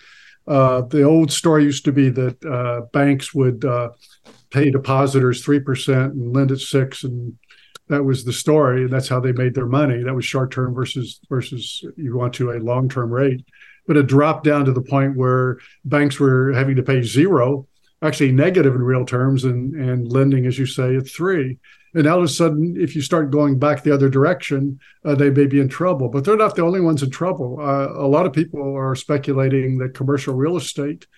Uh, 0.46 0.82
the 0.82 1.02
old 1.02 1.32
story 1.32 1.64
used 1.64 1.84
to 1.84 1.92
be 1.92 2.10
that 2.10 2.44
uh, 2.44 2.82
banks 2.92 3.32
would 3.32 3.64
uh, 3.64 3.90
pay 4.50 4.70
depositors 4.70 5.44
three 5.44 5.60
percent 5.60 6.12
and 6.14 6.34
lend 6.34 6.50
at 6.50 6.58
six, 6.58 7.04
and 7.04 7.38
that 7.90 8.04
was 8.04 8.24
the 8.24 8.32
story, 8.32 8.84
and 8.84 8.92
that's 8.92 9.08
how 9.08 9.18
they 9.18 9.32
made 9.32 9.54
their 9.54 9.66
money. 9.66 10.02
That 10.02 10.14
was 10.14 10.24
short 10.24 10.52
term 10.52 10.72
versus 10.74 11.20
versus 11.28 11.84
you 11.96 12.16
want 12.16 12.32
to 12.34 12.52
a 12.52 12.58
long 12.58 12.88
term 12.88 13.10
rate, 13.10 13.44
but 13.86 13.96
it 13.96 14.06
dropped 14.06 14.44
down 14.44 14.64
to 14.64 14.72
the 14.72 14.80
point 14.80 15.16
where 15.16 15.58
banks 15.84 16.20
were 16.20 16.52
having 16.52 16.76
to 16.76 16.84
pay 16.84 17.02
zero, 17.02 17.66
actually 18.00 18.30
negative 18.30 18.76
in 18.76 18.82
real 18.82 19.04
terms, 19.04 19.44
and 19.44 19.74
and 19.74 20.10
lending, 20.10 20.46
as 20.46 20.56
you 20.56 20.66
say, 20.66 20.96
at 20.96 21.08
three. 21.08 21.58
And 21.92 22.06
all 22.06 22.18
of 22.18 22.24
a 22.24 22.28
sudden, 22.28 22.76
if 22.78 22.94
you 22.94 23.02
start 23.02 23.32
going 23.32 23.58
back 23.58 23.82
the 23.82 23.92
other 23.92 24.08
direction, 24.08 24.78
uh, 25.04 25.16
they 25.16 25.28
may 25.28 25.46
be 25.46 25.58
in 25.58 25.68
trouble. 25.68 26.08
But 26.08 26.24
they're 26.24 26.36
not 26.36 26.54
the 26.54 26.62
only 26.62 26.80
ones 26.80 27.02
in 27.02 27.10
trouble. 27.10 27.58
Uh, 27.60 27.92
a 27.92 28.06
lot 28.06 28.26
of 28.26 28.32
people 28.32 28.76
are 28.76 28.94
speculating 28.94 29.78
that 29.78 29.94
commercial 29.94 30.34
real 30.34 30.56
estate 30.56 31.08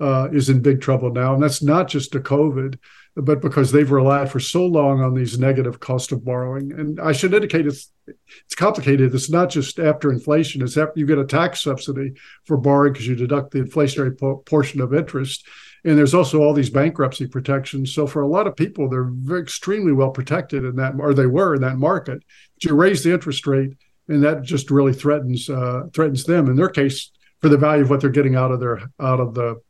uh, 0.00 0.28
is 0.32 0.48
in 0.48 0.60
big 0.60 0.80
trouble 0.80 1.12
now. 1.12 1.34
And 1.34 1.42
that's 1.42 1.62
not 1.62 1.88
just 1.88 2.14
a 2.14 2.20
COVID, 2.20 2.78
but 3.16 3.40
because 3.40 3.72
they've 3.72 3.90
relied 3.90 4.30
for 4.30 4.40
so 4.40 4.64
long 4.64 5.00
on 5.00 5.14
these 5.14 5.38
negative 5.38 5.80
cost 5.80 6.12
of 6.12 6.24
borrowing. 6.24 6.72
And 6.72 7.00
I 7.00 7.12
should 7.12 7.34
indicate 7.34 7.66
it's 7.66 7.90
it's 8.06 8.54
complicated. 8.54 9.14
It's 9.14 9.28
not 9.28 9.50
just 9.50 9.78
after 9.78 10.10
inflation. 10.10 10.62
It's 10.62 10.78
after 10.78 10.98
you 10.98 11.04
get 11.04 11.18
a 11.18 11.26
tax 11.26 11.62
subsidy 11.62 12.14
for 12.46 12.56
borrowing 12.56 12.94
because 12.94 13.06
you 13.06 13.14
deduct 13.14 13.50
the 13.50 13.60
inflationary 13.60 14.18
po- 14.18 14.38
portion 14.46 14.80
of 14.80 14.94
interest 14.94 15.46
and 15.84 15.96
there's 15.96 16.14
also 16.14 16.42
all 16.42 16.52
these 16.52 16.70
bankruptcy 16.70 17.26
protections. 17.26 17.94
So 17.94 18.06
for 18.06 18.22
a 18.22 18.26
lot 18.26 18.46
of 18.46 18.56
people, 18.56 18.88
they're 18.88 19.10
very, 19.10 19.40
extremely 19.40 19.92
well 19.92 20.10
protected 20.10 20.64
in 20.64 20.76
that, 20.76 20.94
or 20.98 21.14
they 21.14 21.26
were 21.26 21.54
in 21.54 21.62
that 21.62 21.78
market. 21.78 22.22
But 22.54 22.64
you 22.64 22.74
raise 22.74 23.02
the 23.02 23.12
interest 23.12 23.46
rate, 23.46 23.72
and 24.08 24.22
that 24.24 24.42
just 24.42 24.70
really 24.70 24.92
threatens 24.92 25.48
uh, 25.48 25.84
threatens 25.92 26.24
them. 26.24 26.48
In 26.48 26.56
their 26.56 26.68
case, 26.68 27.10
for 27.40 27.48
the 27.48 27.56
value 27.56 27.84
of 27.84 27.90
what 27.90 28.00
they're 28.00 28.10
getting 28.10 28.34
out 28.34 28.50
of 28.50 28.60
their 28.60 28.90
out 29.00 29.20
of 29.20 29.34
the 29.34 29.60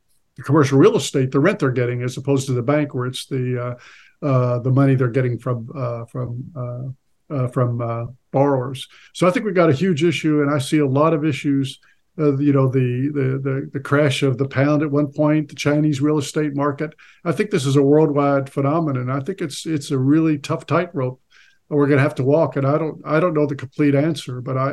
commercial 0.42 0.78
real 0.78 0.96
estate, 0.96 1.30
the 1.30 1.40
rent 1.40 1.58
they're 1.58 1.70
getting, 1.70 2.02
as 2.02 2.16
opposed 2.16 2.46
to 2.46 2.52
the 2.52 2.62
bank, 2.62 2.94
where 2.94 3.06
it's 3.06 3.26
the 3.26 3.76
uh, 4.22 4.26
uh, 4.26 4.58
the 4.60 4.70
money 4.70 4.94
they're 4.94 5.08
getting 5.08 5.38
from 5.38 5.68
uh, 5.74 6.04
from 6.06 6.94
uh, 7.30 7.48
from 7.48 8.16
borrowers. 8.30 8.88
So 9.14 9.26
I 9.26 9.30
think 9.30 9.44
we've 9.44 9.54
got 9.54 9.70
a 9.70 9.74
huge 9.74 10.04
issue, 10.04 10.42
and 10.42 10.50
I 10.50 10.58
see 10.58 10.78
a 10.78 10.86
lot 10.86 11.14
of 11.14 11.24
issues 11.24 11.78
you 12.16 12.52
know 12.52 12.68
the, 12.68 13.12
the, 13.14 13.38
the 13.38 13.70
the 13.74 13.80
crash 13.80 14.24
of 14.24 14.38
the 14.38 14.48
pound 14.48 14.82
at 14.82 14.90
one 14.90 15.12
point, 15.12 15.48
the 15.48 15.54
Chinese 15.54 16.00
real 16.00 16.18
estate 16.18 16.52
market. 16.54 16.92
I 17.24 17.30
think 17.30 17.50
this 17.50 17.64
is 17.64 17.76
a 17.76 17.82
worldwide 17.82 18.50
phenomenon. 18.50 19.08
I 19.08 19.20
think 19.20 19.40
it's 19.40 19.66
it's 19.66 19.92
a 19.92 19.98
really 19.98 20.36
tough 20.36 20.66
tightrope 20.66 21.20
we're 21.68 21.86
going 21.86 21.98
to 21.98 22.02
have 22.02 22.14
to 22.16 22.24
walk. 22.24 22.56
And 22.56 22.66
I 22.66 22.78
don't 22.78 23.00
I 23.04 23.20
don't 23.20 23.34
know 23.34 23.46
the 23.46 23.56
complete 23.56 23.94
answer, 23.94 24.40
but 24.40 24.56
I 24.56 24.70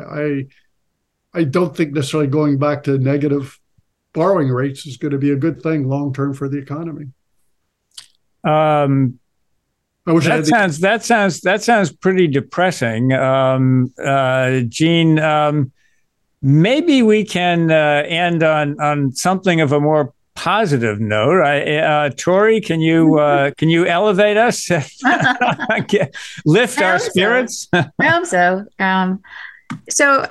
I, 1.34 1.40
I 1.40 1.44
don't 1.44 1.76
think 1.76 1.92
necessarily 1.92 2.28
going 2.28 2.58
back 2.58 2.84
to 2.84 2.98
negative 2.98 3.58
borrowing 4.16 4.48
rates 4.48 4.86
is 4.86 4.96
going 4.96 5.12
to 5.12 5.18
be 5.18 5.30
a 5.30 5.36
good 5.36 5.62
thing 5.62 5.86
long 5.86 6.12
term 6.12 6.34
for 6.34 6.48
the 6.48 6.58
economy. 6.58 7.06
Um, 8.42 9.20
that 10.06 10.46
sounds 10.46 10.80
that 10.80 11.04
sounds 11.04 11.40
that 11.42 11.62
sounds 11.62 11.92
pretty 11.92 12.26
depressing, 12.26 13.12
um, 13.12 13.92
uh, 14.02 14.60
Gene. 14.68 15.18
Um, 15.18 15.72
maybe 16.42 17.02
we 17.02 17.24
can 17.24 17.70
uh, 17.70 18.04
end 18.06 18.42
on 18.42 18.80
on 18.80 19.12
something 19.12 19.60
of 19.60 19.72
a 19.72 19.80
more 19.80 20.14
positive 20.34 21.00
note. 21.00 21.42
I, 21.42 21.78
uh, 21.78 22.10
Tori, 22.10 22.60
can 22.60 22.80
you 22.80 23.18
uh, 23.18 23.50
can 23.58 23.68
you 23.68 23.84
elevate 23.84 24.36
us, 24.36 24.70
lift 26.46 26.80
our 26.80 26.98
spirits? 27.00 27.68
So. 27.74 27.84
I 28.00 28.06
hope 28.06 28.26
so. 28.26 28.64
Um, 28.78 29.20
so 29.90 30.24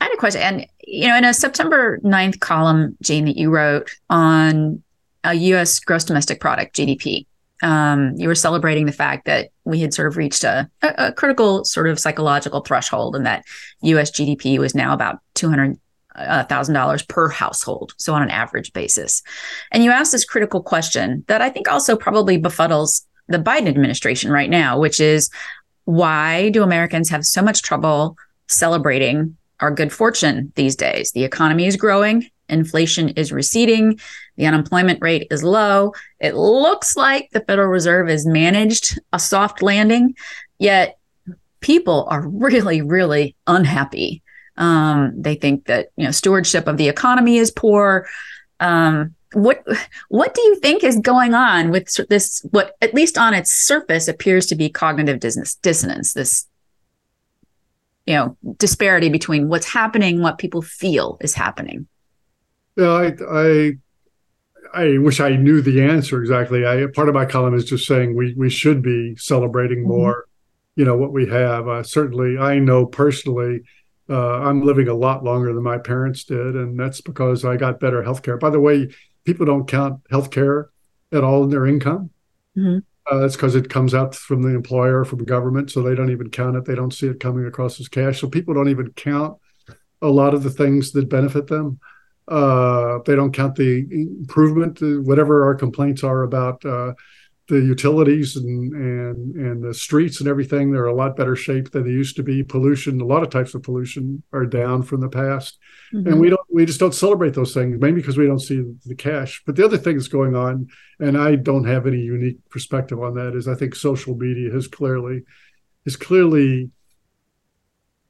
I 0.00 0.04
had 0.04 0.12
a 0.12 0.18
question, 0.18 0.42
and 0.42 0.66
you 0.86 1.08
know, 1.08 1.16
in 1.16 1.24
a 1.24 1.34
September 1.34 1.98
9th 1.98 2.40
column, 2.40 2.96
Gene, 3.02 3.26
that 3.26 3.36
you 3.36 3.50
wrote 3.50 3.90
on 4.08 4.82
a 5.24 5.34
U.S. 5.34 5.80
gross 5.80 6.04
domestic 6.04 6.40
product 6.40 6.76
(GDP), 6.76 7.26
um, 7.62 8.14
you 8.16 8.28
were 8.28 8.34
celebrating 8.34 8.86
the 8.86 8.92
fact 8.92 9.26
that 9.26 9.50
we 9.64 9.80
had 9.80 9.92
sort 9.92 10.08
of 10.08 10.16
reached 10.16 10.44
a, 10.44 10.70
a, 10.82 11.12
critical 11.12 11.64
sort 11.64 11.88
of 11.88 11.98
psychological 11.98 12.60
threshold 12.60 13.16
and 13.16 13.26
that 13.26 13.44
US 13.80 14.10
GDP 14.10 14.58
was 14.58 14.74
now 14.74 14.92
about 14.92 15.20
200 15.34 15.78
thousand 16.48 16.76
uh, 16.76 16.80
dollars 16.80 17.02
per 17.02 17.28
household, 17.28 17.94
so 17.98 18.14
on 18.14 18.22
an 18.22 18.30
average 18.30 18.72
basis. 18.72 19.22
And 19.70 19.84
you 19.84 19.90
asked 19.90 20.12
this 20.12 20.24
critical 20.24 20.62
question 20.62 21.24
that 21.28 21.42
I 21.42 21.50
think 21.50 21.70
also 21.70 21.96
probably 21.96 22.40
befuddles 22.40 23.04
the 23.28 23.38
Biden 23.38 23.68
administration 23.68 24.30
right 24.30 24.48
now, 24.48 24.78
which 24.78 25.00
is 25.00 25.30
why 25.84 26.48
do 26.50 26.62
Americans 26.62 27.10
have 27.10 27.24
so 27.24 27.42
much 27.42 27.62
trouble 27.62 28.16
celebrating 28.48 29.36
our 29.60 29.70
good 29.70 29.92
fortune 29.92 30.52
these 30.54 30.76
days? 30.76 31.12
The 31.12 31.24
economy 31.24 31.66
is 31.66 31.76
growing, 31.76 32.28
inflation 32.48 33.10
is 33.10 33.32
receding, 33.32 33.98
the 34.36 34.46
unemployment 34.46 35.00
rate 35.02 35.26
is 35.30 35.42
low. 35.42 35.92
It 36.20 36.34
looks 36.34 36.96
like 36.96 37.30
the 37.30 37.40
Federal 37.40 37.68
Reserve 37.68 38.08
has 38.08 38.26
managed 38.26 39.00
a 39.12 39.18
soft 39.18 39.62
landing, 39.62 40.14
yet 40.58 40.98
people 41.60 42.06
are 42.10 42.26
really, 42.26 42.82
really 42.82 43.34
unhappy 43.46 44.22
um, 44.56 45.12
they 45.16 45.34
think 45.34 45.66
that 45.66 45.88
you 45.96 46.04
know 46.04 46.10
stewardship 46.10 46.66
of 46.66 46.76
the 46.76 46.88
economy 46.88 47.38
is 47.38 47.50
poor. 47.50 48.06
Um, 48.60 49.14
what 49.32 49.64
what 50.08 50.34
do 50.34 50.40
you 50.42 50.56
think 50.56 50.82
is 50.82 50.98
going 50.98 51.34
on 51.34 51.70
with 51.70 51.94
this? 52.08 52.44
What 52.50 52.74
at 52.80 52.94
least 52.94 53.18
on 53.18 53.34
its 53.34 53.52
surface 53.52 54.08
appears 54.08 54.46
to 54.46 54.54
be 54.54 54.68
cognitive 54.68 55.20
dissonance. 55.20 56.12
This 56.14 56.46
you 58.06 58.14
know 58.14 58.36
disparity 58.58 59.08
between 59.08 59.48
what's 59.48 59.66
happening, 59.66 60.20
what 60.20 60.38
people 60.38 60.62
feel 60.62 61.18
is 61.20 61.34
happening. 61.34 61.86
Yeah, 62.76 62.90
I, 62.90 63.12
I 63.30 63.72
I 64.74 64.98
wish 64.98 65.20
I 65.20 65.36
knew 65.36 65.60
the 65.60 65.82
answer 65.82 66.20
exactly. 66.20 66.66
I 66.66 66.86
part 66.94 67.08
of 67.08 67.14
my 67.14 67.26
column 67.26 67.54
is 67.54 67.64
just 67.64 67.86
saying 67.86 68.16
we 68.16 68.34
we 68.34 68.50
should 68.50 68.82
be 68.82 69.16
celebrating 69.16 69.80
mm-hmm. 69.80 69.88
more. 69.88 70.26
You 70.76 70.84
know 70.84 70.96
what 70.96 71.12
we 71.12 71.26
have. 71.28 71.68
Uh, 71.68 71.82
certainly, 71.82 72.38
I 72.38 72.58
know 72.58 72.86
personally 72.86 73.62
uh, 74.08 74.40
I'm 74.40 74.62
living 74.62 74.88
a 74.88 74.94
lot 74.94 75.24
longer 75.24 75.52
than 75.52 75.62
my 75.62 75.78
parents 75.78 76.24
did, 76.24 76.54
and 76.54 76.78
that's 76.78 77.00
because 77.00 77.44
I 77.44 77.56
got 77.56 77.80
better 77.80 78.02
health 78.02 78.22
care. 78.22 78.36
By 78.36 78.50
the 78.50 78.60
way, 78.60 78.88
people 79.24 79.46
don't 79.46 79.66
count 79.66 80.00
health 80.10 80.30
care 80.30 80.70
at 81.12 81.24
all 81.24 81.44
in 81.44 81.50
their 81.50 81.66
income. 81.66 82.10
Mm-hmm. 82.56 82.78
Uh, 83.10 83.18
that's 83.18 83.36
because 83.36 83.54
it 83.54 83.70
comes 83.70 83.94
out 83.94 84.14
from 84.14 84.42
the 84.42 84.48
employer, 84.48 85.04
from 85.04 85.24
government, 85.24 85.70
so 85.70 85.80
they 85.80 85.94
don't 85.94 86.10
even 86.10 86.28
count 86.30 86.56
it. 86.56 86.64
They 86.64 86.74
don't 86.74 86.92
see 86.92 87.06
it 87.06 87.20
coming 87.20 87.46
across 87.46 87.78
as 87.78 87.88
cash. 87.88 88.20
So 88.20 88.28
people 88.28 88.52
don't 88.54 88.68
even 88.68 88.92
count 88.94 89.38
a 90.02 90.08
lot 90.08 90.34
of 90.34 90.42
the 90.42 90.50
things 90.50 90.92
that 90.92 91.08
benefit 91.08 91.46
them. 91.46 91.78
Uh, 92.26 92.98
they 93.06 93.14
don't 93.14 93.32
count 93.32 93.54
the 93.54 93.86
improvement, 93.90 94.78
whatever 95.06 95.44
our 95.44 95.54
complaints 95.54 96.02
are 96.02 96.24
about 96.24 96.64
uh, 96.64 96.92
the 97.48 97.60
utilities 97.60 98.36
and 98.36 98.72
and 98.72 99.36
and 99.36 99.62
the 99.62 99.72
streets 99.72 100.20
and 100.20 100.28
everything 100.28 100.70
they're 100.70 100.86
a 100.86 100.94
lot 100.94 101.16
better 101.16 101.36
shape 101.36 101.70
than 101.70 101.84
they 101.84 101.90
used 101.90 102.16
to 102.16 102.22
be 102.22 102.42
pollution 102.42 103.00
a 103.00 103.04
lot 103.04 103.22
of 103.22 103.30
types 103.30 103.54
of 103.54 103.62
pollution 103.62 104.22
are 104.32 104.46
down 104.46 104.82
from 104.82 105.00
the 105.00 105.08
past 105.08 105.58
mm-hmm. 105.92 106.08
and 106.08 106.20
we 106.20 106.28
don't 106.28 106.40
we 106.50 106.66
just 106.66 106.80
don't 106.80 106.94
celebrate 106.94 107.34
those 107.34 107.54
things 107.54 107.80
maybe 107.80 108.00
because 108.00 108.16
we 108.16 108.26
don't 108.26 108.40
see 108.40 108.64
the 108.86 108.94
cash 108.94 109.42
but 109.46 109.54
the 109.54 109.64
other 109.64 109.78
thing 109.78 109.96
that's 109.96 110.08
going 110.08 110.34
on 110.34 110.66
and 110.98 111.16
i 111.16 111.36
don't 111.36 111.66
have 111.66 111.86
any 111.86 112.00
unique 112.00 112.38
perspective 112.50 113.00
on 113.00 113.14
that 113.14 113.36
is 113.36 113.46
i 113.46 113.54
think 113.54 113.74
social 113.74 114.16
media 114.16 114.52
has 114.52 114.66
clearly 114.66 115.22
has 115.84 115.94
clearly 115.94 116.70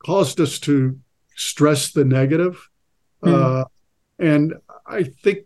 caused 0.04 0.40
us 0.40 0.58
to 0.58 0.98
stress 1.34 1.92
the 1.92 2.04
negative 2.04 2.68
mm-hmm. 3.22 3.60
uh, 3.60 3.64
and 4.18 4.54
i 4.86 5.02
think 5.02 5.40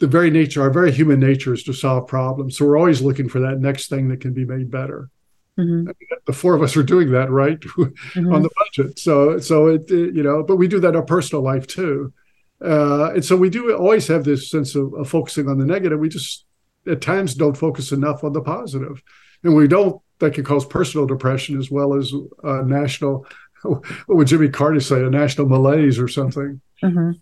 the 0.00 0.06
very 0.06 0.30
nature, 0.30 0.62
our 0.62 0.70
very 0.70 0.92
human 0.92 1.18
nature 1.18 1.52
is 1.52 1.64
to 1.64 1.72
solve 1.72 2.06
problems. 2.06 2.56
So 2.56 2.64
we're 2.64 2.78
always 2.78 3.02
looking 3.02 3.28
for 3.28 3.40
that 3.40 3.58
next 3.58 3.88
thing 3.88 4.08
that 4.08 4.20
can 4.20 4.32
be 4.32 4.44
made 4.44 4.70
better. 4.70 5.10
Mm-hmm. 5.58 5.90
The 6.26 6.32
four 6.32 6.54
of 6.54 6.62
us 6.62 6.76
are 6.76 6.84
doing 6.84 7.10
that, 7.12 7.30
right, 7.30 7.58
mm-hmm. 7.60 8.32
on 8.32 8.42
the 8.42 8.50
budget. 8.56 8.98
So, 8.98 9.38
so 9.38 9.66
it, 9.66 9.90
it, 9.90 10.14
you 10.14 10.22
know, 10.22 10.44
but 10.44 10.56
we 10.56 10.68
do 10.68 10.78
that 10.80 10.90
in 10.90 10.96
our 10.96 11.02
personal 11.02 11.42
life 11.42 11.66
too. 11.66 12.12
Uh, 12.64 13.10
and 13.14 13.24
so 13.24 13.36
we 13.36 13.50
do 13.50 13.74
always 13.74 14.06
have 14.06 14.24
this 14.24 14.50
sense 14.50 14.74
of, 14.74 14.92
of, 14.94 15.08
focusing 15.08 15.48
on 15.48 15.58
the 15.58 15.66
negative. 15.66 15.98
We 15.98 16.08
just 16.08 16.44
at 16.86 17.00
times 17.00 17.34
don't 17.34 17.56
focus 17.56 17.92
enough 17.92 18.24
on 18.24 18.32
the 18.32 18.40
positive, 18.40 19.02
and 19.44 19.54
we 19.54 19.68
don't. 19.68 20.00
That 20.18 20.34
can 20.34 20.42
cause 20.42 20.66
personal 20.66 21.06
depression 21.06 21.56
as 21.56 21.70
well 21.70 21.94
as 21.94 22.12
uh, 22.42 22.62
national. 22.62 23.26
What 23.62 23.82
would 24.08 24.28
Jimmy 24.28 24.48
Carter 24.48 24.80
say? 24.80 25.02
A 25.04 25.10
national 25.10 25.48
malaise 25.48 25.98
or 25.98 26.08
something. 26.08 26.60
Mm-hmm. 26.82 27.12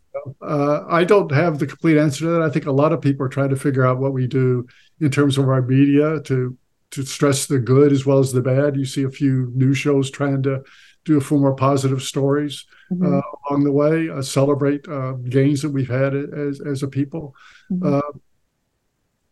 Uh, 0.42 0.84
I 0.88 1.04
don't 1.04 1.30
have 1.32 1.58
the 1.58 1.66
complete 1.66 1.98
answer 1.98 2.24
to 2.24 2.30
that. 2.32 2.42
I 2.42 2.50
think 2.50 2.66
a 2.66 2.72
lot 2.72 2.92
of 2.92 3.00
people 3.00 3.24
are 3.24 3.30
trying 3.30 3.50
to 3.50 3.56
figure 3.56 3.86
out 3.86 3.98
what 3.98 4.12
we 4.12 4.26
do 4.26 4.66
in 5.00 5.10
terms 5.10 5.38
of 5.38 5.48
our 5.48 5.62
media 5.62 6.20
to 6.22 6.56
to 6.92 7.04
stress 7.04 7.46
the 7.46 7.58
good 7.58 7.92
as 7.92 8.06
well 8.06 8.18
as 8.18 8.32
the 8.32 8.40
bad. 8.40 8.76
You 8.76 8.84
see 8.84 9.02
a 9.04 9.10
few 9.10 9.52
news 9.54 9.78
shows 9.78 10.10
trying 10.10 10.42
to 10.44 10.62
do 11.04 11.16
a 11.16 11.20
few 11.20 11.38
more 11.38 11.54
positive 11.54 12.02
stories 12.02 12.64
mm-hmm. 12.92 13.14
uh, 13.14 13.20
along 13.48 13.64
the 13.64 13.72
way, 13.72 14.08
uh, 14.08 14.22
celebrate 14.22 14.86
uh, 14.88 15.12
gains 15.12 15.62
that 15.62 15.70
we've 15.70 15.88
had 15.88 16.14
as 16.14 16.60
as 16.60 16.82
a 16.82 16.88
people. 16.88 17.34
Mm-hmm. 17.70 17.94
Uh, 17.94 18.18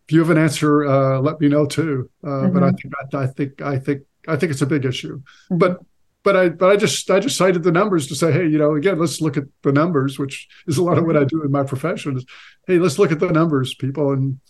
if 0.07 0.13
you 0.13 0.21
have 0.21 0.31
an 0.31 0.39
answer, 0.39 0.85
uh, 0.85 1.21
let 1.21 1.41
me 1.41 1.49
know 1.49 1.67
too. 1.67 2.11
But 2.23 2.31
I 2.31 2.49
mm-hmm. 2.49 2.77
think 2.77 2.95
I, 3.15 3.19
I, 3.19 3.27
think 3.27 3.63
I 3.63 3.79
think 3.79 4.03
I 4.29 4.37
think 4.37 4.53
it's 4.53 4.63
a 4.63 4.67
big 4.67 4.85
issue. 4.85 5.19
Mm-hmm. 5.19 5.59
But 5.59 5.81
but 6.25 6.37
I 6.37 6.49
but 6.49 6.71
I 6.71 6.77
just 6.77 7.09
I 7.11 7.21
just 7.21 7.37
cited 7.37 7.63
the 7.63 7.71
numbers 7.71 8.09
to 8.09 8.17
say, 8.17 8.33
hey, 8.33 8.47
you 8.47 8.59
know, 8.59 8.75
again, 8.75 8.99
let's 8.99 9.21
look 9.21 9.37
at 9.37 9.45
the 9.63 9.71
numbers, 9.71 10.19
which 10.19 10.49
is 10.67 10.79
a 10.79 10.83
lot 10.83 10.99
of 10.99 11.05
what 11.05 11.17
I 11.17 11.25
do 11.25 11.43
in 11.45 11.53
my 11.53 11.63
profession. 11.63 12.17
Is 12.17 12.25
hey, 12.67 12.79
let's 12.79 12.99
look 12.99 13.13
at 13.13 13.21
the 13.21 13.31
numbers, 13.31 13.75
people, 13.75 14.11
and 14.13 14.41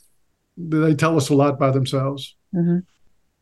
they 0.57 0.95
tell 0.95 1.16
us 1.16 1.29
a 1.29 1.35
lot 1.35 1.59
by 1.59 1.72
themselves. 1.72 2.37
Mm-hmm. 2.55 2.79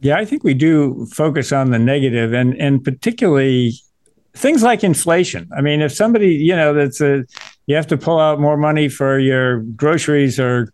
Yeah, 0.01 0.17
I 0.17 0.25
think 0.25 0.43
we 0.43 0.55
do 0.55 1.07
focus 1.13 1.53
on 1.53 1.71
the 1.71 1.79
negative, 1.79 2.33
and 2.33 2.55
and 2.55 2.83
particularly 2.83 3.75
things 4.35 4.63
like 4.63 4.83
inflation. 4.83 5.49
I 5.55 5.61
mean, 5.61 5.83
if 5.83 5.93
somebody, 5.93 6.35
you 6.35 6.57
know, 6.57 6.73
that's 6.73 7.03
a 7.03 7.25
you 7.67 7.77
have 7.77 7.87
to 7.89 7.99
pull 7.99 8.19
out 8.19 8.41
more 8.41 8.57
money 8.57 8.89
for 8.89 9.19
your 9.19 9.61
groceries 9.61 10.41
or 10.41 10.73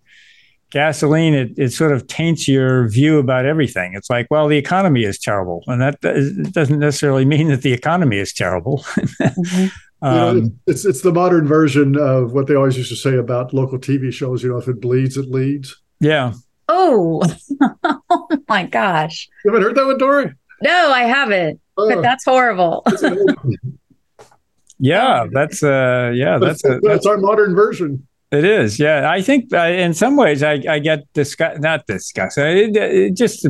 gasoline, 0.71 1.35
it, 1.35 1.59
it 1.59 1.73
sort 1.73 1.93
of 1.93 2.07
taints 2.07 2.47
your 2.47 2.89
view 2.89 3.19
about 3.19 3.47
everything. 3.47 3.95
It's 3.95 4.11
like, 4.11 4.27
well, 4.31 4.49
the 4.49 4.57
economy 4.57 5.05
is 5.05 5.19
terrible. 5.19 5.65
And 5.67 5.81
that 5.81 6.01
doesn't 6.01 6.79
necessarily 6.79 7.25
mean 7.25 7.49
that 7.49 7.63
the 7.63 7.73
economy 7.73 8.19
is 8.19 8.33
terrible. 8.33 8.79
mm-hmm. 8.89 9.67
um, 10.03 10.37
you 10.37 10.43
know, 10.43 10.51
it's 10.67 10.85
it's 10.85 11.01
the 11.01 11.13
modern 11.13 11.47
version 11.47 11.97
of 11.99 12.33
what 12.33 12.47
they 12.47 12.55
always 12.55 12.77
used 12.77 12.91
to 12.91 12.97
say 12.97 13.17
about 13.17 13.55
local 13.55 13.79
TV 13.79 14.13
shows. 14.13 14.43
You 14.43 14.51
know, 14.51 14.59
if 14.59 14.69
it 14.69 14.81
bleeds, 14.81 15.17
it 15.17 15.31
leads. 15.31 15.77
Yeah. 16.01 16.33
Oh, 16.69 17.23
oh 18.11 18.29
my 18.49 18.67
gosh! 18.67 19.29
You 19.45 19.51
haven't 19.51 19.63
heard 19.67 19.77
that 19.77 19.87
one, 19.87 19.99
Tori? 19.99 20.35
No, 20.63 20.91
I 20.91 21.05
haven't. 21.05 21.61
Oh. 21.77 21.89
But 21.89 22.03
that's 22.03 22.25
horrible. 22.25 22.85
yeah, 24.79 25.27
that's 25.33 25.63
uh, 25.63 26.13
yeah, 26.15 26.39
that's 26.39 26.63
that's, 26.63 26.77
a, 26.77 26.81
that's 26.87 27.07
our 27.07 27.17
modern 27.17 27.55
version. 27.55 28.07
It 28.31 28.45
is, 28.45 28.79
yeah. 28.79 29.11
I 29.11 29.23
think 29.23 29.53
uh, 29.55 29.59
in 29.59 29.95
some 29.95 30.17
ways 30.17 30.43
I, 30.43 30.63
I 30.69 30.79
get 30.81 31.11
disgust, 31.15 31.61
not 31.61 31.87
disgust. 31.87 32.37
It, 32.37 32.77
it 32.77 33.17
just 33.17 33.47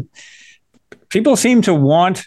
people 1.09 1.35
seem 1.35 1.63
to 1.63 1.75
want 1.75 2.25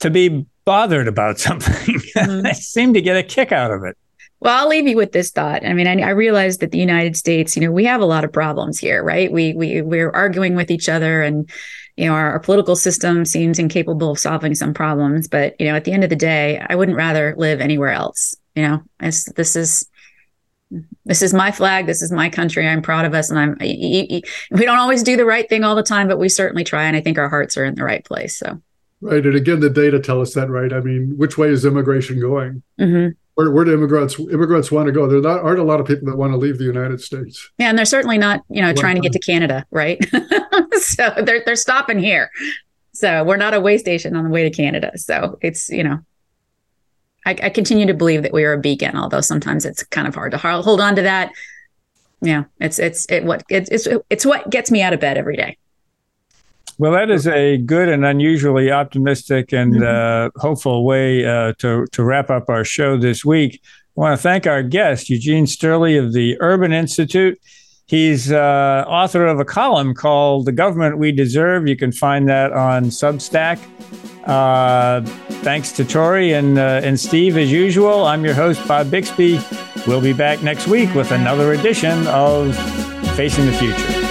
to 0.00 0.10
be 0.10 0.44
bothered 0.64 1.08
about 1.08 1.38
something. 1.46 1.96
Mm-hmm. 1.96 2.40
they 2.42 2.52
seem 2.52 2.94
to 2.94 3.00
get 3.00 3.16
a 3.16 3.22
kick 3.22 3.52
out 3.52 3.70
of 3.70 3.84
it. 3.84 3.96
Well, 4.40 4.58
I'll 4.58 4.68
leave 4.68 4.88
you 4.88 4.96
with 4.96 5.12
this 5.12 5.30
thought. 5.30 5.64
I 5.64 5.72
mean, 5.72 5.86
I, 5.86 6.00
I, 6.00 6.10
realize 6.10 6.58
that 6.58 6.72
the 6.72 6.78
United 6.78 7.16
States, 7.16 7.54
you 7.54 7.62
know, 7.62 7.70
we 7.70 7.84
have 7.84 8.00
a 8.00 8.06
lot 8.06 8.24
of 8.24 8.32
problems 8.32 8.76
here, 8.76 9.04
right? 9.04 9.30
We 9.30 9.52
we 9.54 9.82
we're 9.82 10.10
arguing 10.10 10.56
with 10.56 10.68
each 10.68 10.88
other, 10.88 11.22
and 11.22 11.48
you 11.96 12.06
know, 12.06 12.14
our, 12.14 12.32
our 12.32 12.40
political 12.40 12.74
system 12.74 13.24
seems 13.24 13.60
incapable 13.60 14.10
of 14.10 14.18
solving 14.18 14.56
some 14.56 14.74
problems. 14.74 15.28
But 15.28 15.54
you 15.60 15.66
know, 15.66 15.76
at 15.76 15.84
the 15.84 15.92
end 15.92 16.02
of 16.02 16.10
the 16.10 16.16
day, 16.16 16.60
I 16.68 16.74
wouldn't 16.74 16.96
rather 16.96 17.36
live 17.38 17.60
anywhere 17.60 17.92
else. 17.92 18.34
You 18.56 18.62
know, 18.62 18.82
as 18.98 19.26
this 19.36 19.54
is 19.54 19.88
this 21.04 21.22
is 21.22 21.34
my 21.34 21.50
flag. 21.50 21.86
This 21.86 22.02
is 22.02 22.12
my 22.12 22.28
country. 22.28 22.66
I'm 22.66 22.82
proud 22.82 23.04
of 23.04 23.14
us. 23.14 23.30
And 23.30 23.38
i'm 23.38 23.56
we 23.60 24.22
don't 24.50 24.78
always 24.78 25.02
do 25.02 25.16
the 25.16 25.24
right 25.24 25.48
thing 25.48 25.64
all 25.64 25.74
the 25.74 25.82
time 25.82 26.08
but 26.08 26.18
we 26.18 26.28
certainly 26.28 26.64
try. 26.64 26.84
And 26.84 26.96
i 26.96 27.00
think 27.00 27.18
our 27.18 27.28
hearts 27.28 27.56
are 27.56 27.64
in 27.64 27.74
the 27.74 27.84
right 27.84 28.04
place. 28.04 28.38
So. 28.38 28.60
Right. 29.00 29.24
And 29.24 29.34
again 29.34 29.60
the 29.60 29.70
data 29.70 29.98
tell 30.00 30.20
us 30.20 30.34
that 30.34 30.48
right? 30.48 30.72
I 30.72 30.80
mean 30.80 31.14
which 31.16 31.36
way 31.38 31.48
is 31.48 31.64
immigration 31.64 32.20
going? 32.20 32.62
Mm-hmm. 32.80 33.10
where, 33.34 33.50
where 33.50 33.64
do 33.64 33.74
immigrants 33.74 34.18
immigrants 34.18 34.70
want 34.70 34.86
to 34.86 34.92
go? 34.92 35.06
There 35.06 35.20
not, 35.20 35.42
aren't 35.42 35.60
a 35.60 35.64
lot 35.64 35.80
of 35.80 35.86
people 35.86 36.06
that 36.06 36.16
want 36.16 36.32
to 36.32 36.36
leave 36.36 36.58
the 36.58 36.64
united 36.64 37.00
states. 37.00 37.50
Yeah. 37.58 37.68
And 37.68 37.78
they're 37.78 37.84
certainly 37.84 38.18
not 38.18 38.42
you 38.48 38.62
know 38.62 38.72
trying 38.72 38.96
to 38.96 39.02
get 39.02 39.12
to 39.12 39.18
canada 39.18 39.66
right? 39.70 39.98
So 40.82 41.12
they're, 41.24 41.42
they're 41.46 41.56
stopping 41.56 42.00
here. 42.00 42.30
So 42.92 43.24
we're 43.24 43.36
not 43.36 43.54
a 43.54 43.60
way 43.60 43.78
station 43.78 44.16
on 44.16 44.24
the 44.24 44.30
way 44.30 44.42
to 44.42 44.50
canada. 44.50 44.92
So 44.96 45.38
it's 45.40 45.68
you 45.70 45.84
know 45.84 46.00
I, 47.24 47.36
I, 47.42 47.50
continue 47.50 47.86
to 47.86 47.94
believe 47.94 48.22
that 48.22 48.32
we 48.32 48.44
are 48.44 48.52
a 48.52 48.58
beacon, 48.58 48.96
although 48.96 49.20
sometimes 49.20 49.64
it's 49.64 49.82
kind 49.84 50.08
of 50.08 50.14
hard 50.14 50.32
to 50.32 50.38
hold 50.38 50.80
on 50.80 50.96
to 50.96 51.02
that. 51.02 51.32
Yeah, 52.20 52.44
it's 52.60 52.78
it's 52.78 53.04
it 53.06 53.24
what 53.24 53.44
it's 53.48 53.68
it's 53.70 53.88
it's 54.08 54.24
what 54.24 54.48
gets 54.50 54.70
me 54.70 54.82
out 54.82 54.92
of 54.92 55.00
bed 55.00 55.18
every 55.18 55.36
day. 55.36 55.58
Well, 56.78 56.92
that 56.92 57.10
is 57.10 57.26
a 57.26 57.58
good 57.58 57.88
and 57.88 58.04
unusually 58.04 58.70
optimistic 58.70 59.52
and 59.52 59.74
mm-hmm. 59.74 60.36
uh, 60.36 60.40
hopeful 60.40 60.84
way 60.84 61.26
uh, 61.26 61.52
to 61.58 61.86
to 61.92 62.04
wrap 62.04 62.30
up 62.30 62.48
our 62.48 62.64
show 62.64 62.96
this 62.96 63.24
week. 63.24 63.60
I 63.96 64.00
want 64.00 64.18
to 64.18 64.22
thank 64.22 64.46
our 64.46 64.62
guest, 64.62 65.10
Eugene 65.10 65.44
Steuerle 65.44 66.02
of 66.02 66.12
the 66.12 66.36
Urban 66.40 66.72
Institute. 66.72 67.38
He's 67.92 68.32
uh, 68.32 68.86
author 68.88 69.26
of 69.26 69.38
a 69.38 69.44
column 69.44 69.92
called 69.92 70.46
The 70.46 70.52
Government 70.52 70.96
We 70.96 71.12
Deserve. 71.12 71.68
You 71.68 71.76
can 71.76 71.92
find 71.92 72.26
that 72.26 72.50
on 72.50 72.84
Substack. 72.84 73.60
Uh, 74.24 75.02
thanks 75.42 75.72
to 75.72 75.84
Tori 75.84 76.32
and, 76.32 76.56
uh, 76.56 76.80
and 76.82 76.98
Steve, 76.98 77.36
as 77.36 77.52
usual. 77.52 78.06
I'm 78.06 78.24
your 78.24 78.32
host, 78.32 78.66
Bob 78.66 78.90
Bixby. 78.90 79.38
We'll 79.86 80.00
be 80.00 80.14
back 80.14 80.42
next 80.42 80.68
week 80.68 80.94
with 80.94 81.10
another 81.10 81.52
edition 81.52 82.06
of 82.06 82.56
Facing 83.14 83.44
the 83.44 83.52
Future. 83.52 84.01